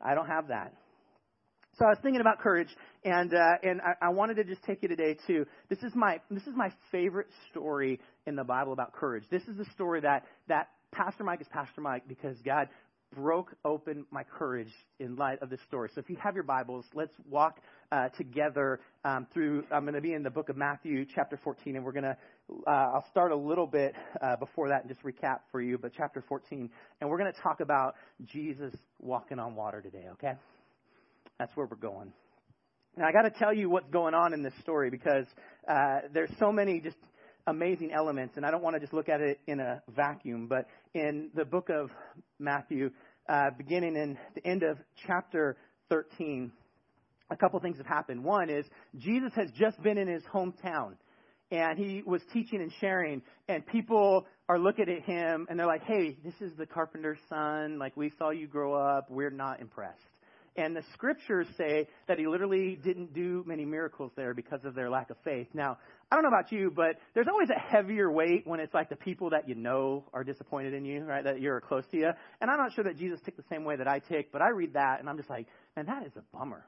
I 0.00 0.14
don't 0.14 0.26
have 0.26 0.48
that. 0.48 0.74
So 1.78 1.86
I 1.86 1.90
was 1.90 1.98
thinking 2.02 2.20
about 2.20 2.40
courage, 2.40 2.68
and 3.04 3.32
uh, 3.32 3.52
and 3.62 3.80
I, 3.80 4.06
I 4.06 4.08
wanted 4.10 4.34
to 4.34 4.44
just 4.44 4.64
take 4.64 4.82
you 4.82 4.88
today 4.88 5.16
to 5.28 5.46
this 5.70 5.78
is 5.84 5.92
my 5.94 6.20
this 6.28 6.42
is 6.42 6.54
my 6.56 6.70
favorite 6.90 7.28
story 7.50 8.00
in 8.26 8.34
the 8.34 8.42
Bible 8.42 8.72
about 8.72 8.92
courage. 8.92 9.22
This 9.30 9.42
is 9.44 9.56
the 9.56 9.66
story 9.74 10.00
that 10.00 10.24
that 10.48 10.70
Pastor 10.90 11.22
Mike 11.22 11.40
is 11.40 11.46
Pastor 11.52 11.80
Mike 11.80 12.02
because 12.08 12.36
God 12.44 12.68
broke 13.14 13.54
open 13.64 14.04
my 14.10 14.22
courage 14.22 14.72
in 15.00 15.16
light 15.16 15.40
of 15.42 15.50
this 15.50 15.60
story. 15.66 15.88
So 15.94 16.00
if 16.00 16.10
you 16.10 16.16
have 16.22 16.34
your 16.34 16.44
Bibles, 16.44 16.84
let's 16.94 17.14
walk 17.28 17.60
uh, 17.90 18.08
together 18.10 18.80
um, 19.04 19.26
through. 19.32 19.64
I'm 19.70 19.82
going 19.82 19.94
to 19.94 20.00
be 20.00 20.12
in 20.12 20.22
the 20.22 20.30
book 20.30 20.48
of 20.48 20.56
Matthew, 20.56 21.06
chapter 21.14 21.38
14, 21.42 21.76
and 21.76 21.84
we're 21.84 21.92
going 21.92 22.04
to. 22.04 22.16
Uh, 22.66 22.70
I'll 22.70 23.06
start 23.10 23.32
a 23.32 23.36
little 23.36 23.66
bit 23.66 23.94
uh, 24.22 24.36
before 24.36 24.68
that 24.68 24.84
and 24.84 24.90
just 24.90 25.02
recap 25.02 25.40
for 25.50 25.60
you, 25.60 25.78
but 25.78 25.92
chapter 25.96 26.22
14, 26.28 26.70
and 27.00 27.10
we're 27.10 27.18
going 27.18 27.32
to 27.32 27.40
talk 27.40 27.60
about 27.60 27.94
Jesus 28.24 28.74
walking 29.00 29.38
on 29.38 29.54
water 29.54 29.80
today. 29.80 30.06
Okay, 30.12 30.32
that's 31.38 31.54
where 31.56 31.66
we're 31.66 31.76
going. 31.76 32.12
Now 32.96 33.06
I 33.06 33.12
got 33.12 33.22
to 33.22 33.38
tell 33.38 33.54
you 33.54 33.70
what's 33.70 33.88
going 33.90 34.14
on 34.14 34.32
in 34.32 34.42
this 34.42 34.54
story 34.60 34.90
because 34.90 35.26
uh, 35.68 36.00
there's 36.12 36.30
so 36.38 36.50
many 36.50 36.80
just 36.80 36.96
amazing 37.46 37.92
elements, 37.92 38.36
and 38.36 38.44
I 38.44 38.50
don't 38.50 38.62
want 38.62 38.76
to 38.76 38.80
just 38.80 38.92
look 38.92 39.08
at 39.08 39.20
it 39.20 39.40
in 39.46 39.60
a 39.60 39.82
vacuum, 39.94 40.46
but 40.48 40.66
in 40.94 41.30
the 41.34 41.44
book 41.44 41.68
of 41.70 41.90
Matthew, 42.38 42.90
uh, 43.28 43.50
beginning 43.56 43.96
in 43.96 44.18
the 44.34 44.46
end 44.46 44.62
of 44.62 44.78
chapter 45.06 45.56
13, 45.90 46.50
a 47.30 47.36
couple 47.36 47.60
things 47.60 47.76
have 47.78 47.86
happened. 47.86 48.24
One 48.24 48.50
is 48.50 48.64
Jesus 48.96 49.32
has 49.34 49.50
just 49.52 49.82
been 49.82 49.98
in 49.98 50.08
his 50.08 50.22
hometown, 50.24 50.94
and 51.50 51.78
he 51.78 52.02
was 52.06 52.22
teaching 52.32 52.60
and 52.60 52.72
sharing, 52.80 53.22
and 53.48 53.66
people 53.66 54.26
are 54.48 54.58
looking 54.58 54.88
at 54.88 55.02
him, 55.04 55.46
and 55.48 55.58
they're 55.58 55.66
like, 55.66 55.84
hey, 55.84 56.16
this 56.24 56.34
is 56.40 56.56
the 56.56 56.66
carpenter's 56.66 57.18
son. 57.28 57.78
Like, 57.78 57.96
we 57.96 58.12
saw 58.18 58.30
you 58.30 58.46
grow 58.46 58.74
up. 58.74 59.10
We're 59.10 59.30
not 59.30 59.60
impressed. 59.60 60.00
And 60.58 60.74
the 60.74 60.82
scriptures 60.92 61.46
say 61.56 61.86
that 62.08 62.18
he 62.18 62.26
literally 62.26 62.76
didn't 62.82 63.14
do 63.14 63.44
many 63.46 63.64
miracles 63.64 64.10
there 64.16 64.34
because 64.34 64.64
of 64.64 64.74
their 64.74 64.90
lack 64.90 65.08
of 65.08 65.16
faith. 65.22 65.46
Now, 65.54 65.78
I 66.10 66.16
don't 66.16 66.24
know 66.24 66.36
about 66.36 66.50
you, 66.50 66.72
but 66.74 66.96
there's 67.14 67.28
always 67.30 67.48
a 67.48 67.60
heavier 67.60 68.10
weight 68.10 68.44
when 68.44 68.58
it's 68.58 68.74
like 68.74 68.88
the 68.88 68.96
people 68.96 69.30
that 69.30 69.48
you 69.48 69.54
know 69.54 70.02
are 70.12 70.24
disappointed 70.24 70.74
in 70.74 70.84
you, 70.84 71.04
right? 71.04 71.22
That 71.22 71.40
you're 71.40 71.60
close 71.60 71.86
to 71.92 71.96
you. 71.96 72.10
And 72.40 72.50
I'm 72.50 72.58
not 72.58 72.72
sure 72.72 72.82
that 72.82 72.98
Jesus 72.98 73.20
took 73.24 73.36
the 73.36 73.44
same 73.48 73.62
way 73.62 73.76
that 73.76 73.86
I 73.86 74.00
tick, 74.00 74.32
but 74.32 74.42
I 74.42 74.48
read 74.48 74.72
that 74.72 74.98
and 74.98 75.08
I'm 75.08 75.16
just 75.16 75.30
like, 75.30 75.46
man, 75.76 75.86
that 75.86 76.04
is 76.04 76.12
a 76.16 76.36
bummer. 76.36 76.66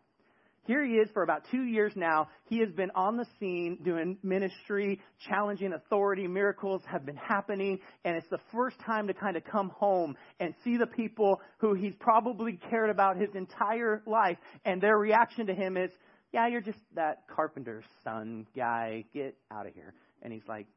Here 0.70 0.84
he 0.84 0.92
is 0.92 1.10
for 1.10 1.24
about 1.24 1.42
two 1.50 1.64
years 1.64 1.92
now. 1.96 2.28
He 2.44 2.60
has 2.60 2.70
been 2.70 2.92
on 2.94 3.16
the 3.16 3.26
scene 3.40 3.78
doing 3.82 4.18
ministry, 4.22 5.00
challenging 5.28 5.72
authority. 5.72 6.28
Miracles 6.28 6.80
have 6.86 7.04
been 7.04 7.16
happening. 7.16 7.80
And 8.04 8.14
it's 8.14 8.28
the 8.28 8.38
first 8.52 8.76
time 8.86 9.08
to 9.08 9.12
kind 9.12 9.36
of 9.36 9.42
come 9.42 9.70
home 9.70 10.16
and 10.38 10.54
see 10.62 10.76
the 10.76 10.86
people 10.86 11.40
who 11.58 11.74
he's 11.74 11.96
probably 11.98 12.60
cared 12.70 12.88
about 12.88 13.16
his 13.16 13.30
entire 13.34 14.00
life. 14.06 14.38
And 14.64 14.80
their 14.80 14.96
reaction 14.96 15.48
to 15.48 15.54
him 15.54 15.76
is, 15.76 15.90
yeah, 16.32 16.46
you're 16.46 16.60
just 16.60 16.78
that 16.94 17.24
carpenter's 17.34 17.82
son 18.04 18.46
guy. 18.54 19.06
Get 19.12 19.34
out 19.50 19.66
of 19.66 19.74
here. 19.74 19.92
And 20.22 20.32
he's 20.32 20.46
like, 20.46 20.68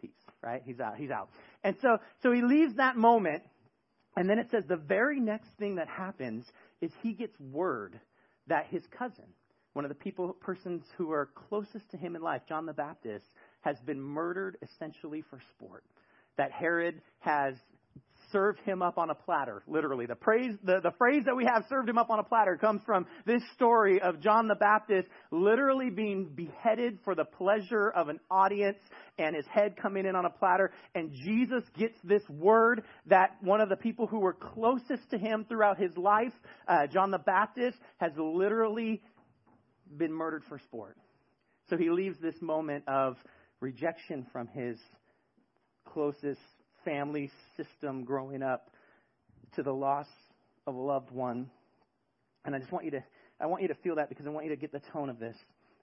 peace, 0.00 0.10
right? 0.42 0.62
He's 0.66 0.80
out. 0.80 0.96
He's 0.96 1.12
out. 1.12 1.28
And 1.62 1.76
so, 1.82 1.98
so 2.24 2.32
he 2.32 2.42
leaves 2.42 2.74
that 2.78 2.96
moment. 2.96 3.44
And 4.16 4.28
then 4.28 4.40
it 4.40 4.48
says 4.50 4.64
the 4.66 4.76
very 4.76 5.20
next 5.20 5.50
thing 5.56 5.76
that 5.76 5.86
happens 5.86 6.44
is 6.80 6.90
he 7.04 7.12
gets 7.12 7.38
word 7.38 8.00
that 8.46 8.66
his 8.66 8.86
cousin, 8.86 9.24
one 9.72 9.84
of 9.84 9.88
the 9.88 9.94
people, 9.94 10.32
persons 10.32 10.84
who 10.96 11.10
are 11.10 11.26
closest 11.34 11.90
to 11.90 11.96
him 11.96 12.16
in 12.16 12.22
life, 12.22 12.42
John 12.48 12.66
the 12.66 12.72
Baptist, 12.72 13.26
has 13.60 13.80
been 13.80 14.00
murdered 14.00 14.56
essentially 14.62 15.22
for 15.22 15.40
sport. 15.50 15.84
That 16.36 16.52
Herod 16.52 17.02
has 17.20 17.56
served 18.32 18.60
him 18.60 18.82
up 18.82 18.98
on 18.98 19.10
a 19.10 19.14
platter, 19.14 19.62
literally. 19.66 20.06
The, 20.06 20.14
praise, 20.14 20.52
the, 20.64 20.80
the 20.82 20.92
phrase 20.98 21.22
that 21.26 21.34
we 21.36 21.44
have, 21.44 21.64
served 21.68 21.88
him 21.88 21.98
up 21.98 22.10
on 22.10 22.18
a 22.18 22.22
platter, 22.22 22.56
comes 22.56 22.82
from 22.84 23.06
this 23.24 23.42
story 23.54 24.00
of 24.00 24.20
John 24.20 24.48
the 24.48 24.54
Baptist 24.54 25.08
literally 25.30 25.90
being 25.90 26.30
beheaded 26.34 26.98
for 27.04 27.14
the 27.14 27.24
pleasure 27.24 27.90
of 27.90 28.08
an 28.08 28.20
audience 28.30 28.78
and 29.18 29.34
his 29.34 29.46
head 29.46 29.76
coming 29.80 30.06
in 30.06 30.14
on 30.14 30.24
a 30.24 30.30
platter. 30.30 30.72
And 30.94 31.12
Jesus 31.12 31.62
gets 31.78 31.98
this 32.04 32.22
word 32.28 32.82
that 33.06 33.36
one 33.40 33.60
of 33.60 33.68
the 33.68 33.76
people 33.76 34.06
who 34.06 34.20
were 34.20 34.34
closest 34.34 35.10
to 35.10 35.18
him 35.18 35.46
throughout 35.48 35.78
his 35.78 35.96
life, 35.96 36.32
uh, 36.68 36.86
John 36.86 37.10
the 37.10 37.18
Baptist, 37.18 37.78
has 37.98 38.12
literally 38.16 39.02
been 39.96 40.12
murdered 40.12 40.44
for 40.48 40.58
sport. 40.58 40.96
So 41.68 41.76
he 41.76 41.90
leaves 41.90 42.18
this 42.20 42.40
moment 42.40 42.84
of 42.86 43.16
rejection 43.60 44.26
from 44.32 44.48
his 44.48 44.78
closest 45.84 46.40
family 46.86 47.30
system 47.56 48.04
growing 48.04 48.42
up 48.42 48.70
to 49.56 49.62
the 49.62 49.72
loss 49.72 50.06
of 50.66 50.74
a 50.74 50.80
loved 50.80 51.10
one. 51.10 51.50
And 52.44 52.54
I 52.54 52.58
just 52.58 52.72
want 52.72 52.84
you 52.84 52.92
to 52.92 53.04
I 53.38 53.46
want 53.46 53.60
you 53.60 53.68
to 53.68 53.74
feel 53.74 53.96
that 53.96 54.08
because 54.08 54.26
I 54.26 54.30
want 54.30 54.46
you 54.46 54.52
to 54.52 54.56
get 54.56 54.72
the 54.72 54.80
tone 54.92 55.10
of 55.10 55.18
this. 55.18 55.36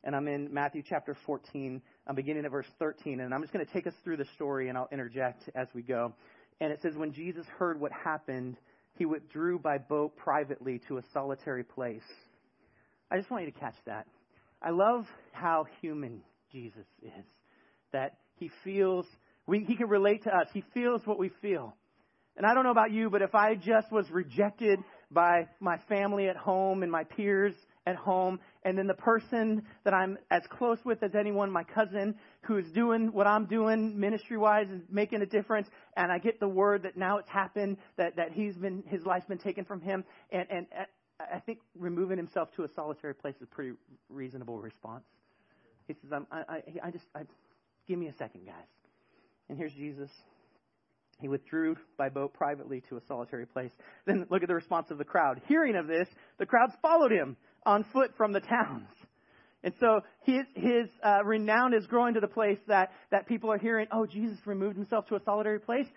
And 0.04 0.16
I'm 0.16 0.28
in 0.28 0.52
Matthew 0.52 0.82
chapter 0.88 1.16
14. 1.26 1.82
I'm 2.08 2.16
beginning 2.16 2.46
at 2.46 2.52
verse 2.52 2.68
13, 2.80 3.20
and 3.20 3.34
I'm 3.34 3.42
just 3.42 3.54
going 3.54 3.66
to 3.66 3.72
take 3.72 3.86
us 3.86 3.94
through 4.04 4.18
the 4.18 4.26
story, 4.36 4.70
and 4.70 4.78
I'll 4.78 4.89
interject 4.92 5.50
as 5.54 5.68
we 5.76 5.84
go. 5.84 6.13
And 6.60 6.72
it 6.72 6.80
says, 6.82 6.96
When 6.96 7.13
Jesus 7.13 7.46
heard 7.60 7.80
what 7.80 7.92
happened, 7.92 8.58
he 8.98 9.06
withdrew 9.06 9.60
by 9.60 9.78
boat 9.78 10.18
privately 10.18 10.82
to 10.88 10.98
a 10.98 11.02
solitary 11.13 11.63
place. 11.63 12.02
I 13.12 13.18
just 13.18 13.30
want 13.30 13.46
you 13.46 13.52
to 13.52 13.60
catch 13.60 13.76
that. 13.86 14.08
I 14.62 14.72
love 14.72 15.06
how 15.32 15.68
human 15.82 16.22
Jesus 16.52 16.88
is. 17.04 17.26
That 17.92 18.18
he 18.38 18.50
feels 18.63 19.06
we, 19.47 19.63
he 19.63 19.75
can 19.75 19.88
relate 19.89 20.23
to 20.23 20.36
us. 20.36 20.47
He 20.53 20.63
feels 20.73 21.06
what 21.06 21.19
we 21.19 21.29
feel. 21.41 21.75
And 22.36 22.45
I 22.45 22.53
don't 22.53 22.63
know 22.63 22.71
about 22.71 22.91
you, 22.91 23.10
but 23.10 23.21
if 23.21 23.36
I 23.36 23.56
just 23.56 23.91
was 23.91 24.10
rejected 24.10 24.79
by 25.12 25.47
my 25.60 25.77
family 25.88 26.27
at 26.27 26.36
home 26.36 26.82
and 26.82 26.91
my 26.91 27.03
peers 27.03 27.53
at 27.86 27.95
home, 27.95 28.39
and 28.63 28.77
then 28.77 28.88
the 28.88 28.93
person 28.93 29.63
that 29.84 29.93
I'm 29.93 30.17
as 30.32 30.41
close 30.49 30.79
with 30.86 31.03
as 31.03 31.12
anyone, 31.13 31.51
my 31.51 31.63
cousin, 31.63 32.15
who 32.41 32.58
is 32.58 32.65
doing 32.71 33.12
what 33.12 33.27
I'm 33.27 33.45
doing 33.45 33.99
ministry 33.99 34.38
wise, 34.38 34.67
is 34.69 34.82
making 34.89 35.21
a 35.21 35.25
difference, 35.25 35.67
and 35.97 36.12
I 36.12 36.17
get 36.17 36.39
the 36.39 36.47
word 36.47 36.84
that 36.84 36.97
now 36.97 37.17
it's 37.17 37.29
happened, 37.29 37.77
that, 37.97 38.15
that 38.15 38.32
he's 38.32 38.56
been, 38.56 38.84
his 38.88 39.06
life's 39.06 39.27
been 39.27 39.38
taken 39.38 39.65
from 39.65 39.82
him, 39.82 40.06
and, 40.32 40.47
and 40.49 40.65
uh, 40.79 40.86
I 41.32 41.39
think 41.39 41.60
removing 41.77 42.17
himself 42.17 42.51
to 42.56 42.63
a 42.63 42.69
solitary 42.73 43.13
place 43.13 43.36
is 43.36 43.43
a 43.43 43.53
pretty 43.53 43.73
reasonable 44.10 44.60
response. 44.60 45.03
He 45.88 45.93
says, 45.93 46.12
I'm, 46.13 46.25
I, 46.32 46.39
I, 46.39 46.63
I 46.86 46.91
just, 46.91 47.06
I, 47.13 47.21
give 47.88 47.99
me 47.99 48.08
a 48.08 48.13
second, 48.13 48.45
guys. 48.45 48.83
And 49.49 49.58
here's 49.58 49.73
Jesus. 49.73 50.10
He 51.19 51.27
withdrew 51.27 51.77
by 51.97 52.10
boat 52.10 52.34
privately 52.34 52.84
to 52.89 52.97
a 52.97 53.01
solitary 53.08 53.45
place. 53.45 53.71
Then 54.06 54.25
look 54.29 54.41
at 54.41 54.49
the 54.49 54.56
response 54.56 54.91
of 54.91 54.97
the 54.97 55.06
crowd. 55.06 55.41
Hearing 55.47 55.75
of 55.75 55.88
this, 55.88 56.08
the 56.38 56.45
crowds 56.45 56.73
followed 56.82 57.12
him 57.12 57.38
on 57.65 57.86
foot 57.93 58.12
from 58.17 58.34
the 58.34 58.41
towns. 58.41 58.89
And 59.63 59.73
so 59.79 60.01
his, 60.23 60.43
his 60.56 60.89
uh, 61.06 61.23
renown 61.23 61.73
is 61.73 61.86
growing 61.86 62.15
to 62.15 62.19
the 62.19 62.27
place 62.27 62.60
that, 62.67 62.91
that 63.12 63.27
people 63.27 63.51
are 63.51 63.58
hearing, 63.58 63.88
oh, 63.91 64.06
Jesus 64.06 64.38
removed 64.45 64.75
himself 64.75 65.08
to 65.08 65.15
a 65.15 65.23
solitary 65.23 65.60
place. 65.60 65.88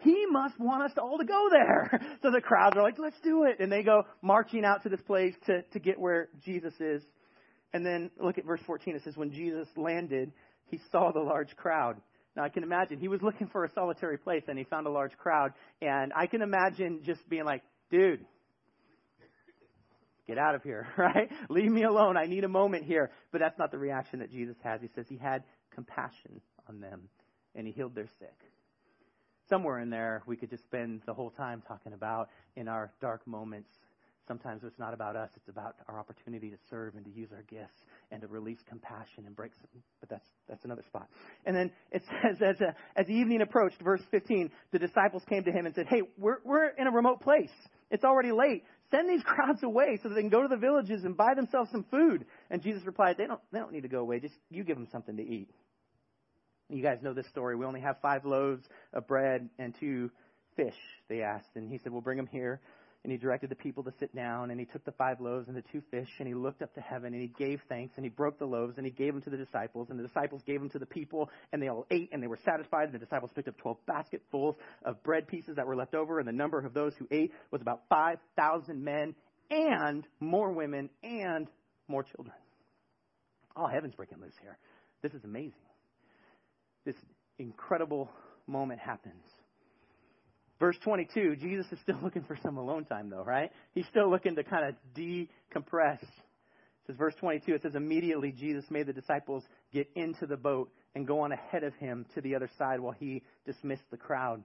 He 0.00 0.26
must 0.28 0.58
want 0.58 0.82
us 0.82 0.98
all 1.00 1.18
to 1.18 1.24
go 1.24 1.48
there. 1.50 2.00
So 2.22 2.30
the 2.30 2.40
crowds 2.40 2.76
are 2.76 2.82
like, 2.82 2.98
let's 2.98 3.20
do 3.22 3.44
it. 3.44 3.60
And 3.60 3.70
they 3.70 3.82
go 3.82 4.04
marching 4.22 4.64
out 4.64 4.82
to 4.82 4.88
this 4.88 5.00
place 5.02 5.34
to, 5.46 5.62
to 5.72 5.78
get 5.78 6.00
where 6.00 6.28
Jesus 6.42 6.72
is. 6.80 7.02
And 7.72 7.84
then 7.84 8.10
look 8.18 8.38
at 8.38 8.46
verse 8.46 8.60
14. 8.66 8.96
It 8.96 9.04
says, 9.04 9.16
when 9.16 9.30
Jesus 9.30 9.68
landed, 9.76 10.32
he 10.66 10.80
saw 10.90 11.12
the 11.12 11.20
large 11.20 11.54
crowd 11.56 12.00
now 12.36 12.42
I 12.42 12.48
can 12.48 12.62
imagine 12.62 12.98
he 12.98 13.08
was 13.08 13.22
looking 13.22 13.46
for 13.46 13.64
a 13.64 13.70
solitary 13.70 14.18
place 14.18 14.42
and 14.48 14.58
he 14.58 14.64
found 14.64 14.86
a 14.86 14.90
large 14.90 15.16
crowd. 15.16 15.52
And 15.80 16.12
I 16.14 16.26
can 16.26 16.42
imagine 16.42 17.00
just 17.04 17.28
being 17.28 17.44
like, 17.44 17.62
dude, 17.90 18.24
get 20.26 20.38
out 20.38 20.54
of 20.54 20.62
here, 20.62 20.88
right? 20.98 21.30
Leave 21.48 21.70
me 21.70 21.84
alone. 21.84 22.16
I 22.16 22.26
need 22.26 22.44
a 22.44 22.48
moment 22.48 22.84
here. 22.84 23.10
But 23.30 23.40
that's 23.40 23.58
not 23.58 23.70
the 23.70 23.78
reaction 23.78 24.18
that 24.18 24.30
Jesus 24.30 24.56
has. 24.64 24.80
He 24.80 24.88
says 24.94 25.06
he 25.08 25.16
had 25.16 25.44
compassion 25.72 26.40
on 26.68 26.80
them 26.80 27.08
and 27.54 27.66
he 27.66 27.72
healed 27.72 27.94
their 27.94 28.08
sick. 28.18 28.34
Somewhere 29.48 29.78
in 29.78 29.90
there, 29.90 30.22
we 30.26 30.36
could 30.36 30.50
just 30.50 30.64
spend 30.64 31.02
the 31.06 31.14
whole 31.14 31.30
time 31.30 31.62
talking 31.68 31.92
about 31.92 32.30
in 32.56 32.66
our 32.66 32.92
dark 33.00 33.26
moments 33.26 33.68
Sometimes 34.26 34.62
it's 34.64 34.78
not 34.78 34.94
about 34.94 35.16
us, 35.16 35.28
it's 35.36 35.48
about 35.48 35.76
our 35.86 35.98
opportunity 35.98 36.48
to 36.48 36.56
serve 36.70 36.94
and 36.94 37.04
to 37.04 37.10
use 37.10 37.28
our 37.32 37.42
gifts 37.42 37.84
and 38.10 38.22
to 38.22 38.26
release 38.26 38.58
compassion 38.66 39.24
and 39.26 39.36
break 39.36 39.52
some, 39.54 39.82
but 40.00 40.08
that's, 40.08 40.26
that's 40.48 40.64
another 40.64 40.82
spot. 40.86 41.08
And 41.44 41.54
then 41.54 41.70
it 41.92 42.02
says, 42.22 42.36
as, 42.40 42.60
a, 42.60 42.74
as 42.98 43.06
the 43.06 43.12
evening 43.12 43.42
approached, 43.42 43.80
verse 43.82 44.00
15, 44.10 44.50
the 44.72 44.78
disciples 44.78 45.22
came 45.28 45.44
to 45.44 45.52
him 45.52 45.66
and 45.66 45.74
said, 45.74 45.86
Hey, 45.88 46.02
we're, 46.16 46.38
we're 46.44 46.68
in 46.68 46.86
a 46.86 46.90
remote 46.90 47.20
place. 47.20 47.52
It's 47.90 48.04
already 48.04 48.32
late. 48.32 48.64
Send 48.90 49.08
these 49.08 49.22
crowds 49.26 49.62
away 49.62 49.98
so 50.02 50.08
that 50.08 50.14
they 50.14 50.22
can 50.22 50.30
go 50.30 50.42
to 50.42 50.48
the 50.48 50.56
villages 50.56 51.04
and 51.04 51.16
buy 51.16 51.34
themselves 51.34 51.70
some 51.70 51.84
food. 51.90 52.24
And 52.50 52.62
Jesus 52.62 52.84
replied, 52.86 53.16
They 53.18 53.26
don't, 53.26 53.40
they 53.52 53.58
don't 53.58 53.72
need 53.72 53.82
to 53.82 53.88
go 53.88 54.00
away. 54.00 54.20
Just 54.20 54.34
you 54.50 54.64
give 54.64 54.76
them 54.76 54.88
something 54.90 55.16
to 55.16 55.22
eat. 55.22 55.50
You 56.70 56.82
guys 56.82 56.98
know 57.02 57.12
this 57.12 57.28
story. 57.28 57.56
We 57.56 57.66
only 57.66 57.82
have 57.82 57.96
five 58.00 58.24
loaves 58.24 58.64
of 58.94 59.06
bread 59.06 59.50
and 59.58 59.74
two 59.78 60.10
fish, 60.56 60.74
they 61.08 61.20
asked. 61.20 61.50
And 61.56 61.70
he 61.70 61.78
said, 61.78 61.92
Well, 61.92 62.00
bring 62.00 62.16
them 62.16 62.26
here. 62.26 62.60
And 63.04 63.12
he 63.12 63.18
directed 63.18 63.50
the 63.50 63.54
people 63.54 63.84
to 63.84 63.92
sit 64.00 64.14
down, 64.16 64.50
and 64.50 64.58
he 64.58 64.64
took 64.64 64.82
the 64.86 64.92
five 64.92 65.20
loaves 65.20 65.46
and 65.46 65.54
the 65.54 65.62
two 65.70 65.82
fish, 65.90 66.08
and 66.18 66.26
he 66.26 66.32
looked 66.32 66.62
up 66.62 66.74
to 66.74 66.80
heaven, 66.80 67.12
and 67.12 67.20
he 67.20 67.28
gave 67.28 67.60
thanks, 67.68 67.92
and 67.96 68.04
he 68.04 68.08
broke 68.08 68.38
the 68.38 68.46
loaves, 68.46 68.78
and 68.78 68.86
he 68.86 68.90
gave 68.90 69.12
them 69.12 69.20
to 69.22 69.30
the 69.30 69.36
disciples, 69.36 69.88
and 69.90 69.98
the 69.98 70.02
disciples 70.02 70.40
gave 70.46 70.58
them 70.58 70.70
to 70.70 70.78
the 70.78 70.86
people, 70.86 71.28
and 71.52 71.62
they 71.62 71.68
all 71.68 71.86
ate, 71.90 72.08
and 72.12 72.22
they 72.22 72.26
were 72.26 72.38
satisfied. 72.46 72.84
And 72.84 72.94
the 72.94 72.98
disciples 72.98 73.30
picked 73.34 73.48
up 73.48 73.58
12 73.58 73.76
basketfuls 73.86 74.56
of 74.86 75.02
bread 75.02 75.28
pieces 75.28 75.56
that 75.56 75.66
were 75.66 75.76
left 75.76 75.94
over, 75.94 76.18
and 76.18 76.26
the 76.26 76.32
number 76.32 76.58
of 76.58 76.72
those 76.72 76.94
who 76.98 77.06
ate 77.10 77.30
was 77.50 77.60
about 77.60 77.82
5,000 77.90 78.82
men, 78.82 79.14
and 79.50 80.06
more 80.18 80.50
women, 80.50 80.88
and 81.02 81.46
more 81.88 82.04
children. 82.04 82.34
Oh, 83.54 83.66
heaven's 83.66 83.94
breaking 83.94 84.22
loose 84.22 84.34
here. 84.40 84.56
This 85.02 85.12
is 85.12 85.24
amazing. 85.24 85.52
This 86.86 86.96
incredible 87.38 88.10
moment 88.46 88.80
happens. 88.80 89.22
Verse 90.64 90.78
22, 90.82 91.36
Jesus 91.36 91.66
is 91.72 91.78
still 91.82 91.98
looking 92.02 92.24
for 92.24 92.38
some 92.42 92.56
alone 92.56 92.86
time, 92.86 93.10
though, 93.10 93.22
right? 93.22 93.50
He's 93.74 93.84
still 93.90 94.08
looking 94.08 94.34
to 94.36 94.44
kind 94.44 94.64
of 94.64 94.74
decompress. 94.96 96.00
It 96.00 96.86
says, 96.86 96.96
verse 96.96 97.12
22, 97.20 97.56
it 97.56 97.60
says, 97.60 97.74
Immediately 97.74 98.32
Jesus 98.32 98.64
made 98.70 98.86
the 98.86 98.94
disciples 98.94 99.44
get 99.74 99.90
into 99.94 100.24
the 100.24 100.38
boat 100.38 100.72
and 100.94 101.06
go 101.06 101.20
on 101.20 101.32
ahead 101.32 101.64
of 101.64 101.74
him 101.74 102.06
to 102.14 102.22
the 102.22 102.34
other 102.34 102.48
side 102.56 102.80
while 102.80 102.94
he 102.98 103.22
dismissed 103.44 103.82
the 103.90 103.98
crowd. 103.98 104.42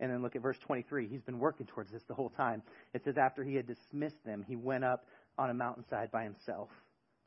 And 0.00 0.10
then 0.10 0.20
look 0.20 0.34
at 0.34 0.42
verse 0.42 0.56
23. 0.66 1.06
He's 1.06 1.22
been 1.22 1.38
working 1.38 1.66
towards 1.66 1.92
this 1.92 2.02
the 2.08 2.14
whole 2.14 2.30
time. 2.30 2.64
It 2.92 3.02
says, 3.04 3.14
After 3.16 3.44
he 3.44 3.54
had 3.54 3.68
dismissed 3.68 4.24
them, 4.26 4.44
he 4.44 4.56
went 4.56 4.82
up 4.82 5.06
on 5.38 5.48
a 5.48 5.54
mountainside 5.54 6.10
by 6.10 6.24
himself 6.24 6.70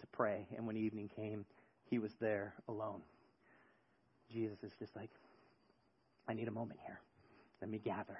to 0.01 0.07
pray. 0.07 0.45
And 0.57 0.67
when 0.67 0.75
evening 0.75 1.09
came, 1.15 1.45
he 1.85 1.99
was 1.99 2.11
there 2.19 2.53
alone. 2.67 2.99
Jesus 4.29 4.57
is 4.61 4.73
just 4.77 4.93
like, 4.93 5.09
I 6.27 6.33
need 6.33 6.49
a 6.49 6.51
moment 6.51 6.81
here. 6.85 6.99
Let 7.61 7.69
me 7.69 7.79
gather, 7.79 8.17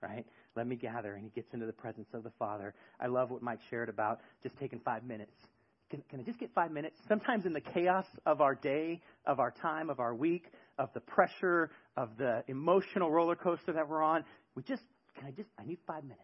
right? 0.00 0.26
Let 0.56 0.66
me 0.66 0.76
gather. 0.76 1.14
And 1.14 1.24
he 1.24 1.30
gets 1.30 1.52
into 1.54 1.66
the 1.66 1.72
presence 1.72 2.08
of 2.12 2.22
the 2.22 2.32
Father. 2.38 2.74
I 3.00 3.06
love 3.06 3.30
what 3.30 3.42
Mike 3.42 3.60
shared 3.70 3.88
about 3.88 4.20
just 4.42 4.58
taking 4.58 4.80
five 4.80 5.04
minutes. 5.04 5.32
Can, 5.90 6.02
can 6.08 6.20
I 6.20 6.22
just 6.22 6.38
get 6.38 6.50
five 6.54 6.70
minutes? 6.70 6.96
Sometimes 7.08 7.44
in 7.46 7.52
the 7.52 7.60
chaos 7.60 8.06
of 8.24 8.40
our 8.40 8.54
day, 8.54 9.00
of 9.26 9.40
our 9.40 9.50
time, 9.50 9.90
of 9.90 10.00
our 10.00 10.14
week, 10.14 10.46
of 10.78 10.88
the 10.94 11.00
pressure, 11.00 11.70
of 11.96 12.16
the 12.16 12.42
emotional 12.48 13.10
roller 13.10 13.36
coaster 13.36 13.72
that 13.72 13.88
we're 13.88 14.02
on, 14.02 14.24
we 14.54 14.62
just, 14.62 14.82
can 15.18 15.26
I 15.26 15.30
just, 15.30 15.48
I 15.58 15.64
need 15.64 15.78
five 15.86 16.02
minutes. 16.02 16.22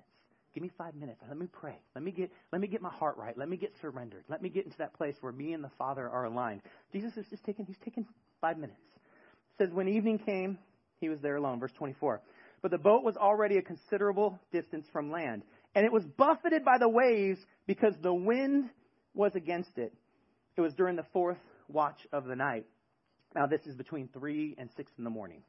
Give 0.54 0.62
me 0.62 0.70
five 0.76 0.94
minutes. 0.94 1.20
Let 1.28 1.38
me 1.38 1.46
pray. 1.46 1.76
Let 1.94 2.02
me 2.02 2.10
get 2.10 2.32
let 2.50 2.60
me 2.60 2.66
get 2.66 2.80
my 2.80 2.90
heart 2.90 3.16
right. 3.18 3.36
Let 3.36 3.48
me 3.48 3.56
get 3.56 3.74
surrendered. 3.80 4.24
Let 4.28 4.42
me 4.42 4.48
get 4.48 4.64
into 4.64 4.78
that 4.78 4.94
place 4.94 5.14
where 5.20 5.30
me 5.30 5.52
and 5.52 5.62
the 5.62 5.70
Father 5.78 6.08
are 6.08 6.24
aligned. 6.24 6.62
Jesus 6.90 7.16
is 7.16 7.26
just 7.30 7.44
taking 7.44 7.66
he's 7.66 7.76
taking 7.84 8.06
five 8.40 8.56
minutes. 8.56 8.80
It 8.96 9.64
says 9.64 9.72
when 9.72 9.86
evening 9.88 10.18
came, 10.18 10.58
he 11.00 11.10
was 11.10 11.20
there 11.20 11.36
alone. 11.36 11.60
Verse 11.60 11.70
twenty 11.76 11.94
four. 12.00 12.22
But 12.62 12.70
the 12.70 12.78
boat 12.78 13.04
was 13.04 13.16
already 13.16 13.56
a 13.56 13.62
considerable 13.62 14.38
distance 14.52 14.86
from 14.92 15.10
land, 15.10 15.42
and 15.74 15.84
it 15.84 15.92
was 15.92 16.04
buffeted 16.04 16.64
by 16.64 16.78
the 16.78 16.88
waves 16.88 17.38
because 17.66 17.94
the 18.02 18.14
wind 18.14 18.70
was 19.14 19.34
against 19.34 19.78
it. 19.78 19.92
It 20.56 20.60
was 20.60 20.74
during 20.74 20.96
the 20.96 21.06
fourth 21.12 21.38
watch 21.68 22.06
of 22.12 22.24
the 22.24 22.34
night. 22.34 22.66
Now, 23.34 23.46
this 23.46 23.60
is 23.66 23.76
between 23.76 24.08
3 24.08 24.56
and 24.58 24.70
6 24.76 24.92
in 24.98 25.04
the 25.04 25.10
morning. 25.10 25.42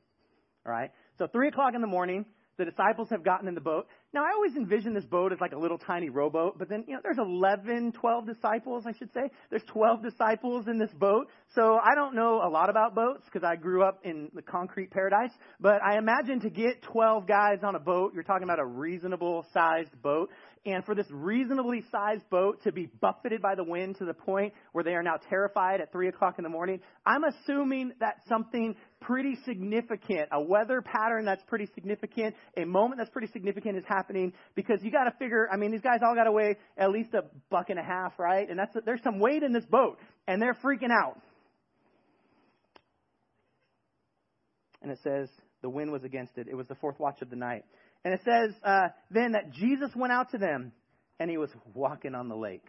All 0.66 0.72
right? 0.72 0.92
So, 1.18 1.28
3 1.28 1.48
o'clock 1.48 1.74
in 1.74 1.82
the 1.82 1.88
morning, 1.88 2.26
the 2.58 2.66
disciples 2.66 3.10
have 3.10 3.24
gotten 3.24 3.48
in 3.48 3.56
the 3.56 3.62
boat. 3.62 3.88
Now, 4.12 4.24
I 4.24 4.32
always 4.34 4.56
envision 4.56 4.96
this 4.96 5.06
boat 5.06 5.32
as 5.32 5.40
like 5.40 5.52
a 5.52 5.58
little 5.58 5.78
tiny 5.78 6.10
rowboat, 6.10 6.58
but 6.58 6.68
then, 6.68 6.84
you 6.88 6.96
know, 6.96 7.00
there's 7.04 7.20
11, 7.20 7.92
12 7.92 8.26
disciples, 8.26 8.86
I 8.88 8.94
should 8.98 9.14
say. 9.14 9.30
There's 9.52 9.64
12 9.68 10.02
disciples 10.02 10.68
in 10.68 10.80
this 10.80 10.90
boat. 10.98 11.28
So 11.54 11.78
I 11.78 11.94
don't 11.94 12.16
know 12.16 12.42
a 12.44 12.50
lot 12.50 12.72
about 12.72 12.96
boats 12.96 13.22
because 13.26 13.48
I 13.48 13.56
grew 13.56 13.84
up 13.84 14.00
in 14.04 14.32
the 14.34 14.42
concrete 14.42 14.90
paradise, 14.90 15.32
but 15.60 15.80
I 15.84 16.00
imagine 16.00 16.40
to 16.40 16.50
get 16.50 16.82
12 16.92 17.28
guys 17.28 17.60
on 17.64 17.76
a 17.76 17.80
boat, 17.80 18.14
you're 18.16 18.24
talking 18.24 18.46
about 18.46 18.60
a 18.60 18.66
reasonable 18.66 19.46
sized 19.54 20.02
boat. 20.02 20.32
And 20.66 20.84
for 20.84 20.94
this 20.94 21.08
reasonably 21.10 21.84
sized 21.90 22.30
boat 22.30 22.64
to 22.64 22.72
be 22.72 22.88
buffeted 23.00 23.42
by 23.42 23.56
the 23.56 23.64
wind 23.64 23.98
to 24.00 24.06
the 24.06 24.14
point 24.14 24.54
where 24.74 24.84
they 24.84 24.92
are 24.92 25.04
now 25.04 25.16
terrified 25.30 25.82
at 25.82 25.92
3 25.92 26.10
o'clock 26.10 26.36
in 26.38 26.44
the 26.44 26.50
morning, 26.50 26.82
I'm 27.06 27.24
assuming 27.24 27.94
that 28.02 28.18
something 28.28 28.76
pretty 29.00 29.38
significant, 29.46 30.28
a 30.34 30.42
weather 30.42 30.82
pattern 30.82 31.24
that's 31.24 31.44
pretty 31.48 31.70
significant, 31.74 32.36
a 32.58 32.66
moment 32.66 32.98
that's 32.98 33.10
pretty 33.10 33.32
significant 33.32 33.78
is 33.78 33.86
happening 33.88 33.99
because 34.56 34.80
you 34.82 34.92
got 34.92 35.06
to 35.06 35.12
figure, 35.18 35.48
I 35.52 35.58
mean, 35.58 35.72
these 35.72 35.82
guys 35.82 36.00
all 36.04 36.16
got 36.16 36.26
to 36.26 36.32
weigh 36.32 36.58
at 36.78 36.92
least 36.92 37.14
a 37.14 37.24
buck 37.50 37.70
and 37.70 37.80
a 37.80 37.84
half, 37.84 38.18
right? 38.18 38.50
And 38.50 38.58
that's, 38.58 38.76
there's 38.86 39.04
some 39.04 39.20
weight 39.20 39.44
in 39.44 39.54
this 39.54 39.66
boat 39.66 39.98
and 40.28 40.42
they're 40.42 40.58
freaking 40.64 40.92
out. 40.92 41.22
And 44.82 44.92
it 44.92 45.00
says, 45.04 45.30
the 45.62 45.70
wind 45.70 45.92
was 45.92 46.04
against 46.04 46.38
it. 46.38 46.48
It 46.50 46.56
was 46.56 46.68
the 46.68 46.76
fourth 46.76 47.00
watch 47.00 47.22
of 47.22 47.30
the 47.30 47.36
night. 47.36 47.66
And 48.06 48.14
it 48.14 48.22
says 48.24 48.56
uh, 48.64 48.88
then 49.12 49.34
that 49.34 49.52
Jesus 49.52 49.90
went 49.96 50.14
out 50.14 50.32
to 50.32 50.38
them 50.38 50.72
and 51.20 51.30
he 51.30 51.38
was 51.38 51.50
walking 51.74 52.16
on 52.16 52.30
the 52.30 52.36
lake. 52.36 52.66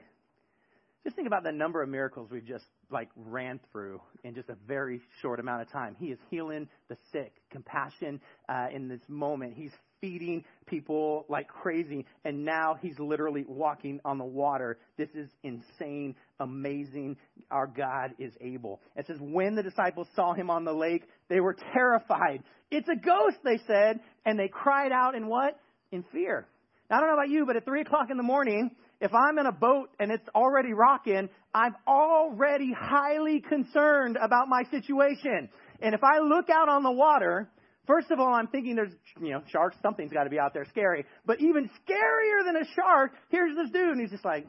Just 1.05 1.17
think 1.17 1.29
about 1.29 1.45
the 1.45 1.53
number 1.53 1.83
of 1.83 1.89
miracles 1.89 2.29
we've 2.31 2.45
just 2.45 2.65
like 2.91 3.09
ran 3.17 3.59
through 3.73 4.03
in 4.23 4.35
just 4.35 4.51
a 4.51 4.57
very 4.67 5.01
short 5.23 5.41
amount 5.41 5.63
of 5.63 5.71
time. 5.71 5.97
He 5.99 6.07
is 6.07 6.19
healing 6.31 6.69
the 6.89 6.97
sick, 7.11 7.33
compassion 7.51 8.21
uh, 8.49 8.67
in 8.75 8.89
this 8.89 9.01
moment. 9.09 9.55
He's 9.57 9.73
feeding 10.01 10.45
people 10.67 11.27
like 11.29 11.49
crazy, 11.49 12.07
and 12.25 12.45
now 12.45 12.77
he's 12.81 12.99
literally 12.99 13.45
walking 13.47 14.01
on 14.05 14.19
the 14.19 14.25
water. 14.25 14.79
This 14.97 15.09
is 15.15 15.29
insane, 15.43 16.15
amazing. 16.39 17.17
Our 17.51 17.67
God 17.67 18.13
is 18.19 18.33
able. 18.41 18.81
It 18.97 19.07
says, 19.07 19.19
when 19.21 19.55
the 19.55 19.63
disciples 19.63 20.07
saw 20.15 20.33
him 20.33 20.51
on 20.51 20.65
the 20.65 20.73
lake, 20.73 21.03
they 21.29 21.41
were 21.41 21.57
terrified. 21.73 22.43
It's 22.71 22.89
a 22.89 22.97
ghost, 22.97 23.39
they 23.45 23.59
said, 23.67 24.01
and 24.25 24.39
they 24.39 24.49
cried 24.49 24.93
out 24.93 25.15
in 25.15 25.27
what? 25.27 25.59
In 25.93 26.05
fear. 26.13 26.47
Now, 26.89 26.97
I 26.97 27.01
don't 27.01 27.09
know 27.09 27.15
about 27.15 27.31
you, 27.31 27.47
but 27.47 27.57
at 27.57 27.65
3 27.65 27.83
o'clock 27.83 28.09
in 28.11 28.17
the 28.17 28.23
morning, 28.23 28.71
if 29.01 29.13
I'm 29.15 29.39
in 29.39 29.47
a 29.47 29.53
boat 29.53 29.91
and 29.99 30.13
it's 30.13 30.29
already 30.35 30.73
rocking, 30.73 31.29
I'm 31.55 31.75
already 31.87 32.73
highly 32.79 33.41
concerned 33.41 34.17
about 34.23 34.49
my 34.49 34.63
situation. 34.71 35.49
And 35.81 35.95
if 35.95 36.01
I 36.05 36.19
look 36.21 36.51
out 36.51 36.69
on 36.69 36.83
the 36.83 36.93
water, 36.93 37.49
first 37.87 38.11
of 38.11 38.21
all, 38.21 38.33
I'm 38.33 38.47
thinking 38.49 38.77
there's, 38.77 38.93
you 39.21 39.31
know, 39.31 39.43
sharks, 39.49 39.77
something's 39.83 40.13
got 40.13 40.25
to 40.25 40.31
be 40.31 40.39
out 40.39 40.55
there 40.55 40.67
scary. 40.71 41.05
But 41.27 41.41
even 41.41 41.71
scarier 41.87 42.45
than 42.45 42.57
a 42.57 42.65
shark, 42.75 43.13
here's 43.29 43.57
this 43.57 43.71
dude, 43.71 43.89
and 43.91 44.01
he's 44.01 44.11
just 44.11 44.25
like, 44.25 44.47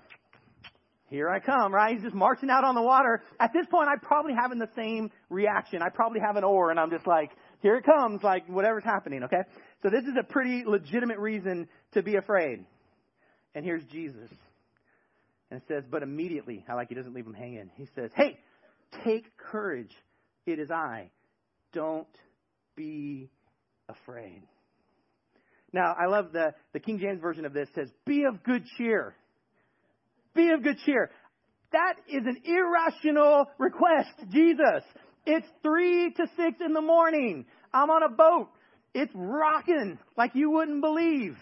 here 1.09 1.29
I 1.29 1.39
come, 1.39 1.73
right? 1.73 1.93
He's 1.93 2.03
just 2.03 2.15
marching 2.15 2.49
out 2.49 2.63
on 2.63 2.73
the 2.73 2.81
water. 2.81 3.21
At 3.39 3.51
this 3.53 3.65
point, 3.69 3.89
I'm 3.91 3.99
probably 3.99 4.33
having 4.33 4.59
the 4.59 4.69
same 4.77 5.11
reaction. 5.29 5.81
I 5.81 5.89
probably 5.89 6.21
have 6.21 6.37
an 6.37 6.45
oar, 6.45 6.71
and 6.71 6.79
I'm 6.79 6.89
just 6.89 7.05
like, 7.05 7.31
here 7.61 7.75
it 7.75 7.83
comes, 7.83 8.23
like 8.23 8.47
whatever's 8.47 8.85
happening, 8.85 9.23
okay? 9.23 9.41
So 9.83 9.89
this 9.89 10.03
is 10.03 10.13
a 10.17 10.23
pretty 10.23 10.63
legitimate 10.65 11.19
reason 11.19 11.67
to 11.93 12.01
be 12.01 12.15
afraid. 12.15 12.65
And 13.53 13.65
here's 13.65 13.83
Jesus. 13.85 14.29
And 15.49 15.59
it 15.61 15.63
says, 15.67 15.83
but 15.91 16.01
immediately, 16.01 16.63
I 16.69 16.75
like 16.75 16.87
he 16.87 16.95
doesn't 16.95 17.13
leave 17.13 17.25
him 17.25 17.33
hanging. 17.33 17.69
He 17.75 17.87
says, 17.93 18.11
hey, 18.15 18.39
take 19.03 19.25
courage. 19.37 19.91
It 20.45 20.59
is 20.59 20.71
I. 20.71 21.09
Don't 21.73 22.07
be 22.81 23.29
afraid. 23.87 24.41
Now, 25.73 25.95
I 25.97 26.07
love 26.07 26.31
the, 26.33 26.53
the 26.73 26.79
King 26.79 26.99
James 26.99 27.21
version 27.21 27.45
of 27.45 27.53
this 27.53 27.69
says, 27.75 27.89
be 28.05 28.23
of 28.23 28.43
good 28.43 28.63
cheer. 28.77 29.15
Be 30.35 30.49
of 30.49 30.63
good 30.63 30.77
cheer. 30.85 31.11
That 31.71 31.93
is 32.09 32.23
an 32.25 32.41
irrational 32.43 33.45
request, 33.57 34.09
Jesus. 34.31 34.83
It's 35.25 35.47
three 35.61 36.11
to 36.11 36.25
six 36.35 36.57
in 36.65 36.73
the 36.73 36.81
morning. 36.81 37.45
I'm 37.73 37.89
on 37.89 38.03
a 38.03 38.09
boat. 38.09 38.49
It's 38.93 39.11
rocking 39.15 39.97
like 40.17 40.31
you 40.33 40.49
wouldn't 40.51 40.81
believe. 40.81 41.37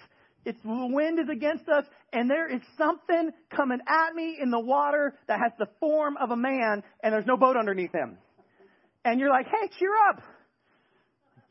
It's 0.45 0.59
the 0.63 0.89
wind 0.91 1.19
is 1.19 1.29
against 1.31 1.67
us, 1.69 1.85
and 2.13 2.29
there 2.29 2.53
is 2.53 2.61
something 2.77 3.31
coming 3.55 3.79
at 3.87 4.13
me 4.13 4.37
in 4.39 4.51
the 4.51 4.59
water 4.59 5.15
that 5.27 5.39
has 5.39 5.51
the 5.57 5.67
form 5.79 6.17
of 6.17 6.29
a 6.31 6.37
man, 6.37 6.83
and 7.01 7.13
there's 7.13 7.25
no 7.25 7.37
boat 7.37 7.55
underneath 7.57 7.93
him. 7.93 8.17
And 9.03 9.19
you're 9.19 9.29
like, 9.29 9.47
hey, 9.47 9.69
cheer 9.79 9.93
up. 10.09 10.21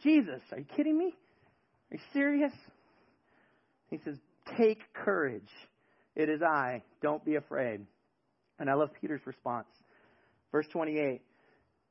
Jesus, 0.02 0.40
are 0.52 0.58
you 0.58 0.66
kidding 0.76 0.96
me? 0.96 1.14
Are 1.90 1.96
you 1.96 2.00
serious? 2.12 2.52
He 3.90 3.98
says, 4.04 4.16
take 4.56 4.80
courage. 4.92 5.50
It 6.14 6.28
is 6.28 6.42
I. 6.42 6.82
Don't 7.02 7.24
be 7.24 7.36
afraid. 7.36 7.86
And 8.58 8.68
I 8.68 8.74
love 8.74 8.90
Peter's 9.00 9.20
response. 9.24 9.68
Verse 10.52 10.66
28. 10.72 11.20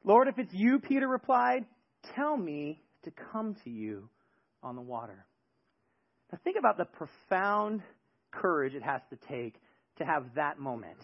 Lord, 0.03 0.27
if 0.27 0.37
it's 0.37 0.53
you, 0.53 0.79
Peter 0.79 1.07
replied, 1.07 1.65
tell 2.15 2.37
me 2.37 2.81
to 3.03 3.11
come 3.31 3.55
to 3.63 3.69
you 3.69 4.09
on 4.63 4.75
the 4.75 4.81
water. 4.81 5.25
Now 6.31 6.39
think 6.43 6.57
about 6.57 6.77
the 6.77 6.85
profound 6.85 7.81
courage 8.31 8.73
it 8.73 8.83
has 8.83 9.01
to 9.09 9.17
take 9.27 9.55
to 9.97 10.05
have 10.05 10.25
that 10.35 10.59
moment. 10.59 10.97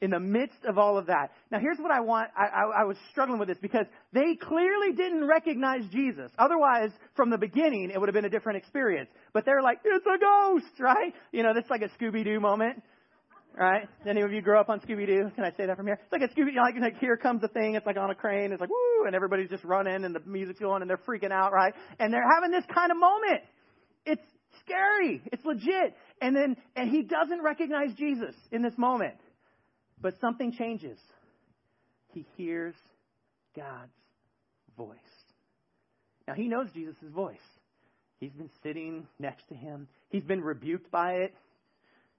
In 0.00 0.10
the 0.10 0.20
midst 0.20 0.64
of 0.66 0.78
all 0.78 0.96
of 0.96 1.06
that. 1.06 1.32
Now 1.52 1.58
here's 1.58 1.76
what 1.78 1.90
I 1.90 2.00
want. 2.00 2.30
I, 2.34 2.44
I, 2.44 2.82
I, 2.82 2.84
was 2.84 2.96
struggling 3.10 3.38
with 3.38 3.48
this 3.48 3.58
because 3.60 3.84
they 4.14 4.34
clearly 4.34 4.92
didn't 4.96 5.26
recognize 5.26 5.82
Jesus. 5.92 6.30
Otherwise, 6.38 6.90
from 7.14 7.28
the 7.28 7.36
beginning, 7.36 7.90
it 7.92 8.00
would 8.00 8.08
have 8.08 8.14
been 8.14 8.24
a 8.24 8.30
different 8.30 8.56
experience. 8.56 9.10
But 9.34 9.44
they're 9.44 9.60
like, 9.60 9.80
it's 9.84 10.06
a 10.06 10.18
ghost, 10.18 10.80
right? 10.80 11.12
You 11.32 11.42
know, 11.42 11.52
that's 11.54 11.68
like 11.68 11.82
a 11.82 11.90
Scooby-Doo 12.02 12.40
moment. 12.40 12.82
Right? 13.54 13.88
Any 14.08 14.22
of 14.22 14.32
you 14.32 14.40
grow 14.40 14.60
up 14.60 14.68
on 14.70 14.80
Scooby 14.80 15.06
Doo? 15.06 15.30
Can 15.34 15.44
I 15.44 15.50
say 15.50 15.66
that 15.66 15.76
from 15.76 15.86
here? 15.86 15.98
It's 16.00 16.12
like 16.12 16.22
a 16.22 16.32
Scooby, 16.32 16.54
like, 16.56 16.80
like 16.80 16.98
here 16.98 17.16
comes 17.16 17.42
the 17.42 17.48
thing. 17.48 17.74
It's 17.74 17.84
like 17.84 17.96
on 17.96 18.08
a 18.08 18.14
crane. 18.14 18.52
It's 18.52 18.60
like 18.60 18.70
woo, 18.70 19.06
and 19.06 19.14
everybody's 19.14 19.50
just 19.50 19.64
running, 19.64 20.04
and 20.04 20.14
the 20.14 20.20
music's 20.24 20.60
going, 20.60 20.82
and 20.82 20.88
they're 20.88 20.98
freaking 20.98 21.32
out, 21.32 21.52
right? 21.52 21.74
And 21.98 22.12
they're 22.12 22.24
having 22.32 22.52
this 22.52 22.64
kind 22.72 22.90
of 22.92 22.96
moment. 22.96 23.42
It's 24.06 24.22
scary. 24.64 25.20
It's 25.32 25.44
legit. 25.44 25.96
And 26.20 26.34
then, 26.36 26.56
and 26.76 26.90
he 26.90 27.02
doesn't 27.02 27.42
recognize 27.42 27.92
Jesus 27.96 28.34
in 28.52 28.62
this 28.62 28.74
moment, 28.78 29.14
but 30.00 30.14
something 30.20 30.52
changes. 30.52 30.98
He 32.12 32.26
hears 32.36 32.74
God's 33.56 33.92
voice. 34.76 34.96
Now 36.26 36.34
he 36.34 36.48
knows 36.48 36.68
Jesus' 36.74 36.96
voice. 37.14 37.36
He's 38.18 38.32
been 38.32 38.50
sitting 38.62 39.06
next 39.18 39.48
to 39.48 39.54
him. 39.54 39.88
He's 40.10 40.24
been 40.24 40.42
rebuked 40.42 40.90
by 40.90 41.12
it. 41.14 41.34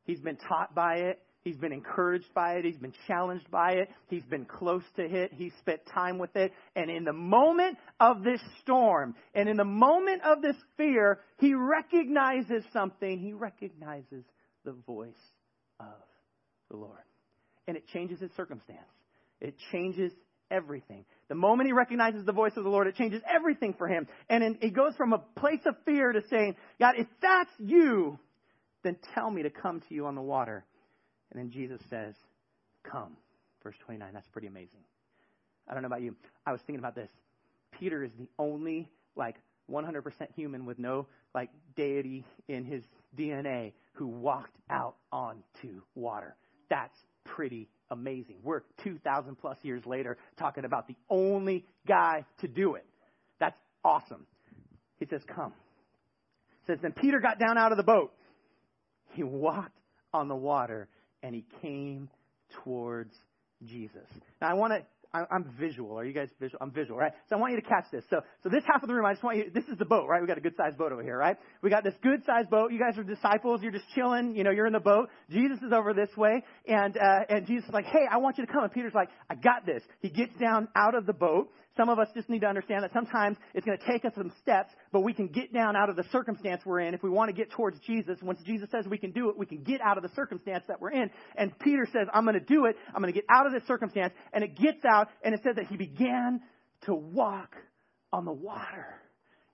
He's 0.04 0.20
been 0.20 0.38
taught 0.38 0.74
by 0.74 0.96
it. 0.96 1.22
He's 1.44 1.58
been 1.58 1.72
encouraged 1.72 2.32
by 2.36 2.56
it. 2.56 2.65
He's 2.65 2.78
been 2.78 2.94
challenged 3.08 3.50
by 3.50 3.72
it. 3.74 3.89
He's 4.10 4.24
been 4.24 4.46
close 4.46 4.84
to 4.96 5.04
it. 5.04 5.32
He's 5.34 5.54
spent 5.60 5.82
time 5.91 6.20
with 6.20 6.36
it. 6.36 6.54
And 6.76 6.91
in 6.91 7.04
the 7.04 7.13
moment 7.13 7.78
of 8.00 8.24
this 8.24 8.41
storm 8.62 9.15
and 9.34 9.50
in 9.50 9.58
the 9.58 9.65
moment 9.65 10.22
of 10.24 10.41
this 10.41 10.56
fear, 10.78 11.20
he 11.39 11.56
recognizes 11.56 12.63
something. 12.74 13.20
He 13.20 13.34
recognizes 13.34 14.24
the 14.65 14.74
voice 14.86 15.13
of 15.80 15.88
the 16.70 16.78
Lord. 16.78 17.00
And 17.67 17.78
it 17.78 17.88
changes 17.88 18.19
his 18.19 18.32
circumstance. 18.36 18.80
It 19.39 19.56
changes 19.71 20.12
everything. 20.50 21.06
The 21.30 21.36
moment 21.36 21.67
he 21.67 21.74
recognizes 21.74 22.26
the 22.26 22.34
voice 22.34 22.54
of 22.58 22.63
the 22.63 22.69
Lord, 22.69 22.88
it 22.88 22.95
changes 22.95 23.21
everything 23.34 23.74
for 23.78 23.88
him. 23.88 24.08
And 24.30 24.58
he 24.62 24.69
goes 24.69 24.93
from 24.95 25.13
a 25.13 25.19
place 25.39 25.62
of 25.65 25.76
fear 25.86 26.12
to 26.12 26.21
saying, 26.30 26.56
God, 26.80 26.95
if 26.97 27.08
that's 27.21 27.52
you, 27.60 28.19
then 28.84 28.97
tell 29.15 29.30
me 29.32 29.43
to 29.43 29.50
come 29.50 29.82
to 29.88 29.95
you 29.95 30.06
on 30.06 30.15
the 30.15 30.21
water. 30.21 30.65
And 31.32 31.39
then 31.39 31.52
Jesus 31.52 31.80
says, 31.89 32.15
Come. 32.84 33.15
Verse 33.63 33.76
29. 33.86 34.10
That's 34.13 34.28
pretty 34.30 34.47
amazing. 34.47 34.82
I 35.67 35.74
don't 35.74 35.84
know 35.84 35.88
about 35.88 36.02
you. 36.02 36.15
I 36.45 36.52
was 36.52 36.62
thinking 36.62 36.80
about 36.80 36.95
this. 36.95 37.10
Peter 37.80 38.04
is 38.04 38.12
the 38.17 38.28
only, 38.38 38.89
like, 39.15 39.36
100% 39.71 40.04
human 40.36 40.65
with 40.65 40.80
no, 40.80 41.08
like, 41.34 41.50
deity 41.76 42.26
in 42.47 42.65
his 42.65 42.84
DNA 43.17 43.74
who 43.93 44.08
walked 44.08 44.58
out 44.69 44.95
onto 45.12 45.82
water. 45.95 46.36
That's 46.69 46.97
pretty 47.36 47.70
amazing. 47.89 48.36
We're 48.44 48.62
2,000 48.84 49.36
plus 49.36 49.58
years 49.63 49.86
later 49.86 50.17
talking 50.38 50.65
about 50.65 50.88
the 50.88 50.96
only 51.10 51.65
guy 51.88 52.26
to 52.39 52.48
do 52.48 52.76
it. 52.76 52.86
That's 53.39 53.58
awesome. 53.84 54.26
He 55.00 55.06
says, 55.06 55.22
Come. 55.28 55.54
It 56.63 56.67
says, 56.67 56.80
Then 56.82 56.94
Peter 56.94 57.20
got 57.20 57.39
down 57.39 57.58
out 57.58 57.72
of 57.72 57.78
the 57.78 57.84
boat 57.84 58.12
he 59.13 59.24
walked 59.24 59.78
on 60.13 60.28
the 60.28 60.36
water 60.36 60.88
and 61.24 61.36
he 61.36 61.46
came 61.62 62.10
towards 62.63 63.13
Jesus. 63.65 64.08
Now 64.41 64.50
I 64.50 64.54
want 64.54 64.74
to 64.74 64.86
I'm 65.13 65.54
visual. 65.60 65.97
Are 66.00 66.06
you 66.06 66.13
guys 66.13 66.30
visual? 66.39 66.60
I'm 66.62 66.71
visual, 66.71 66.97
right? 66.97 67.12
So 67.30 67.36
I 67.36 67.39
want 67.39 67.54
you 67.54 67.62
to 67.62 67.67
catch 67.67 67.86
this. 67.91 68.04
So, 68.10 68.21
so 68.43 68.50
this 68.50 68.63
half 68.65 68.82
of 68.82 68.88
the 68.88 68.95
room, 68.95 69.06
I 69.06 69.12
just 69.12 69.24
want 69.24 69.38
you, 69.38 69.52
this 69.54 69.65
is 69.65 69.78
the 69.78 69.86
boat, 69.86 70.08
right? 70.08 70.21
We 70.21 70.28
got 70.28 70.38
a 70.38 70.41
good 70.41 70.56
sized 70.56 70.78
boat 70.78 70.91
over 70.91 71.04
here, 71.04 71.17
right? 71.17 71.38
We 71.62 71.69
got 71.69 71.84
this 71.84 71.95
good 72.02 72.24
sized 72.26 72.50
boat. 72.50 72.71
You 72.71 72.80
guys 72.80 72.97
are 72.97 73.04
disciples. 73.04 73.62
You're 73.62 73.74
just 73.74 73.86
chilling. 73.93 74.36
You 74.36 74.43
know, 74.43 74.52
you're 74.52 74.67
in 74.67 74.74
the 74.74 74.80
boat. 74.80 75.10
Jesus 75.30 75.58
is 75.65 75.74
over 75.74 75.93
this 75.93 76.10
way. 76.15 76.43
And, 76.65 76.95
uh, 76.95 77.26
and 77.28 77.45
Jesus 77.45 77.65
is 77.65 77.74
like, 77.74 77.86
hey, 77.86 78.06
I 78.10 78.17
want 78.17 78.38
you 78.38 78.45
to 78.45 78.52
come. 78.52 78.63
And 78.63 78.71
Peter's 78.71 78.93
like, 78.95 79.10
I 79.30 79.36
got 79.36 79.65
this. 79.65 79.84
He 80.00 80.10
gets 80.10 80.34
down 80.39 80.69
out 80.76 80.95
of 80.95 81.06
the 81.06 81.13
boat. 81.13 81.52
Some 81.78 81.88
of 81.88 82.00
us 82.00 82.08
just 82.13 82.30
need 82.30 82.41
to 82.41 82.47
understand 82.47 82.84
that 82.84 82.91
sometimes 82.93 83.38
it's 83.54 83.65
going 83.65 83.78
to 83.78 83.86
take 83.86 84.04
us 84.04 84.12
some 84.15 84.32
steps, 84.41 84.71
but 84.91 85.02
we 85.02 85.13
can 85.13 85.28
get 85.28 85.54
down 85.54 85.76
out 85.76 85.89
of 85.89 85.95
the 85.95 86.04
circumstance 86.12 86.62
we're 86.65 86.82
in 86.82 86.93
if 86.93 87.02
we 87.02 87.10
want 87.10 87.30
to 87.30 87.34
get 87.34 87.50
towards 87.52 87.80
Jesus. 87.88 88.17
Once 88.21 88.39
Jesus 88.45 88.69
says 88.71 88.86
we 88.89 88.97
can 88.97 89.12
do 89.12 89.30
it, 89.30 89.38
we 89.38 89.45
can 89.45 89.63
get 89.63 89.80
out 89.80 89.97
of 89.97 90.04
the 90.04 90.10
circumstance 90.13 90.63
that 90.67 90.82
we're 90.82 90.91
in. 90.91 91.10
And 91.38 91.58
Peter 91.60 91.88
says, 91.91 92.08
I'm 92.13 92.26
going 92.26 92.38
to 92.38 92.45
do 92.45 92.65
it. 92.65 92.76
I'm 92.93 93.02
going 93.02 93.13
to 93.13 93.17
get 93.17 93.26
out 93.30 93.47
of 93.47 93.54
this 93.54 93.65
circumstance. 93.67 94.13
And 94.34 94.43
it 94.43 94.58
gets 94.58 94.84
out, 94.84 95.01
and 95.24 95.34
it 95.34 95.42
says 95.44 95.56
that 95.56 95.68
he 95.68 95.78
began 95.78 96.42
to 96.86 96.94
walk 96.94 97.56
on 98.12 98.26
the 98.26 98.32
water 98.32 99.02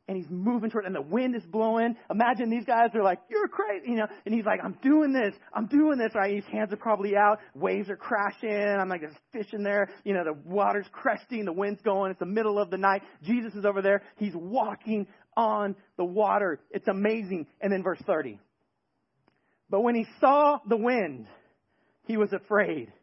and 0.08 0.16
he's 0.16 0.30
moving 0.30 0.70
toward, 0.70 0.86
and 0.86 0.96
the 0.96 1.02
wind 1.02 1.36
is 1.36 1.44
blowing. 1.44 1.96
Imagine 2.10 2.50
these 2.50 2.66
guys 2.66 2.92
are 2.96 3.04
like, 3.04 3.20
"You're 3.30 3.50
crazy," 3.50 3.92
you 3.92 3.98
know. 3.98 4.08
And 4.26 4.34
he's 4.34 4.46
like, 4.46 4.64
"I'm 4.64 4.78
doing 4.82 5.12
this. 5.12 5.36
I'm 5.54 5.66
doing 5.68 5.98
this." 5.98 6.16
Right? 6.16 6.34
His 6.36 6.46
hands 6.46 6.72
are 6.72 6.78
probably 6.78 7.18
out. 7.18 7.40
Waves 7.54 7.90
are 7.90 7.98
crashing. 7.98 8.50
I'm 8.50 8.88
like, 8.88 9.02
"There's 9.02 9.18
fish 9.34 9.54
in 9.54 9.64
there." 9.64 9.90
You 10.06 10.14
know, 10.14 10.24
the 10.24 10.34
water's 10.34 10.88
cresting. 10.94 11.44
The 11.46 11.54
wind's 11.54 11.82
going. 11.82 12.12
It's 12.12 12.20
the 12.20 12.26
middle 12.26 12.58
of 12.58 12.70
the 12.70 12.78
night. 12.78 13.04
Jesus 13.24 13.54
is 13.56 13.66
over 13.66 13.82
there. 13.82 14.02
He's 14.16 14.36
walking 14.36 15.08
on 15.36 15.76
the 15.98 16.06
water. 16.06 16.62
It's 16.72 16.88
amazing. 16.88 17.48
And 17.60 17.72
then 17.72 17.84
verse 17.84 18.02
30. 18.06 18.40
But 19.70 19.82
when 19.82 19.96
he 19.96 20.06
saw 20.22 20.60
the 20.66 20.78
wind, 20.78 21.28
he 22.06 22.16
was 22.16 22.32
afraid, 22.32 22.94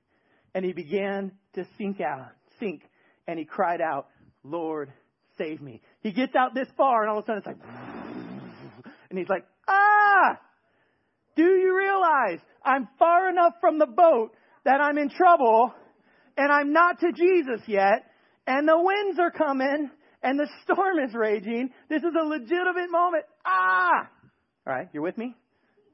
and 0.55 0.65
he 0.65 0.73
began 0.73 1.33
to 1.55 1.67
sink 1.77 2.01
out, 2.01 2.33
sink, 2.59 2.83
and 3.27 3.39
he 3.39 3.45
cried 3.45 3.81
out, 3.81 4.09
"Lord." 4.43 4.93
save 5.39 5.61
me. 5.61 5.81
He 6.01 6.13
gets 6.13 6.35
out 6.35 6.55
this 6.55 6.69
far, 6.77 7.03
and 7.03 7.11
all 7.11 7.19
of 7.19 7.25
a 7.25 7.27
sudden 7.27 7.39
it's 7.39 7.47
like, 7.47 8.93
and 9.11 9.19
he's 9.19 9.29
like, 9.29 9.45
ah! 9.69 10.39
Do 11.37 11.43
you 11.43 11.77
realize 11.77 12.39
I'm 12.65 12.89
far 12.99 13.29
enough 13.29 13.55
from 13.61 13.79
the 13.79 13.87
boat 13.87 14.33
that 14.65 14.81
I'm 14.81 14.99
in 14.99 15.11
trouble, 15.11 15.73
and 16.37 16.53
I'm 16.53 16.73
not 16.73 17.01
to 17.01 17.13
Jesus 17.13 17.67
yet, 17.67 18.11
and 18.47 18.69
the 18.69 18.79
winds 18.79 19.19
are 19.19 19.31
coming, 19.31 19.91
and 20.23 20.39
the 20.39 20.49
storm 20.63 20.99
is 21.07 21.15
raging. 21.15 21.71
This 21.89 22.03
is 22.03 22.15
a 22.19 22.25
legitimate 22.25 22.91
moment. 22.91 23.25
Ah! 23.45 24.09
All 24.67 24.75
right, 24.75 24.89
you're 24.93 25.03
with 25.03 25.19
me? 25.19 25.35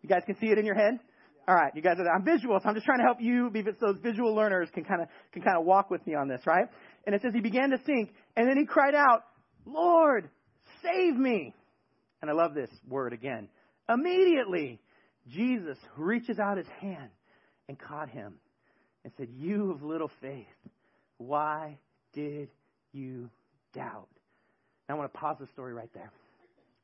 You 0.03 0.09
guys 0.09 0.23
can 0.27 0.37
see 0.41 0.47
it 0.47 0.59
in 0.59 0.65
your 0.65 0.77
head? 0.77 0.99
All 1.49 1.55
right, 1.55 1.73
you 1.75 1.83
guys 1.83 1.95
are 1.99 2.05
there. 2.05 2.15
I'm 2.15 2.25
visual, 2.25 2.59
so 2.63 2.69
I'm 2.69 2.75
just 2.75 2.87
trying 2.87 2.99
to 2.99 3.05
help 3.05 3.21
you 3.21 3.51
because 3.53 3.75
those 3.81 3.99
visual 4.03 4.35
learners 4.35 4.69
can 4.73 4.85
kind 4.85 5.03
of 5.03 5.09
can 5.33 5.43
kind 5.43 5.59
of 5.59 5.65
walk 5.65 5.91
with 5.91 6.07
me 6.07 6.15
on 6.15 6.29
this, 6.29 6.41
right? 6.47 6.67
And 7.07 7.15
it 7.15 7.23
says 7.23 7.33
he 7.35 7.41
began 7.41 7.71
to 7.71 7.79
sink, 7.85 8.11
and 8.37 8.49
then 8.49 8.57
he 8.57 8.67
cried 8.67 8.95
out, 8.95 9.25
Lord, 9.67 10.29
save 10.83 11.17
me. 11.17 11.55
And 12.23 12.31
I 12.31 12.35
love 12.35 12.55
this 12.55 12.71
word 12.89 13.13
again. 13.13 13.49
Immediately, 13.89 14.79
Jesus 15.29 15.79
reaches 15.97 16.39
out 16.39 16.59
his 16.59 16.67
hand 16.81 17.11
and 17.69 17.79
caught 17.79 18.11
him 18.11 18.35
and 19.05 19.13
said, 19.17 19.29
You 19.35 19.73
of 19.73 19.83
little 19.83 20.11
faith, 20.21 20.47
why 21.19 21.79
did 22.13 22.49
you 22.93 23.31
doubt? 23.75 24.09
And 24.89 24.97
I 24.97 24.99
want 24.99 25.13
to 25.13 25.19
pause 25.19 25.37
the 25.41 25.47
story 25.53 25.73
right 25.73 25.93
there. 25.95 26.13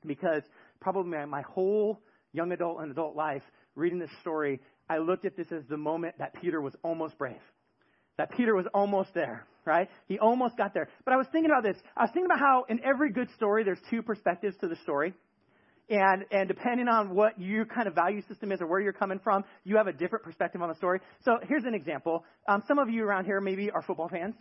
Because 0.06 0.42
probably 0.80 1.10
my, 1.10 1.24
my 1.24 1.42
whole 1.42 2.00
young 2.32 2.52
adult 2.52 2.80
and 2.80 2.90
adult 2.90 3.16
life, 3.16 3.42
reading 3.76 3.98
this 3.98 4.10
story, 4.20 4.60
I 4.90 4.98
looked 4.98 5.24
at 5.24 5.36
this 5.36 5.52
as 5.52 5.62
the 5.68 5.76
moment 5.76 6.16
that 6.18 6.34
Peter 6.40 6.60
was 6.60 6.74
almost 6.82 7.16
brave. 7.18 7.40
That 8.18 8.30
Peter 8.32 8.54
was 8.54 8.66
almost 8.74 9.14
there 9.14 9.46
right? 9.66 9.90
He 10.06 10.18
almost 10.18 10.56
got 10.56 10.72
there. 10.72 10.88
But 11.04 11.12
I 11.12 11.16
was 11.16 11.26
thinking 11.32 11.50
about 11.50 11.64
this. 11.64 11.76
I 11.96 12.02
was 12.02 12.10
thinking 12.14 12.26
about 12.26 12.38
how 12.38 12.64
in 12.68 12.80
every 12.84 13.10
good 13.10 13.28
story, 13.34 13.64
there's 13.64 13.80
two 13.90 14.02
perspectives 14.02 14.56
to 14.60 14.68
the 14.68 14.76
story. 14.76 15.12
And, 15.88 16.24
and 16.32 16.48
depending 16.48 16.88
on 16.88 17.14
what 17.14 17.40
your 17.40 17.64
kind 17.64 17.86
of 17.86 17.94
value 17.94 18.22
system 18.26 18.50
is 18.50 18.60
or 18.60 18.66
where 18.66 18.80
you're 18.80 18.92
coming 18.92 19.20
from, 19.22 19.44
you 19.64 19.76
have 19.76 19.86
a 19.86 19.92
different 19.92 20.24
perspective 20.24 20.62
on 20.62 20.68
the 20.68 20.74
story. 20.76 21.00
So 21.24 21.36
here's 21.46 21.64
an 21.64 21.74
example. 21.74 22.24
Um, 22.48 22.62
some 22.66 22.78
of 22.78 22.88
you 22.88 23.04
around 23.04 23.26
here 23.26 23.40
maybe 23.40 23.70
are 23.70 23.82
football 23.82 24.08
fans. 24.08 24.34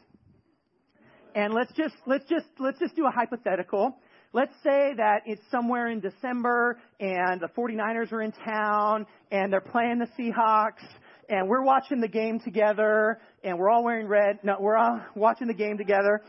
And 1.36 1.54
let's 1.54 1.72
just, 1.74 1.96
let's 2.08 2.24
just, 2.30 2.48
let's 2.60 2.80
just 2.80 2.96
do 2.96 3.06
a 3.06 3.12
hypothetical. 3.12 3.98
Let's 4.36 4.54
say 4.66 4.92
that 4.98 5.22
it's 5.26 5.42
somewhere 5.50 5.88
in 5.88 6.02
December 6.02 6.78
and 7.00 7.40
the 7.40 7.48
49ers 7.58 8.12
are 8.12 8.22
in 8.22 8.34
town 8.34 9.06
and 9.32 9.54
they're 9.54 9.62
playing 9.62 10.00
the 10.00 10.10
Seahawks 10.20 10.84
and 11.30 11.48
we're 11.48 11.64
watching 11.64 12.02
the 12.02 12.10
game 12.10 12.42
together, 12.42 13.20
and 13.46 13.58
we're 13.58 13.70
all 13.70 13.86
wearing 13.86 14.08
red. 14.08 14.40
No, 14.44 14.58
we're 14.60 14.76
all 14.76 15.00
watching 15.16 15.48
the 15.48 15.54
game 15.54 15.78
together. 15.78 16.22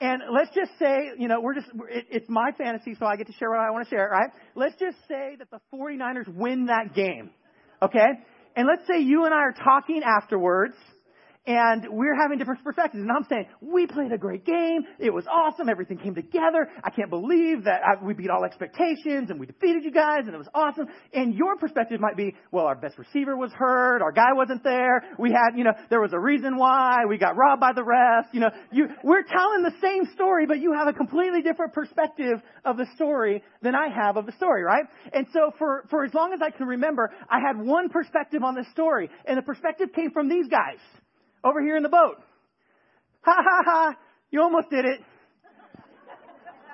And 0.00 0.22
let's 0.34 0.50
just 0.52 0.72
say, 0.80 1.12
you 1.16 1.28
know, 1.28 1.40
we're 1.40 1.54
just, 1.54 1.68
it, 1.88 2.06
it's 2.10 2.28
my 2.28 2.50
fantasy, 2.58 2.96
so 2.98 3.06
I 3.06 3.14
get 3.14 3.28
to 3.28 3.32
share 3.34 3.50
what 3.50 3.60
I 3.60 3.70
want 3.70 3.88
to 3.88 3.90
share, 3.90 4.08
right? 4.10 4.30
Let's 4.56 4.74
just 4.80 4.96
say 5.06 5.36
that 5.38 5.48
the 5.52 5.60
49ers 5.72 6.34
win 6.34 6.66
that 6.66 6.96
game. 6.96 7.30
Okay? 7.80 8.08
And 8.56 8.66
let's 8.66 8.88
say 8.88 9.04
you 9.04 9.24
and 9.24 9.32
I 9.32 9.38
are 9.38 9.54
talking 9.54 10.02
afterwards, 10.04 10.74
and 11.46 11.86
we're 11.90 12.14
having 12.14 12.38
different 12.38 12.62
perspectives. 12.62 13.02
And 13.02 13.10
I'm 13.10 13.24
saying, 13.28 13.46
we 13.60 13.86
played 13.86 14.12
a 14.12 14.18
great 14.18 14.44
game. 14.44 14.82
It 15.00 15.12
was 15.12 15.26
awesome. 15.26 15.68
Everything 15.68 15.98
came 15.98 16.14
together. 16.14 16.68
I 16.84 16.90
can't 16.90 17.10
believe 17.10 17.64
that 17.64 17.80
I, 17.82 18.04
we 18.04 18.14
beat 18.14 18.30
all 18.30 18.44
expectations 18.44 19.30
and 19.30 19.40
we 19.40 19.46
defeated 19.46 19.82
you 19.82 19.90
guys 19.90 20.22
and 20.26 20.34
it 20.34 20.38
was 20.38 20.48
awesome. 20.54 20.86
And 21.12 21.34
your 21.34 21.56
perspective 21.56 22.00
might 22.00 22.16
be, 22.16 22.34
well, 22.52 22.66
our 22.66 22.76
best 22.76 22.96
receiver 22.96 23.36
was 23.36 23.50
hurt. 23.52 24.02
Our 24.02 24.12
guy 24.12 24.32
wasn't 24.34 24.62
there. 24.62 25.02
We 25.18 25.30
had, 25.30 25.56
you 25.56 25.64
know, 25.64 25.72
there 25.90 26.00
was 26.00 26.12
a 26.12 26.18
reason 26.18 26.56
why. 26.56 27.06
We 27.08 27.18
got 27.18 27.36
robbed 27.36 27.60
by 27.60 27.72
the 27.74 27.82
refs. 27.82 28.32
You 28.32 28.40
know, 28.40 28.50
you, 28.70 28.86
we're 29.02 29.24
telling 29.24 29.62
the 29.64 29.74
same 29.82 30.04
story, 30.14 30.46
but 30.46 30.60
you 30.60 30.72
have 30.72 30.86
a 30.86 30.92
completely 30.92 31.42
different 31.42 31.72
perspective 31.72 32.40
of 32.64 32.76
the 32.76 32.86
story 32.94 33.42
than 33.62 33.74
I 33.74 33.88
have 33.88 34.16
of 34.16 34.26
the 34.26 34.32
story, 34.32 34.62
right? 34.62 34.84
And 35.12 35.26
so 35.32 35.50
for, 35.58 35.86
for 35.90 36.04
as 36.04 36.14
long 36.14 36.32
as 36.32 36.40
I 36.40 36.50
can 36.56 36.66
remember, 36.66 37.10
I 37.28 37.40
had 37.44 37.58
one 37.58 37.88
perspective 37.88 38.44
on 38.44 38.54
the 38.54 38.64
story. 38.70 39.10
And 39.26 39.36
the 39.36 39.42
perspective 39.42 39.88
came 39.92 40.12
from 40.12 40.28
these 40.28 40.46
guys 40.46 40.78
over 41.44 41.60
here 41.62 41.76
in 41.76 41.82
the 41.82 41.88
boat. 41.88 42.16
Ha 43.22 43.34
ha 43.36 43.62
ha! 43.64 43.94
You 44.30 44.42
almost 44.42 44.70
did 44.70 44.84
it. 44.84 45.00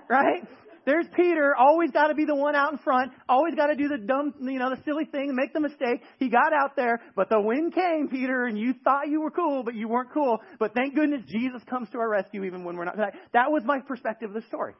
right? 0.08 0.42
There's 0.88 1.04
Peter, 1.14 1.54
always 1.54 1.90
got 1.90 2.06
to 2.06 2.14
be 2.14 2.24
the 2.24 2.34
one 2.34 2.56
out 2.56 2.72
in 2.72 2.78
front, 2.78 3.12
always 3.28 3.54
got 3.54 3.66
to 3.66 3.74
do 3.74 3.88
the 3.88 3.98
dumb, 3.98 4.32
you 4.40 4.58
know, 4.58 4.70
the 4.70 4.80
silly 4.86 5.04
thing 5.04 5.36
make 5.36 5.52
the 5.52 5.60
mistake. 5.60 6.00
He 6.18 6.30
got 6.30 6.54
out 6.54 6.76
there, 6.76 7.02
but 7.14 7.28
the 7.28 7.38
wind 7.38 7.74
came, 7.74 8.08
Peter, 8.10 8.46
and 8.46 8.58
you 8.58 8.72
thought 8.82 9.08
you 9.08 9.20
were 9.20 9.30
cool, 9.30 9.62
but 9.62 9.74
you 9.74 9.86
weren't 9.86 10.14
cool. 10.14 10.38
But 10.58 10.72
thank 10.72 10.94
goodness 10.94 11.20
Jesus 11.26 11.62
comes 11.68 11.90
to 11.90 11.98
our 11.98 12.08
rescue 12.08 12.44
even 12.44 12.64
when 12.64 12.76
we're 12.76 12.86
not. 12.86 12.96
That 12.96 13.50
was 13.50 13.64
my 13.66 13.80
perspective 13.86 14.30
of 14.30 14.34
the 14.34 14.48
story. 14.48 14.72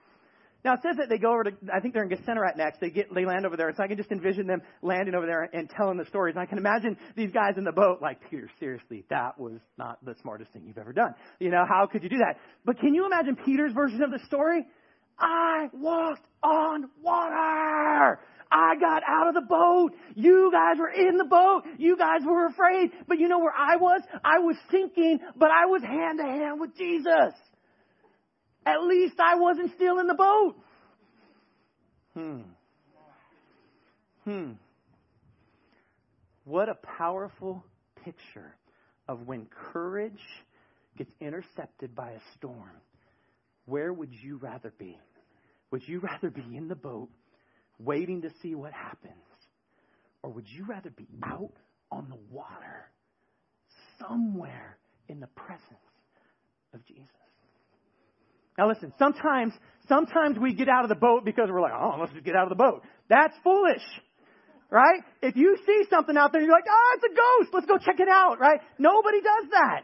Now 0.65 0.75
it 0.75 0.81
says 0.83 0.97
that 0.99 1.09
they 1.09 1.19
go 1.19 1.33
over 1.33 1.45
to, 1.45 1.51
I 1.73 1.81
think 1.81 1.95
they're 1.95 2.03
in 2.03 2.11
Gennesaret 2.11 2.57
next. 2.57 2.81
They 2.81 2.91
get, 2.91 3.15
they 3.15 3.25
land 3.25 3.47
over 3.47 3.57
there. 3.57 3.73
So 3.77 3.83
I 3.83 3.87
can 3.87 3.97
just 3.97 4.11
envision 4.11 4.47
them 4.47 4.61
landing 4.83 5.15
over 5.15 5.25
there 5.25 5.49
and 5.53 5.71
telling 5.71 5.97
the 5.99 6.05
stories. 6.07 6.35
And 6.35 6.43
I 6.43 6.47
can 6.47 6.59
imagine 6.59 6.97
these 7.17 7.31
guys 7.31 7.55
in 7.57 7.65
the 7.65 7.73
boat 7.73 8.01
like, 8.03 8.19
Peter, 8.29 8.51
seriously, 8.59 9.05
that 9.09 9.39
was 9.39 9.61
not 9.79 10.05
the 10.05 10.15
smartest 10.21 10.53
thing 10.53 10.65
you've 10.67 10.79
ever 10.79 10.93
done. 10.93 11.15
You 11.39 11.51
know, 11.51 11.65
how 11.69 11.87
could 11.87 12.03
you 12.03 12.09
do 12.09 12.19
that? 12.19 12.37
But 12.65 12.81
can 12.81 12.93
you 12.93 13.07
imagine 13.07 13.37
Peter's 13.45 13.73
version 13.73 14.03
of 14.03 14.11
the 14.11 14.19
story? 14.27 14.67
I 15.19 15.69
walked 15.73 16.27
on 16.43 16.91
water. 17.03 18.21
I 18.51 18.75
got 18.81 19.03
out 19.07 19.29
of 19.29 19.35
the 19.35 19.47
boat. 19.49 19.91
You 20.15 20.51
guys 20.53 20.79
were 20.79 20.91
in 20.91 21.19
the 21.19 21.25
boat. 21.25 21.63
You 21.79 21.97
guys 21.97 22.21
were 22.27 22.47
afraid. 22.47 22.91
But 23.07 23.19
you 23.19 23.29
know 23.29 23.39
where 23.39 23.55
I 23.57 23.77
was? 23.77 24.01
I 24.25 24.39
was 24.39 24.57
sinking, 24.71 25.21
but 25.37 25.51
I 25.51 25.67
was 25.67 25.83
hand 25.83 26.19
to 26.19 26.25
hand 26.25 26.61
with 26.61 26.77
Jesus. 26.77 27.35
At 28.69 28.85
least 28.85 29.15
I 29.19 29.37
wasn't 29.37 29.75
still 29.77 29.99
in 29.99 30.07
the 30.07 30.15
boat. 30.15 30.55
Hmm. 32.13 32.41
Hmm. 34.25 34.53
What 36.45 36.69
a 36.69 36.75
powerful 36.75 37.65
picture 38.05 38.55
of 39.09 39.27
when 39.27 39.47
courage 39.73 40.21
gets 40.99 41.11
intercepted 41.19 41.95
by 41.95 42.11
a 42.11 42.21
storm. 42.37 42.83
Where 43.65 43.91
would 43.91 44.13
you 44.13 44.37
rather 44.37 44.73
be? 44.79 44.99
Would 45.71 45.89
you 45.89 46.01
rather 46.01 46.29
be 46.29 46.45
in 46.55 46.69
the 46.69 46.75
boat 46.75 47.09
waiting 47.79 48.23
to 48.23 48.31
see 48.43 48.55
what 48.55 48.75
happens? 48.75 49.15
Or 50.23 50.31
would 50.31 50.47
you 50.47 50.67
rather 50.67 50.91
be 50.91 51.07
out 51.23 51.55
on 51.91 52.09
the 52.11 52.19
water 52.31 52.91
somewhere 53.99 54.77
in 55.09 55.21
the 55.21 55.27
presence 55.29 55.63
of 56.75 56.85
Jesus? 56.85 57.07
Now 58.59 58.69
listen, 58.69 58.93
sometimes, 58.99 59.55
sometimes 59.89 60.37
we 60.39 60.53
get 60.53 60.69
out 60.69 60.83
of 60.83 60.89
the 60.89 60.97
boat 60.97 61.25
because 61.25 61.49
we're 61.49 61.63
like, 61.63 61.73
oh, 61.73 61.97
let's 62.01 62.13
just 62.13 62.25
get 62.25 62.35
out 62.35 62.43
of 62.43 62.49
the 62.51 62.63
boat. 62.63 62.83
That's 63.09 63.35
foolish. 63.45 63.85
Right? 64.69 65.01
If 65.23 65.37
you 65.37 65.57
see 65.65 65.85
something 65.89 66.17
out 66.17 66.33
there, 66.33 66.43
you're 66.43 66.51
like, 66.51 66.67
oh, 66.69 66.97
it's 66.97 67.05
a 67.05 67.15
ghost. 67.15 67.55
Let's 67.55 67.67
go 67.67 67.79
check 67.79 68.01
it 68.01 68.09
out. 68.09 68.39
Right? 68.41 68.61
Nobody 68.79 69.21
does 69.21 69.51
that. 69.53 69.83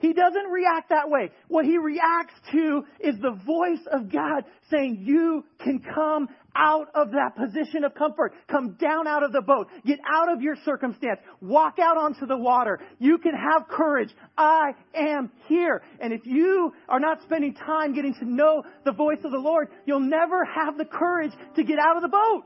He 0.00 0.12
doesn't 0.14 0.50
react 0.50 0.88
that 0.90 1.08
way. 1.08 1.30
What 1.48 1.66
he 1.66 1.78
reacts 1.78 2.34
to 2.52 2.82
is 3.00 3.16
the 3.20 3.38
voice 3.46 3.86
of 3.92 4.10
God 4.10 4.44
saying, 4.70 5.02
you 5.04 5.44
can 5.62 5.80
come 5.94 6.28
out 6.56 6.88
of 6.94 7.12
that 7.12 7.36
position 7.36 7.84
of 7.84 7.94
comfort. 7.94 8.32
Come 8.50 8.76
down 8.80 9.06
out 9.06 9.22
of 9.22 9.32
the 9.32 9.42
boat. 9.42 9.68
Get 9.86 9.98
out 10.08 10.32
of 10.32 10.42
your 10.42 10.56
circumstance. 10.64 11.20
Walk 11.40 11.78
out 11.78 11.96
onto 11.96 12.26
the 12.26 12.36
water. 12.36 12.80
You 12.98 13.18
can 13.18 13.32
have 13.32 13.68
courage. 13.68 14.10
I 14.36 14.72
am 14.94 15.30
here. 15.46 15.82
And 16.00 16.12
if 16.12 16.22
you 16.24 16.72
are 16.88 17.00
not 17.00 17.22
spending 17.22 17.54
time 17.54 17.94
getting 17.94 18.14
to 18.14 18.24
know 18.24 18.62
the 18.84 18.92
voice 18.92 19.20
of 19.24 19.30
the 19.32 19.38
Lord, 19.38 19.68
you'll 19.86 20.00
never 20.00 20.44
have 20.44 20.76
the 20.76 20.84
courage 20.84 21.32
to 21.56 21.64
get 21.64 21.78
out 21.78 21.96
of 21.96 22.02
the 22.02 22.08
boat. 22.08 22.44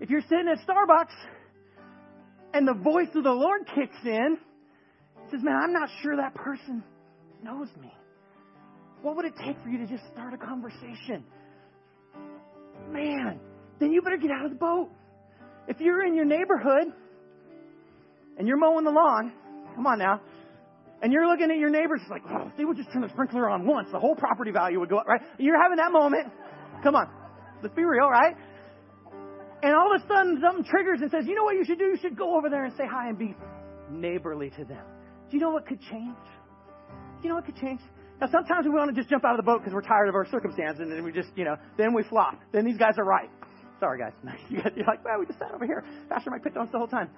If 0.00 0.10
you're 0.10 0.22
sitting 0.22 0.48
at 0.48 0.66
Starbucks 0.66 1.14
and 2.54 2.66
the 2.66 2.74
voice 2.74 3.08
of 3.14 3.24
the 3.24 3.32
Lord 3.32 3.62
kicks 3.74 3.96
in, 4.04 4.38
says, 5.30 5.40
Man, 5.42 5.56
I'm 5.56 5.72
not 5.72 5.88
sure 6.02 6.16
that 6.16 6.34
person 6.34 6.84
knows 7.42 7.68
me. 7.80 7.92
What 9.02 9.16
would 9.16 9.24
it 9.24 9.34
take 9.44 9.56
for 9.62 9.68
you 9.68 9.78
to 9.78 9.86
just 9.86 10.04
start 10.12 10.34
a 10.34 10.38
conversation? 10.38 11.24
Man, 12.90 13.40
then 13.78 13.92
you 13.92 14.02
better 14.02 14.16
get 14.16 14.30
out 14.30 14.44
of 14.44 14.50
the 14.50 14.58
boat. 14.58 14.90
If 15.68 15.80
you're 15.80 16.04
in 16.04 16.14
your 16.14 16.24
neighborhood 16.24 16.92
and 18.38 18.48
you're 18.48 18.56
mowing 18.56 18.84
the 18.84 18.90
lawn, 18.90 19.32
come 19.74 19.86
on 19.86 19.98
now, 19.98 20.20
and 21.02 21.12
you're 21.12 21.28
looking 21.28 21.50
at 21.50 21.58
your 21.58 21.70
neighbors 21.70 22.00
like, 22.10 22.22
oh, 22.28 22.48
if 22.48 22.56
they 22.56 22.64
would 22.64 22.76
just 22.76 22.92
turn 22.92 23.02
the 23.02 23.08
sprinkler 23.10 23.48
on 23.48 23.66
once, 23.66 23.88
the 23.92 24.00
whole 24.00 24.16
property 24.16 24.50
value 24.50 24.80
would 24.80 24.88
go 24.88 24.98
up, 24.98 25.06
right? 25.06 25.20
You're 25.38 25.60
having 25.62 25.76
that 25.76 25.92
moment. 25.92 26.32
Come 26.82 26.96
on. 26.96 27.08
Let's 27.62 27.74
be 27.74 27.84
real, 27.84 28.08
right? 28.08 28.34
And 29.62 29.74
all 29.74 29.94
of 29.94 30.00
a 30.02 30.06
sudden 30.06 30.40
something 30.42 30.64
triggers 30.64 31.00
and 31.02 31.10
says, 31.10 31.24
you 31.26 31.34
know 31.34 31.44
what 31.44 31.54
you 31.54 31.64
should 31.64 31.78
do? 31.78 31.84
You 31.84 31.98
should 32.00 32.16
go 32.16 32.36
over 32.36 32.48
there 32.48 32.64
and 32.64 32.74
say 32.76 32.84
hi 32.90 33.08
and 33.08 33.18
be 33.18 33.34
neighborly 33.90 34.50
to 34.50 34.64
them. 34.64 34.84
Do 35.30 35.36
you 35.36 35.42
know 35.42 35.50
what 35.50 35.66
could 35.66 35.80
change? 35.80 36.16
Do 37.20 37.22
you 37.22 37.28
know 37.28 37.36
what 37.36 37.44
could 37.44 37.56
change? 37.56 37.80
Now, 38.20 38.26
sometimes 38.32 38.66
we 38.66 38.70
want 38.70 38.94
to 38.94 39.00
just 39.00 39.08
jump 39.08 39.24
out 39.24 39.38
of 39.38 39.44
the 39.44 39.44
boat 39.44 39.60
because 39.60 39.72
we're 39.72 39.82
tired 39.82 40.08
of 40.08 40.14
our 40.14 40.26
circumstance, 40.26 40.78
and 40.80 40.90
then 40.90 41.04
we 41.04 41.12
just, 41.12 41.28
you 41.36 41.44
know, 41.44 41.56
then 41.76 41.94
we 41.94 42.02
flop. 42.02 42.40
Then 42.52 42.64
these 42.64 42.76
guys 42.76 42.94
are 42.98 43.04
right. 43.04 43.30
Sorry, 43.78 43.98
guys. 44.00 44.12
You're 44.50 44.86
like, 44.86 45.04
well, 45.04 45.20
we 45.20 45.26
just 45.26 45.38
sat 45.38 45.52
over 45.52 45.64
here. 45.64 45.84
Pastor 46.08 46.30
Mike 46.30 46.42
picked 46.42 46.56
on 46.56 46.66
us 46.66 46.72
the 46.72 46.78
whole 46.78 46.88
time. 46.88 47.10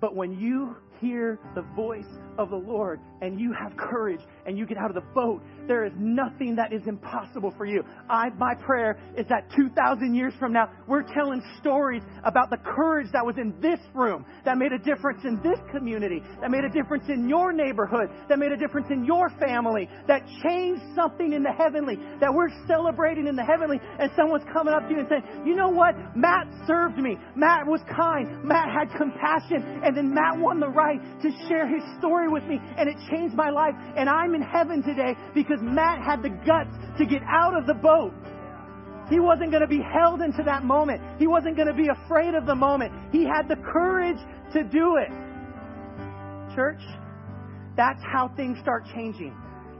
But 0.00 0.14
when 0.14 0.38
you 0.38 0.76
hear 1.00 1.40
the 1.56 1.62
voice 1.74 2.06
of 2.38 2.50
the 2.50 2.56
Lord 2.56 3.00
and 3.20 3.40
you 3.40 3.52
have 3.52 3.76
courage 3.76 4.20
and 4.46 4.56
you 4.56 4.64
get 4.64 4.78
out 4.78 4.90
of 4.90 4.94
the 4.94 5.08
boat, 5.12 5.42
there 5.68 5.84
is 5.84 5.92
nothing 5.96 6.56
that 6.56 6.72
is 6.72 6.82
impossible 6.86 7.54
for 7.56 7.66
you. 7.66 7.84
I, 8.08 8.30
my 8.30 8.54
prayer 8.54 8.98
is 9.16 9.26
that 9.28 9.50
2,000 9.54 10.14
years 10.14 10.32
from 10.38 10.52
now, 10.52 10.70
we're 10.86 11.04
telling 11.14 11.42
stories 11.60 12.02
about 12.24 12.50
the 12.50 12.56
courage 12.56 13.08
that 13.12 13.24
was 13.24 13.36
in 13.36 13.54
this 13.60 13.78
room, 13.94 14.24
that 14.44 14.58
made 14.58 14.72
a 14.72 14.78
difference 14.78 15.20
in 15.24 15.40
this 15.42 15.58
community, 15.70 16.22
that 16.40 16.50
made 16.50 16.64
a 16.64 16.70
difference 16.70 17.04
in 17.08 17.28
your 17.28 17.52
neighborhood, 17.52 18.08
that 18.28 18.38
made 18.38 18.52
a 18.52 18.56
difference 18.56 18.88
in 18.90 19.04
your 19.04 19.30
family, 19.38 19.88
that 20.08 20.22
changed 20.42 20.82
something 20.96 21.32
in 21.32 21.42
the 21.42 21.52
heavenly, 21.52 21.96
that 22.20 22.32
we're 22.32 22.50
celebrating 22.66 23.26
in 23.26 23.36
the 23.36 23.44
heavenly, 23.44 23.78
and 23.98 24.10
someone's 24.16 24.44
coming 24.52 24.72
up 24.72 24.88
to 24.88 24.94
you 24.94 25.00
and 25.00 25.08
saying, 25.08 25.46
you 25.46 25.54
know 25.54 25.68
what? 25.68 25.94
Matt 26.16 26.48
served 26.66 26.98
me. 26.98 27.16
Matt 27.36 27.66
was 27.66 27.80
kind. 27.94 28.42
Matt 28.42 28.68
had 28.72 28.90
compassion. 28.96 29.80
And 29.84 29.96
then 29.96 30.14
Matt 30.14 30.38
won 30.38 30.60
the 30.60 30.68
right 30.68 31.00
to 31.22 31.30
share 31.48 31.68
his 31.68 31.82
story 31.98 32.28
with 32.28 32.44
me, 32.44 32.58
and 32.76 32.88
it 32.88 32.96
changed 33.10 33.34
my 33.34 33.50
life. 33.50 33.74
And 33.96 34.08
I'm 34.08 34.34
in 34.34 34.42
heaven 34.42 34.82
today 34.82 35.14
because 35.34 35.57
Matt 35.62 36.02
had 36.02 36.22
the 36.22 36.30
guts 36.30 36.74
to 36.98 37.06
get 37.06 37.22
out 37.22 37.56
of 37.56 37.66
the 37.66 37.74
boat. 37.74 38.12
He 39.10 39.20
wasn't 39.20 39.50
going 39.50 39.62
to 39.62 39.68
be 39.68 39.80
held 39.80 40.20
into 40.20 40.42
that 40.44 40.64
moment. 40.64 41.00
He 41.18 41.26
wasn't 41.26 41.56
going 41.56 41.68
to 41.68 41.74
be 41.74 41.88
afraid 41.88 42.34
of 42.34 42.44
the 42.46 42.54
moment. 42.54 42.92
He 43.10 43.24
had 43.24 43.48
the 43.48 43.56
courage 43.56 44.18
to 44.52 44.62
do 44.64 44.96
it. 44.96 45.08
Church, 46.54 46.82
that's 47.76 48.02
how 48.12 48.30
things 48.36 48.58
start 48.60 48.84
changing. 48.94 49.34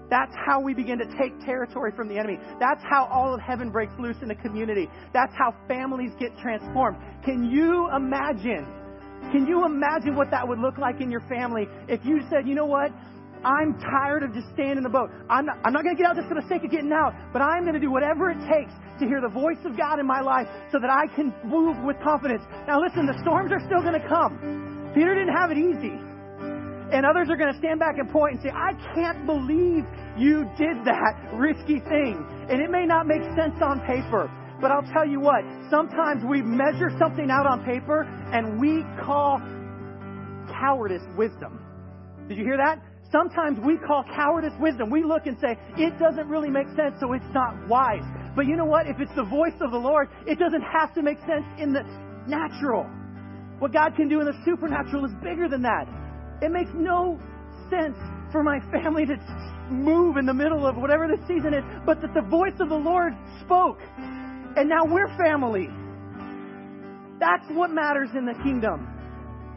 That's 0.09 0.33
how 0.47 0.61
we 0.61 0.73
begin 0.73 0.99
to 0.99 1.05
take 1.21 1.39
territory 1.45 1.93
from 1.95 2.09
the 2.09 2.17
enemy. 2.17 2.39
That's 2.59 2.83
how 2.89 3.07
all 3.13 3.35
of 3.35 3.41
heaven 3.41 3.71
breaks 3.71 3.93
loose 3.99 4.17
in 4.23 4.29
the 4.29 4.35
community. 4.37 4.89
That's 5.13 5.35
how 5.37 5.55
families 5.69 6.13
get 6.19 6.37
transformed. 6.39 6.97
Can 7.25 7.45
you 7.45 7.91
imagine? 7.95 8.67
Can 9.33 9.47
you 9.47 9.67
imagine 9.67 10.17
what 10.17 10.31
that 10.31 10.47
would 10.47 10.59
look 10.59 10.79
like 10.79 11.03
in 11.03 11.11
your 11.11 11.21
family 11.29 11.67
if 11.89 12.01
you 12.05 12.21
said, 12.31 12.49
you 12.49 12.55
know 12.55 12.65
what? 12.65 12.91
I'm 13.45 13.79
tired 13.79 14.23
of 14.23 14.35
just 14.35 14.49
staying 14.55 14.77
in 14.77 14.83
the 14.83 14.89
boat. 14.89 15.11
I'm 15.31 15.47
not, 15.47 15.59
I'm 15.65 15.73
not 15.73 15.83
going 15.83 15.97
to 15.97 16.01
get 16.01 16.11
out 16.11 16.17
just 16.17 16.29
for 16.29 16.35
the 16.35 16.47
sake 16.49 16.65
of 16.65 16.71
getting 16.71 16.93
out, 16.93 17.15
but 17.33 17.43
I'm 17.43 17.63
going 17.63 17.75
to 17.75 17.81
do 17.81 17.91
whatever 17.91 18.31
it 18.31 18.39
takes 18.47 18.73
to 19.01 19.07
hear 19.07 19.21
the 19.21 19.31
voice 19.31 19.61
of 19.65 19.77
God 19.77 20.01
in 20.01 20.07
my 20.07 20.21
life 20.21 20.49
so 20.73 20.79
that 20.79 20.91
I 20.91 21.07
can 21.15 21.33
move 21.45 21.79
with 21.85 21.97
confidence. 22.03 22.43
Now 22.67 22.81
listen, 22.81 23.07
the 23.07 23.19
storms 23.23 23.53
are 23.53 23.63
still 23.67 23.83
going 23.83 23.99
to 23.99 24.07
come. 24.09 24.91
Peter 24.95 25.15
didn't 25.15 25.35
have 25.35 25.51
it 25.51 25.59
easy. 25.59 25.95
And 26.91 27.05
others 27.05 27.29
are 27.29 27.37
going 27.37 27.53
to 27.53 27.59
stand 27.59 27.79
back 27.79 27.99
and 27.99 28.09
point 28.09 28.41
and 28.41 28.43
say, 28.43 28.49
I 28.49 28.73
can't 28.95 29.27
believe 29.27 29.85
you 30.17 30.49
did 30.57 30.81
that 30.89 31.15
risky 31.35 31.81
thing. 31.85 32.25
And 32.49 32.63
it 32.63 32.71
may 32.71 32.87
not 32.87 33.07
make 33.07 33.23
sense 33.37 33.61
on 33.61 33.81
paper, 33.85 34.31
but 34.61 34.73
I'll 34.73 34.89
tell 34.93 35.07
you 35.07 35.21
what, 35.21 35.45
sometimes 35.71 36.25
we 36.25 36.41
measure 36.41 36.91
something 36.99 37.31
out 37.31 37.47
on 37.47 37.63
paper 37.65 38.09
and 38.33 38.59
we 38.59 38.83
call 39.05 39.39
cowardice 40.49 41.05
wisdom. 41.17 41.61
Did 42.27 42.39
you 42.39 42.45
hear 42.45 42.57
that? 42.57 42.81
Sometimes 43.11 43.59
we 43.65 43.79
call 43.79 44.05
cowardice 44.15 44.53
wisdom. 44.61 44.91
We 44.91 45.03
look 45.03 45.27
and 45.27 45.37
say, 45.41 45.57
it 45.79 45.99
doesn't 45.99 46.29
really 46.29 46.51
make 46.51 46.67
sense, 46.77 46.97
so 47.01 47.15
it's 47.15 47.33
not 47.33 47.57
wise. 47.67 48.05
But 48.37 48.47
you 48.47 48.57
know 48.57 48.67
what? 48.67 48.87
If 48.87 49.01
it's 49.01 49.15
the 49.17 49.25
voice 49.25 49.57
of 49.61 49.71
the 49.71 49.79
Lord, 49.79 50.09
it 50.27 50.39
doesn't 50.39 50.63
have 50.63 50.95
to 50.95 51.03
make 51.03 51.19
sense 51.21 51.45
in 51.59 51.73
the 51.73 51.83
natural. 52.27 52.85
What 53.59 53.73
God 53.73 53.97
can 53.97 54.09
do 54.09 54.21
in 54.21 54.27
the 54.27 54.37
supernatural 54.45 55.07
is 55.07 55.13
bigger 55.23 55.49
than 55.49 55.63
that. 55.63 55.89
It 56.43 56.53
makes 56.53 56.71
no 56.75 57.19
sense 57.71 57.97
for 58.31 58.43
my 58.43 58.61
family 58.71 59.07
to 59.07 59.17
move 59.71 60.17
in 60.19 60.27
the 60.27 60.35
middle 60.35 60.67
of 60.67 60.77
whatever 60.77 61.09
the 61.09 61.19
season 61.27 61.55
is, 61.55 61.65
but 61.87 62.01
that 62.03 62.13
the 62.15 62.23
voice 62.29 62.55
of 62.61 62.69
the 62.69 62.77
Lord 62.77 63.15
spoke. 63.45 63.81
And 64.57 64.69
now 64.69 64.85
we're 64.85 65.09
family. 65.17 65.69
That's 67.19 67.45
what 67.51 67.71
matters 67.71 68.11
in 68.15 68.27
the 68.27 68.35
kingdom. 68.45 68.87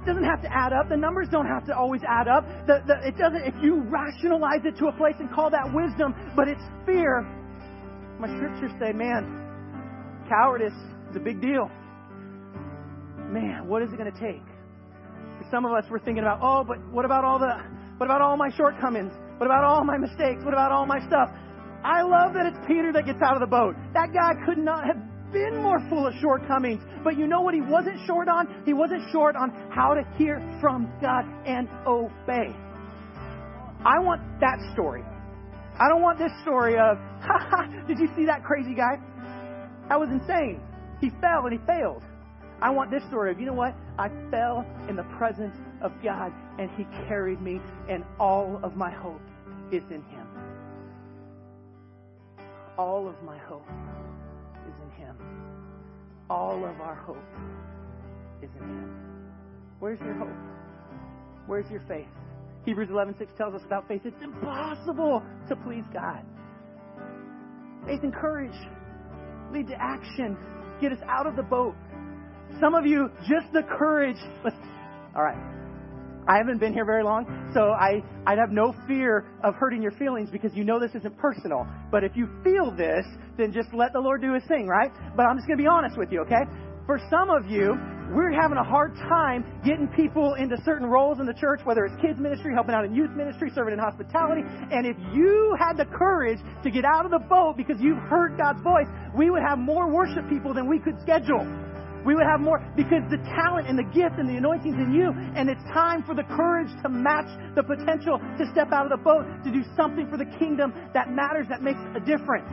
Doesn't 0.05 0.23
have 0.23 0.41
to 0.41 0.49
add 0.51 0.73
up. 0.73 0.89
The 0.89 0.97
numbers 0.97 1.27
don't 1.29 1.45
have 1.45 1.65
to 1.67 1.77
always 1.77 2.01
add 2.07 2.27
up. 2.27 2.43
The, 2.65 2.81
the, 2.87 3.07
it 3.07 3.17
doesn't, 3.17 3.43
if 3.45 3.53
you 3.61 3.81
rationalize 3.85 4.65
it 4.65 4.77
to 4.79 4.87
a 4.87 4.91
place 4.91 5.15
and 5.19 5.31
call 5.31 5.49
that 5.51 5.69
wisdom, 5.73 6.15
but 6.35 6.47
it's 6.47 6.63
fear, 6.85 7.21
my 8.19 8.27
scriptures 8.35 8.71
say, 8.79 8.93
man, 8.93 10.25
cowardice 10.27 10.73
is 11.09 11.15
a 11.15 11.19
big 11.19 11.39
deal. 11.41 11.69
Man, 13.29 13.67
what 13.67 13.83
is 13.83 13.93
it 13.93 13.97
going 13.97 14.11
to 14.11 14.19
take? 14.19 14.45
For 15.37 15.45
some 15.51 15.65
of 15.65 15.71
us, 15.71 15.85
we're 15.89 15.99
thinking 15.99 16.23
about, 16.23 16.39
oh, 16.41 16.63
but 16.63 16.77
what 16.91 17.05
about 17.05 17.23
all 17.23 17.37
the, 17.37 17.53
what 17.97 18.05
about 18.05 18.21
all 18.21 18.37
my 18.37 18.49
shortcomings? 18.57 19.13
What 19.37 19.45
about 19.45 19.63
all 19.63 19.83
my 19.83 19.97
mistakes? 19.97 20.43
What 20.43 20.53
about 20.53 20.71
all 20.71 20.85
my 20.85 20.99
stuff? 21.07 21.29
I 21.83 22.01
love 22.01 22.33
that 22.33 22.45
it's 22.45 22.59
Peter 22.67 22.91
that 22.93 23.05
gets 23.05 23.21
out 23.21 23.35
of 23.35 23.41
the 23.41 23.49
boat. 23.49 23.75
That 23.93 24.13
guy 24.13 24.33
could 24.45 24.57
not 24.57 24.85
have 24.85 24.97
been 25.31 25.61
more 25.61 25.79
full 25.89 26.07
of 26.07 26.13
shortcomings. 26.21 26.81
But 27.03 27.17
you 27.17 27.27
know 27.27 27.41
what 27.41 27.53
he 27.53 27.61
wasn't 27.61 27.99
short 28.05 28.27
on? 28.27 28.63
He 28.65 28.73
wasn't 28.73 29.03
short 29.11 29.35
on 29.35 29.49
how 29.71 29.93
to 29.93 30.03
hear 30.17 30.39
from 30.61 30.91
God 31.01 31.25
and 31.45 31.67
obey. 31.87 32.55
I 33.83 33.99
want 33.99 34.21
that 34.39 34.59
story. 34.73 35.03
I 35.79 35.87
don't 35.89 36.01
want 36.01 36.19
this 36.19 36.31
story 36.43 36.77
of, 36.77 36.97
ha 37.21 37.67
did 37.87 37.97
you 37.97 38.07
see 38.15 38.25
that 38.25 38.43
crazy 38.43 38.75
guy? 38.75 38.97
That 39.89 39.99
was 39.99 40.09
insane. 40.09 40.61
He 40.99 41.09
fell 41.21 41.45
and 41.45 41.59
he 41.59 41.65
failed. 41.65 42.03
I 42.61 42.69
want 42.69 42.91
this 42.91 43.03
story 43.07 43.31
of, 43.31 43.39
you 43.39 43.47
know 43.47 43.53
what? 43.53 43.73
I 43.97 44.09
fell 44.29 44.65
in 44.87 44.95
the 44.95 45.03
presence 45.17 45.55
of 45.81 45.91
God 46.03 46.31
and 46.59 46.69
he 46.77 46.83
carried 47.07 47.41
me, 47.41 47.59
and 47.89 48.03
all 48.19 48.59
of 48.63 48.75
my 48.75 48.91
hope 48.91 49.21
is 49.71 49.83
in 49.89 50.03
him. 50.03 50.27
All 52.77 53.07
of 53.09 53.15
my 53.23 53.37
hope. 53.39 53.65
All 56.31 56.63
of 56.63 56.79
our 56.79 56.95
hope 56.95 57.17
is 58.41 58.49
in 58.55 58.61
Him. 58.61 58.95
Where's 59.79 59.99
your 59.99 60.13
hope? 60.13 60.29
Where's 61.45 61.69
your 61.69 61.81
faith? 61.89 62.07
Hebrews 62.65 62.87
11:6 62.89 63.35
tells 63.37 63.53
us 63.53 63.61
about 63.65 63.85
faith. 63.89 64.05
It's 64.05 64.23
impossible 64.23 65.21
to 65.49 65.55
please 65.57 65.83
God. 65.91 66.23
Faith 67.85 67.99
and 68.03 68.13
courage 68.15 68.55
lead 69.51 69.67
to 69.67 69.75
action. 69.77 70.37
Get 70.79 70.93
us 70.93 70.99
out 71.05 71.27
of 71.27 71.35
the 71.35 71.43
boat. 71.43 71.75
Some 72.61 72.75
of 72.75 72.85
you, 72.85 73.09
just 73.27 73.51
the 73.51 73.63
courage. 73.63 74.15
All 75.13 75.23
right. 75.23 75.60
I 76.27 76.37
haven't 76.37 76.59
been 76.59 76.73
here 76.73 76.85
very 76.85 77.03
long, 77.03 77.25
so 77.53 77.71
I, 77.71 78.03
I'd 78.27 78.37
have 78.37 78.51
no 78.51 78.75
fear 78.87 79.25
of 79.43 79.55
hurting 79.55 79.81
your 79.81 79.91
feelings 79.91 80.29
because 80.29 80.53
you 80.53 80.63
know 80.63 80.79
this 80.79 80.91
isn't 80.95 81.17
personal. 81.17 81.65
But 81.91 82.03
if 82.03 82.15
you 82.15 82.29
feel 82.43 82.71
this, 82.71 83.05
then 83.37 83.51
just 83.51 83.73
let 83.73 83.93
the 83.93 83.99
Lord 83.99 84.21
do 84.21 84.33
his 84.33 84.43
thing, 84.47 84.67
right? 84.67 84.91
But 85.15 85.23
I'm 85.23 85.37
just 85.37 85.47
going 85.47 85.57
to 85.57 85.63
be 85.63 85.67
honest 85.67 85.97
with 85.97 86.11
you, 86.11 86.21
okay? 86.21 86.43
For 86.85 86.99
some 87.09 87.29
of 87.29 87.49
you, 87.49 87.77
we're 88.13 88.33
having 88.33 88.57
a 88.57 88.63
hard 88.63 88.93
time 88.95 89.45
getting 89.63 89.87
people 89.87 90.33
into 90.35 90.57
certain 90.65 90.85
roles 90.85 91.19
in 91.19 91.25
the 91.25 91.33
church, 91.33 91.61
whether 91.63 91.85
it's 91.85 91.95
kids 92.01 92.19
ministry, 92.19 92.53
helping 92.53 92.75
out 92.75 92.83
in 92.83 92.93
youth 92.93 93.11
ministry, 93.11 93.49
serving 93.55 93.73
in 93.73 93.79
hospitality. 93.79 94.41
And 94.43 94.85
if 94.85 94.97
you 95.13 95.55
had 95.57 95.77
the 95.77 95.85
courage 95.85 96.39
to 96.63 96.69
get 96.69 96.83
out 96.83 97.05
of 97.05 97.11
the 97.11 97.23
boat 97.29 97.55
because 97.55 97.77
you've 97.79 98.01
heard 98.09 98.37
God's 98.37 98.61
voice, 98.61 98.87
we 99.15 99.29
would 99.29 99.41
have 99.47 99.57
more 99.57 99.89
worship 99.89 100.27
people 100.27 100.53
than 100.53 100.67
we 100.67 100.79
could 100.79 100.99
schedule. 101.01 101.47
We 102.05 102.15
would 102.15 102.25
have 102.25 102.39
more 102.39 102.59
because 102.75 103.05
the 103.09 103.21
talent 103.37 103.67
and 103.67 103.77
the 103.77 103.85
gift 103.93 104.17
and 104.17 104.27
the 104.27 104.37
anointing's 104.37 104.77
in 104.77 104.93
you, 104.93 105.13
and 105.35 105.49
it's 105.49 105.63
time 105.73 106.03
for 106.03 106.15
the 106.15 106.23
courage 106.23 106.69
to 106.81 106.89
match 106.89 107.29
the 107.55 107.63
potential 107.63 108.17
to 108.17 108.43
step 108.51 108.73
out 108.73 108.89
of 108.89 108.91
the 108.91 109.03
boat 109.03 109.25
to 109.45 109.51
do 109.51 109.61
something 109.77 110.09
for 110.09 110.17
the 110.17 110.25
kingdom 110.39 110.73
that 110.93 111.13
matters, 111.13 111.45
that 111.49 111.61
makes 111.61 111.79
a 111.95 112.01
difference. 112.01 112.49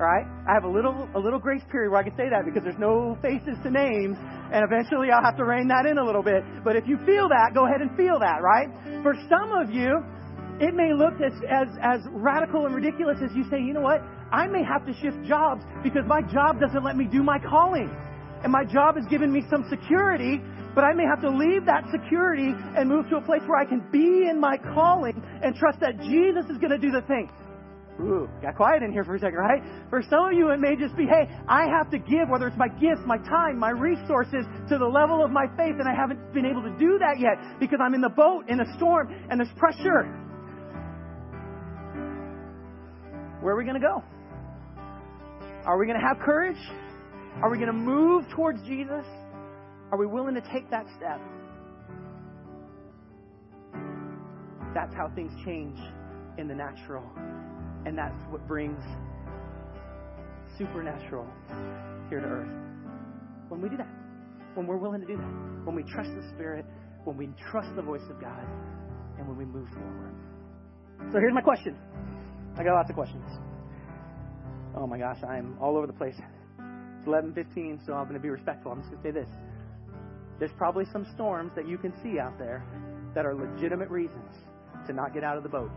Right? 0.00 0.24
I 0.48 0.56
have 0.56 0.64
a 0.64 0.72
little 0.72 1.08
a 1.14 1.20
little 1.20 1.38
grace 1.38 1.60
period 1.70 1.92
where 1.92 2.00
I 2.00 2.04
can 2.04 2.16
say 2.16 2.32
that 2.32 2.48
because 2.48 2.64
there's 2.64 2.80
no 2.80 3.18
faces 3.20 3.56
to 3.64 3.70
names, 3.70 4.16
and 4.48 4.64
eventually 4.64 5.12
I'll 5.12 5.24
have 5.24 5.36
to 5.36 5.44
rein 5.44 5.68
that 5.68 5.84
in 5.84 5.98
a 5.98 6.04
little 6.04 6.22
bit. 6.22 6.40
But 6.64 6.76
if 6.76 6.88
you 6.88 6.96
feel 7.04 7.28
that, 7.28 7.52
go 7.52 7.68
ahead 7.68 7.84
and 7.84 7.92
feel 7.96 8.18
that, 8.18 8.40
right? 8.40 8.72
For 9.04 9.12
some 9.28 9.52
of 9.52 9.68
you, 9.68 10.00
it 10.60 10.74
may 10.74 10.92
look 10.92 11.20
as, 11.24 11.32
as, 11.48 11.68
as 11.80 12.00
radical 12.12 12.66
and 12.66 12.74
ridiculous 12.74 13.16
as 13.24 13.30
you 13.34 13.44
say, 13.50 13.60
you 13.60 13.72
know 13.72 13.80
what? 13.80 14.00
I 14.30 14.46
may 14.46 14.62
have 14.62 14.84
to 14.86 14.92
shift 14.92 15.24
jobs 15.24 15.64
because 15.82 16.04
my 16.06 16.20
job 16.20 16.60
doesn't 16.60 16.84
let 16.84 16.96
me 16.96 17.06
do 17.06 17.22
my 17.22 17.38
calling. 17.38 17.88
And 18.42 18.52
my 18.52 18.64
job 18.64 18.96
has 18.96 19.04
given 19.06 19.32
me 19.32 19.42
some 19.50 19.64
security, 19.68 20.40
but 20.74 20.84
I 20.84 20.94
may 20.94 21.04
have 21.04 21.20
to 21.22 21.30
leave 21.30 21.66
that 21.66 21.84
security 21.92 22.54
and 22.76 22.88
move 22.88 23.08
to 23.10 23.16
a 23.16 23.20
place 23.20 23.42
where 23.46 23.60
I 23.60 23.66
can 23.66 23.84
be 23.92 24.28
in 24.28 24.40
my 24.40 24.56
calling 24.74 25.20
and 25.42 25.54
trust 25.54 25.80
that 25.80 26.00
Jesus 26.00 26.46
is 26.48 26.58
going 26.58 26.72
to 26.72 26.78
do 26.78 26.90
the 26.90 27.02
thing. 27.02 27.28
Ooh, 28.00 28.30
got 28.40 28.56
quiet 28.56 28.82
in 28.82 28.92
here 28.92 29.04
for 29.04 29.14
a 29.14 29.18
second, 29.18 29.36
right? 29.36 29.62
For 29.90 30.00
some 30.08 30.24
of 30.24 30.32
you, 30.32 30.50
it 30.52 30.58
may 30.58 30.74
just 30.74 30.96
be, 30.96 31.04
hey, 31.04 31.28
I 31.46 31.66
have 31.68 31.90
to 31.90 31.98
give, 31.98 32.30
whether 32.30 32.46
it's 32.46 32.56
my 32.56 32.68
gifts, 32.68 33.02
my 33.04 33.18
time, 33.18 33.58
my 33.58 33.70
resources, 33.70 34.46
to 34.70 34.78
the 34.78 34.86
level 34.86 35.22
of 35.22 35.30
my 35.30 35.44
faith, 35.56 35.76
and 35.78 35.86
I 35.86 35.94
haven't 35.94 36.32
been 36.32 36.46
able 36.46 36.62
to 36.62 36.72
do 36.78 36.98
that 36.98 37.20
yet 37.20 37.36
because 37.60 37.78
I'm 37.82 37.92
in 37.92 38.00
the 38.00 38.08
boat, 38.08 38.48
in 38.48 38.60
a 38.60 38.76
storm, 38.76 39.12
and 39.28 39.38
there's 39.38 39.52
pressure. 39.58 40.08
Where 43.42 43.52
are 43.52 43.58
we 43.58 43.64
going 43.64 43.80
to 43.80 43.86
go? 43.86 44.02
Are 45.66 45.78
we 45.78 45.84
going 45.84 46.00
to 46.00 46.06
have 46.06 46.18
courage? 46.24 46.56
Are 47.42 47.50
we 47.50 47.56
going 47.56 47.68
to 47.68 47.72
move 47.72 48.28
towards 48.30 48.62
Jesus? 48.62 49.06
Are 49.92 49.98
we 49.98 50.06
willing 50.06 50.34
to 50.34 50.40
take 50.40 50.70
that 50.70 50.86
step? 50.96 51.20
That's 54.74 54.94
how 54.94 55.10
things 55.14 55.32
change 55.44 55.78
in 56.38 56.46
the 56.46 56.54
natural. 56.54 57.04
And 57.86 57.96
that's 57.96 58.22
what 58.30 58.46
brings 58.46 58.80
supernatural 60.58 61.26
here 62.08 62.20
to 62.20 62.26
earth. 62.26 62.48
When 63.48 63.62
we 63.62 63.68
do 63.68 63.76
that, 63.78 63.88
when 64.54 64.66
we're 64.66 64.76
willing 64.76 65.00
to 65.00 65.06
do 65.06 65.16
that, 65.16 65.64
when 65.64 65.74
we 65.74 65.82
trust 65.82 66.10
the 66.14 66.28
Spirit, 66.34 66.66
when 67.04 67.16
we 67.16 67.30
trust 67.50 67.74
the 67.74 67.82
voice 67.82 68.04
of 68.10 68.20
God, 68.20 68.46
and 69.18 69.26
when 69.26 69.36
we 69.36 69.44
move 69.44 69.68
forward. 69.68 70.14
So 71.12 71.18
here's 71.18 71.34
my 71.34 71.40
question. 71.40 71.76
I 72.58 72.62
got 72.62 72.74
lots 72.74 72.90
of 72.90 72.96
questions. 72.96 73.24
Oh 74.76 74.86
my 74.86 74.98
gosh, 74.98 75.18
I'm 75.26 75.56
all 75.60 75.76
over 75.76 75.86
the 75.86 75.92
place. 75.92 76.14
It's 77.00 77.08
11:15, 77.08 77.86
so 77.86 77.94
I'm 77.94 78.04
going 78.04 78.14
to 78.14 78.20
be 78.20 78.28
respectful. 78.28 78.72
I'm 78.72 78.80
just 78.80 78.90
going 78.90 79.02
to 79.02 79.08
say 79.08 79.12
this. 79.12 79.30
There's 80.38 80.52
probably 80.52 80.84
some 80.92 81.06
storms 81.14 81.50
that 81.56 81.66
you 81.66 81.78
can 81.78 81.92
see 82.02 82.18
out 82.18 82.38
there 82.38 82.62
that 83.14 83.24
are 83.24 83.34
legitimate 83.34 83.88
reasons 83.88 84.36
to 84.86 84.92
not 84.92 85.14
get 85.14 85.24
out 85.24 85.38
of 85.38 85.42
the 85.42 85.48
boat. 85.48 85.70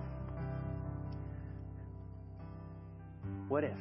What 3.47 3.63
if? 3.63 3.77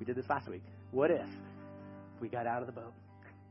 We 0.00 0.06
did 0.06 0.16
this 0.16 0.28
last 0.28 0.48
week. 0.48 0.62
What 0.90 1.10
if 1.10 1.28
we 2.20 2.28
got 2.28 2.46
out 2.46 2.60
of 2.60 2.66
the 2.66 2.72
boat? 2.72 2.92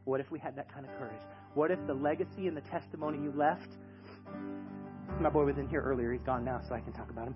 What 0.03 0.19
if 0.19 0.29
we 0.29 0.39
had 0.39 0.55
that 0.57 0.73
kind 0.73 0.85
of 0.85 0.91
courage? 0.97 1.21
What 1.53 1.71
if 1.71 1.79
the 1.87 1.93
legacy 1.93 2.47
and 2.47 2.57
the 2.57 2.61
testimony 2.61 3.17
you 3.17 3.31
left? 3.35 3.69
My 5.21 5.29
boy 5.29 5.45
was 5.45 5.57
in 5.57 5.69
here 5.69 5.81
earlier. 5.81 6.11
He's 6.11 6.23
gone 6.23 6.43
now, 6.43 6.61
so 6.67 6.75
I 6.75 6.81
can 6.81 6.91
talk 6.91 7.09
about 7.09 7.27
him. 7.27 7.35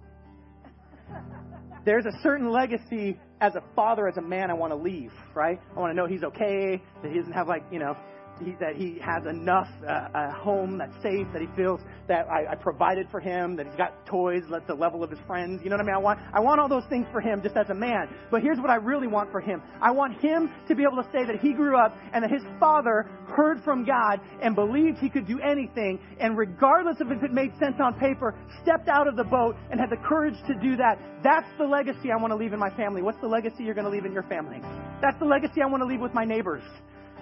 There's 1.86 2.06
a 2.06 2.12
certain 2.22 2.52
legacy 2.52 3.18
as 3.40 3.56
a 3.56 3.64
father, 3.76 4.08
as 4.08 4.18
a 4.18 4.22
man, 4.22 4.50
I 4.50 4.54
want 4.54 4.72
to 4.72 4.76
leave, 4.76 5.14
right? 5.34 5.60
I 5.76 5.80
want 5.80 5.92
to 5.92 5.96
know 5.96 6.06
he's 6.06 6.24
okay, 6.24 6.82
that 7.02 7.12
he 7.12 7.18
doesn't 7.18 7.34
have, 7.34 7.48
like, 7.48 7.64
you 7.72 7.80
know, 7.80 7.96
he, 8.44 8.56
that 8.60 8.76
he 8.76 9.00
has 9.04 9.26
enough 9.26 9.68
uh, 9.88 10.08
a 10.14 10.32
home 10.32 10.78
that's 10.78 10.94
safe, 11.02 11.28
that 11.34 11.42
he 11.42 11.48
feels 11.56 11.82
that 12.08 12.28
I, 12.30 12.52
I 12.52 12.56
provided 12.56 13.08
for 13.10 13.20
him, 13.20 13.56
that 13.56 13.66
he's 13.66 13.76
got 13.76 14.06
toys 14.06 14.44
at 14.54 14.68
the 14.68 14.74
level 14.74 15.04
of 15.04 15.10
his 15.10 15.20
friends. 15.28 15.62
You 15.64 15.70
know 15.70 15.76
what 15.76 15.84
I 15.84 15.88
mean? 15.88 15.96
I 15.96 16.00
want 16.00 16.20
I 16.34 16.40
want 16.40 16.60
all 16.60 16.70
those 16.70 16.86
things 16.90 17.08
for 17.12 17.22
him 17.22 17.42
just 17.42 17.56
as 17.56 17.70
a 17.70 17.74
man. 17.74 18.10
But 18.32 18.42
here's 18.42 18.60
what 18.60 18.70
I 18.70 18.76
really 18.76 19.08
want 19.08 19.32
for 19.32 19.42
him. 19.42 19.62
I 19.82 19.92
want 19.92 20.20
him 20.20 20.52
to 20.68 20.76
be 20.76 20.84
able 20.84 21.02
to 21.02 21.10
say 21.12 21.26
that 21.26 21.40
he 21.42 21.54
grew 21.54 21.78
up 21.78 21.98
and 22.14 22.24
that 22.24 22.32
his 22.32 22.44
father 22.60 23.10
heard 23.28 23.64
from 23.64 23.86
God 23.86 24.20
and 24.42 24.56
believed 24.56 24.98
he 25.00 25.10
could 25.10 25.28
do 25.28 25.40
anything, 25.40 26.00
and 26.20 26.38
regardless 26.38 26.98
of 27.02 27.12
if 27.12 27.24
it 27.24 27.34
made 27.34 27.52
sense 27.60 27.76
on 27.82 27.94
paper, 28.00 28.36
stepped 28.64 28.88
out 28.88 29.08
of 29.08 29.16
the 29.16 29.24
boat 29.24 29.56
and 29.72 29.80
had 29.80 29.90
the 29.90 30.02
courage 30.08 30.36
to 30.48 30.54
do 30.56 30.76
that. 30.78 31.00
That's 31.24 31.48
the 31.58 31.66
legacy 31.66 32.12
I 32.12 32.18
want 32.18 32.32
to 32.32 32.38
leave 32.38 32.54
in 32.54 32.60
my 32.60 32.70
family. 32.76 33.02
What's 33.02 33.20
the 33.22 33.28
legacy 33.28 33.64
you're 33.64 33.74
going 33.74 33.86
to 33.86 33.92
leave 33.92 34.06
in 34.06 34.14
your 34.14 34.24
family? 34.24 34.62
That's 35.02 35.18
the 35.20 35.26
legacy 35.26 35.62
I 35.62 35.68
want 35.68 35.82
to 35.82 35.88
leave 35.88 36.02
with 36.02 36.14
my 36.14 36.26
neighbors. 36.26 36.64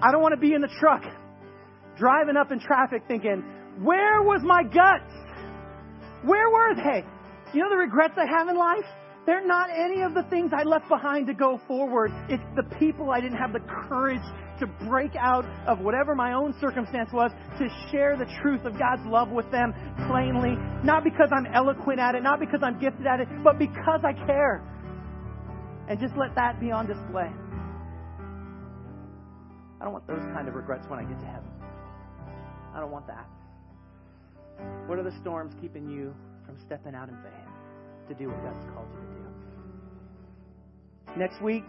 I 0.01 0.11
don't 0.11 0.21
want 0.21 0.33
to 0.33 0.39
be 0.39 0.53
in 0.53 0.61
the 0.61 0.71
truck 0.79 1.03
driving 1.97 2.35
up 2.35 2.51
in 2.51 2.59
traffic 2.59 3.03
thinking, 3.07 3.43
where 3.81 4.21
was 4.21 4.41
my 4.43 4.63
guts? 4.63 5.11
Where 6.23 6.49
were 6.49 6.75
they? 6.75 7.05
You 7.53 7.61
know 7.61 7.69
the 7.69 7.77
regrets 7.77 8.15
I 8.17 8.25
have 8.25 8.47
in 8.49 8.57
life? 8.57 8.85
They're 9.25 9.45
not 9.45 9.69
any 9.71 10.01
of 10.03 10.13
the 10.13 10.23
things 10.29 10.51
I 10.53 10.63
left 10.63 10.87
behind 10.87 11.25
to 11.27 11.33
go 11.33 11.59
forward. 11.67 12.11
It's 12.29 12.43
the 12.55 12.63
people 12.77 13.09
I 13.09 13.21
didn't 13.21 13.37
have 13.37 13.53
the 13.53 13.59
courage 13.59 14.21
to 14.59 14.67
break 14.87 15.15
out 15.15 15.45
of 15.67 15.79
whatever 15.79 16.15
my 16.15 16.33
own 16.33 16.53
circumstance 16.61 17.09
was 17.11 17.31
to 17.57 17.67
share 17.91 18.17
the 18.17 18.29
truth 18.41 18.65
of 18.65 18.77
God's 18.77 19.01
love 19.05 19.29
with 19.29 19.49
them 19.51 19.73
plainly. 20.07 20.55
Not 20.83 21.03
because 21.03 21.29
I'm 21.31 21.47
eloquent 21.47 21.99
at 21.99 22.13
it, 22.13 22.21
not 22.21 22.39
because 22.39 22.59
I'm 22.61 22.79
gifted 22.79 23.07
at 23.07 23.19
it, 23.19 23.27
but 23.43 23.57
because 23.57 24.01
I 24.03 24.13
care. 24.25 24.61
And 25.89 25.99
just 25.99 26.15
let 26.15 26.35
that 26.35 26.59
be 26.59 26.71
on 26.71 26.85
display. 26.85 27.31
I 29.79 29.83
don't 29.83 29.93
want 29.93 30.07
those 30.07 30.23
kind 30.33 30.47
of 30.47 30.55
regrets 30.55 30.87
when 30.87 30.99
I 30.99 31.03
get 31.03 31.19
to 31.19 31.25
heaven. 31.25 31.49
I 32.73 32.79
don't 32.79 32.91
want 32.91 33.07
that. 33.07 33.27
What 34.87 34.99
are 34.99 35.03
the 35.03 35.15
storms 35.21 35.53
keeping 35.61 35.89
you 35.89 36.13
from 36.45 36.57
stepping 36.65 36.95
out 36.95 37.09
in 37.09 37.15
faith 37.15 37.33
to 38.09 38.13
do 38.15 38.29
what 38.29 38.41
God's 38.43 38.65
called 38.73 38.87
you 38.93 38.99
to 39.01 39.07
do? 41.15 41.19
Next 41.19 41.41
week, 41.41 41.63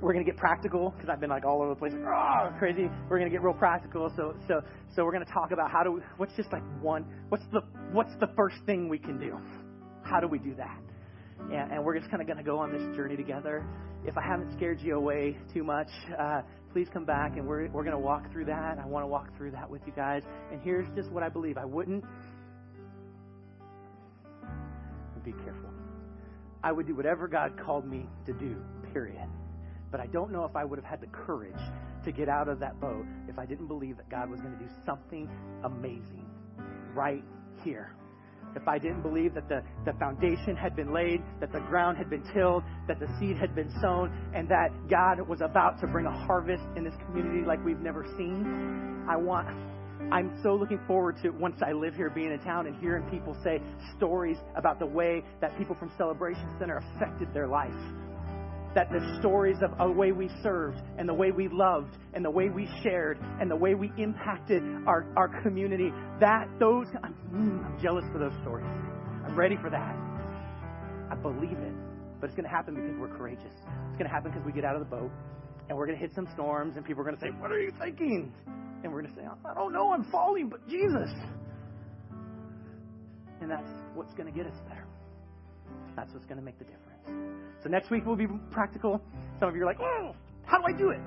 we're 0.00 0.12
going 0.12 0.24
to 0.24 0.30
get 0.30 0.38
practical 0.38 0.90
because 0.90 1.08
I've 1.08 1.20
been 1.20 1.30
like 1.30 1.44
all 1.44 1.60
over 1.60 1.70
the 1.70 1.76
place, 1.76 1.92
oh, 1.94 2.52
crazy. 2.58 2.88
We're 3.08 3.18
going 3.18 3.30
to 3.30 3.34
get 3.34 3.42
real 3.42 3.54
practical. 3.54 4.10
So, 4.16 4.34
so, 4.48 4.62
so 4.94 5.04
we're 5.04 5.12
going 5.12 5.24
to 5.24 5.32
talk 5.32 5.52
about 5.52 5.70
how 5.70 5.82
do 5.82 5.92
we, 5.92 6.00
what's 6.16 6.34
just 6.36 6.52
like 6.52 6.62
one, 6.80 7.04
what's 7.28 7.44
the, 7.52 7.60
what's 7.92 8.14
the 8.20 8.28
first 8.36 8.56
thing 8.66 8.88
we 8.88 8.98
can 8.98 9.18
do? 9.18 9.38
How 10.02 10.20
do 10.20 10.26
we 10.26 10.38
do 10.38 10.54
that? 10.56 10.80
And, 11.50 11.72
and 11.72 11.84
we're 11.84 11.98
just 11.98 12.10
kind 12.10 12.20
of 12.20 12.26
going 12.26 12.38
to 12.38 12.44
go 12.44 12.58
on 12.58 12.72
this 12.72 12.96
journey 12.96 13.16
together. 13.16 13.64
If 14.04 14.16
I 14.16 14.22
haven't 14.22 14.52
scared 14.52 14.80
you 14.80 14.96
away 14.96 15.36
too 15.52 15.64
much, 15.64 15.88
uh, 16.18 16.42
please 16.72 16.88
come 16.92 17.04
back 17.04 17.36
and 17.36 17.46
we're, 17.46 17.68
we're 17.68 17.84
going 17.84 17.96
to 17.96 17.98
walk 17.98 18.30
through 18.32 18.46
that. 18.46 18.78
I 18.78 18.86
want 18.86 19.02
to 19.02 19.08
walk 19.08 19.36
through 19.36 19.50
that 19.52 19.68
with 19.68 19.82
you 19.86 19.92
guys. 19.94 20.22
And 20.52 20.60
here's 20.62 20.88
just 20.94 21.10
what 21.10 21.22
I 21.22 21.28
believe 21.28 21.58
I 21.58 21.64
wouldn't. 21.64 22.04
Be 25.22 25.32
careful. 25.32 25.68
I 26.64 26.72
would 26.72 26.86
do 26.86 26.94
whatever 26.94 27.28
God 27.28 27.60
called 27.62 27.86
me 27.86 28.06
to 28.24 28.32
do, 28.32 28.56
period. 28.94 29.28
But 29.90 30.00
I 30.00 30.06
don't 30.06 30.32
know 30.32 30.44
if 30.44 30.56
I 30.56 30.64
would 30.64 30.78
have 30.78 30.86
had 30.86 31.02
the 31.02 31.08
courage 31.08 31.60
to 32.04 32.12
get 32.12 32.30
out 32.30 32.48
of 32.48 32.58
that 32.60 32.80
boat 32.80 33.04
if 33.28 33.38
I 33.38 33.44
didn't 33.44 33.66
believe 33.66 33.98
that 33.98 34.08
God 34.08 34.30
was 34.30 34.40
going 34.40 34.56
to 34.56 34.58
do 34.58 34.70
something 34.86 35.28
amazing 35.62 36.24
right 36.94 37.22
here 37.62 37.94
if 38.56 38.66
I 38.66 38.78
didn't 38.78 39.02
believe 39.02 39.34
that 39.34 39.48
the, 39.48 39.62
the 39.84 39.92
foundation 39.98 40.56
had 40.56 40.76
been 40.76 40.92
laid, 40.92 41.22
that 41.40 41.52
the 41.52 41.60
ground 41.60 41.98
had 41.98 42.10
been 42.10 42.24
tilled, 42.32 42.62
that 42.88 42.98
the 42.98 43.08
seed 43.18 43.36
had 43.36 43.54
been 43.54 43.70
sown, 43.80 44.12
and 44.34 44.48
that 44.48 44.70
God 44.88 45.20
was 45.28 45.40
about 45.40 45.80
to 45.80 45.86
bring 45.86 46.06
a 46.06 46.26
harvest 46.26 46.64
in 46.76 46.84
this 46.84 46.94
community 47.06 47.44
like 47.46 47.64
we've 47.64 47.80
never 47.80 48.04
seen. 48.16 49.04
I 49.08 49.16
want, 49.16 49.48
I'm 50.12 50.38
so 50.42 50.54
looking 50.54 50.80
forward 50.86 51.16
to 51.22 51.30
once 51.30 51.60
I 51.64 51.72
live 51.72 51.94
here 51.94 52.10
being 52.10 52.32
in 52.32 52.40
town 52.40 52.66
and 52.66 52.76
hearing 52.80 53.08
people 53.10 53.36
say 53.44 53.60
stories 53.96 54.36
about 54.56 54.78
the 54.78 54.86
way 54.86 55.24
that 55.40 55.56
people 55.58 55.76
from 55.76 55.92
Celebration 55.96 56.48
Center 56.58 56.82
affected 56.94 57.32
their 57.32 57.46
life 57.46 57.74
that 58.74 58.90
the 58.90 59.16
stories 59.18 59.56
of 59.62 59.76
the 59.76 59.90
way 59.90 60.12
we 60.12 60.28
served 60.42 60.80
and 60.98 61.08
the 61.08 61.14
way 61.14 61.32
we 61.32 61.48
loved 61.48 61.96
and 62.14 62.24
the 62.24 62.30
way 62.30 62.48
we 62.48 62.68
shared 62.82 63.18
and 63.40 63.50
the 63.50 63.56
way 63.56 63.74
we 63.74 63.92
impacted 63.98 64.62
our, 64.86 65.06
our 65.16 65.28
community, 65.42 65.92
that 66.20 66.46
those, 66.60 66.86
I'm, 67.02 67.14
mm, 67.32 67.64
I'm 67.64 67.82
jealous 67.82 68.04
for 68.12 68.18
those 68.18 68.34
stories. 68.42 68.66
I'm 69.26 69.34
ready 69.34 69.56
for 69.56 69.70
that. 69.70 69.96
I 71.10 71.16
believe 71.16 71.58
it. 71.58 71.74
But 72.20 72.26
it's 72.26 72.36
going 72.36 72.44
to 72.44 72.54
happen 72.54 72.74
because 72.74 72.96
we're 72.98 73.16
courageous. 73.16 73.52
It's 73.54 73.98
going 73.98 74.04
to 74.04 74.14
happen 74.14 74.30
because 74.30 74.44
we 74.46 74.52
get 74.52 74.64
out 74.64 74.76
of 74.76 74.80
the 74.80 74.96
boat 74.96 75.10
and 75.68 75.76
we're 75.76 75.86
going 75.86 75.98
to 75.98 76.00
hit 76.00 76.14
some 76.14 76.28
storms 76.34 76.76
and 76.76 76.84
people 76.84 77.00
are 77.00 77.04
going 77.04 77.16
to 77.16 77.22
say, 77.22 77.30
What 77.40 77.50
are 77.50 77.60
you 77.60 77.72
thinking? 77.80 78.32
And 78.82 78.92
we're 78.92 79.02
going 79.02 79.14
to 79.14 79.20
say, 79.20 79.26
I 79.26 79.54
don't 79.54 79.72
know, 79.72 79.92
I'm 79.92 80.04
falling, 80.10 80.48
but 80.48 80.66
Jesus. 80.68 81.10
And 83.40 83.50
that's 83.50 83.68
what's 83.94 84.12
going 84.14 84.30
to 84.30 84.36
get 84.36 84.46
us 84.46 84.58
there. 84.68 84.86
That's 85.96 86.12
what's 86.12 86.26
going 86.26 86.38
to 86.38 86.44
make 86.44 86.58
the 86.58 86.64
difference. 86.64 86.89
So 87.62 87.68
next 87.68 87.90
week 87.90 88.06
we'll 88.06 88.16
be 88.16 88.26
practical. 88.50 89.00
Some 89.38 89.48
of 89.48 89.56
you 89.56 89.62
are 89.62 89.66
like, 89.66 89.80
oh, 89.80 90.14
how 90.44 90.58
do 90.58 90.64
I 90.66 90.76
do 90.76 90.90
it? 90.90 91.00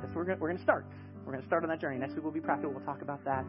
That's 0.00 0.14
where 0.14 0.24
we're 0.24 0.36
going 0.36 0.56
to 0.56 0.62
start. 0.62 0.86
We're 1.24 1.32
going 1.32 1.42
to 1.42 1.48
start 1.48 1.62
on 1.62 1.68
that 1.68 1.80
journey. 1.80 1.98
Next 1.98 2.14
week 2.14 2.24
we'll 2.24 2.32
be 2.32 2.40
practical. 2.40 2.72
We'll 2.72 2.84
talk 2.84 3.02
about 3.02 3.24
that. 3.24 3.44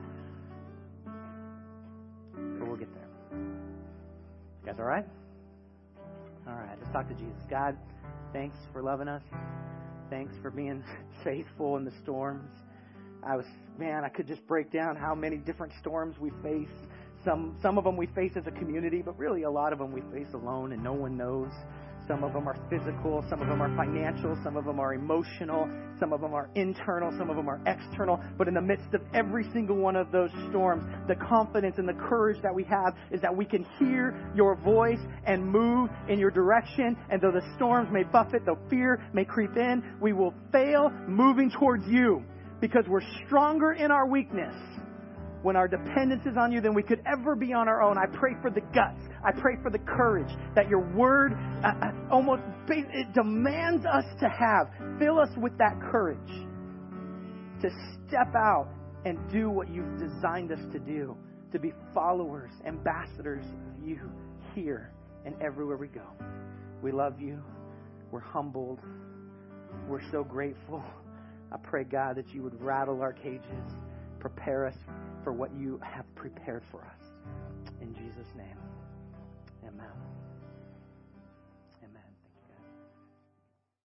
But 1.06 2.68
we'll 2.68 2.78
get 2.78 2.94
there. 2.94 3.08
You 3.40 4.66
guys 4.66 4.76
all 4.80 4.86
right? 4.86 5.06
All 6.48 6.54
right. 6.54 6.78
Let's 6.80 6.94
talk 6.94 7.08
to 7.08 7.16
Jesus. 7.16 7.42
God, 7.50 7.78
thanks 8.32 8.58
for 8.72 8.82
loving 8.82 9.08
us. 9.08 9.24
thanks 10.10 10.34
for 10.42 10.52
being 10.52 10.84
faithful 11.24 11.78
in 11.78 11.86
the 11.86 11.94
storms. 12.04 12.50
I 13.26 13.36
was, 13.36 13.46
man, 13.80 14.04
I 14.04 14.10
could 14.10 14.28
just 14.28 14.46
break 14.48 14.72
down 14.72 14.96
how 14.96 15.16
many 15.16 15.38
different 15.38 15.74
storms 15.80 16.18
we 16.20 16.30
face. 16.44 16.68
Some, 17.24 17.58
some 17.62 17.78
of 17.78 17.86
them 17.86 17.96
we 17.96 18.08
face 18.08 18.34
as 18.36 18.46
a 18.48 18.52
community, 18.52 19.02
but 19.02 19.18
really 19.18 19.44
a 19.44 19.50
lot 19.50 19.72
of 19.74 19.80
them 19.80 19.92
we 19.92 20.02
face 20.14 20.34
alone 20.34 20.74
and 20.74 20.84
no 20.84 20.94
one 20.94 21.18
knows. 21.18 21.52
Some 22.08 22.24
of 22.24 22.34
them 22.34 22.48
are 22.48 22.58
physical, 22.70 23.24
some 23.30 23.42
of 23.42 23.48
them 23.48 23.62
are 23.62 23.74
financial, 23.78 24.38
some 24.44 24.58
of 24.58 24.66
them 24.66 24.80
are 24.80 24.94
emotional, 24.94 25.70
some 26.00 26.12
of 26.12 26.20
them 26.20 26.34
are 26.34 26.50
internal, 26.56 27.12
some 27.18 27.30
of 27.30 27.38
them 27.38 27.48
are 27.48 27.62
external. 27.66 28.22
But 28.38 28.50
in 28.50 28.54
the 28.54 28.62
midst 28.62 28.94
of 28.94 29.02
every 29.14 29.50
single 29.54 29.78
one 29.78 29.96
of 29.96 30.12
those 30.12 30.30
storms, 30.50 30.84
the 31.08 31.16
confidence 31.16 31.78
and 31.78 31.88
the 31.88 31.94
courage 31.94 32.42
that 32.42 32.54
we 32.54 32.66
have 32.66 32.96
is 33.12 33.22
that 33.22 33.36
we 33.36 33.46
can 33.46 33.66
hear 33.80 34.16
your 34.36 34.56
voice 34.56 35.00
and 35.26 35.46
move 35.46 35.90
in 36.10 36.20
your 36.20 36.32
direction. 36.32 36.98
And 37.10 37.22
though 37.22 37.32
the 37.32 37.46
storms 37.56 37.90
may 37.92 38.04
buffet, 38.04 38.46
though 38.46 38.60
fear 38.70 39.02
may 39.14 39.24
creep 39.24 39.56
in, 39.56 39.84
we 40.02 40.12
will 40.12 40.34
fail 40.52 40.92
moving 41.08 41.52
towards 41.52 41.88
you 41.88 42.24
because 42.60 42.86
we're 42.88 43.02
stronger 43.26 43.74
in 43.74 43.92
our 43.92 44.08
weakness 44.08 44.56
when 45.44 45.56
our 45.56 45.68
dependence 45.68 46.26
is 46.26 46.36
on 46.38 46.52
you 46.52 46.62
than 46.62 46.74
we 46.74 46.82
could 46.82 47.02
ever 47.06 47.36
be 47.36 47.54
on 47.54 47.68
our 47.68 47.84
own. 47.84 47.98
I 47.98 48.06
pray 48.18 48.32
for 48.42 48.50
the 48.50 48.62
guts. 48.74 49.02
I 49.24 49.32
pray 49.32 49.58
for 49.62 49.70
the 49.70 49.80
courage 49.80 50.32
that 50.56 50.68
your 50.70 50.80
word 50.96 51.34
uh, 51.64 51.68
uh 51.68 51.92
almost 52.10 52.42
it 52.68 53.14
demands 53.14 53.86
us 53.86 54.06
to 54.20 54.30
have. 54.30 54.70
Fill 55.00 55.20
us 55.20 55.30
with 55.38 55.56
that 55.58 55.80
courage 55.92 56.18
to 57.62 57.70
step 58.08 58.34
out 58.36 58.70
and 59.06 59.18
do 59.32 59.50
what 59.50 59.70
you've 59.70 60.00
designed 60.00 60.52
us 60.52 60.60
to 60.72 60.80
do, 60.80 61.16
to 61.52 61.60
be 61.60 61.74
followers, 61.94 62.52
ambassadors 62.66 63.46
of 63.46 63.88
you 63.88 64.00
here 64.56 64.92
and 65.26 65.36
everywhere 65.42 65.78
we 65.78 65.88
go. 65.88 66.08
We 66.82 66.92
love 66.92 67.20
you. 67.20 67.42
We're 68.12 68.20
humbled. 68.20 68.80
We're 69.88 70.10
so 70.12 70.24
grateful. 70.24 70.84
I 71.52 71.58
pray, 71.58 71.84
God, 71.84 72.16
that 72.16 72.30
you 72.34 72.44
would 72.44 72.62
rattle 72.62 73.02
our 73.02 73.14
cages, 73.14 73.72
prepare 74.24 74.66
us 74.66 74.78
for 75.22 75.34
what 75.34 75.54
you 75.54 75.78
have 75.84 76.06
prepared 76.16 76.64
for 76.72 76.80
us. 76.80 77.12
In 77.82 77.94
Jesus' 77.94 78.34
name, 78.38 78.56
amen. 79.68 80.13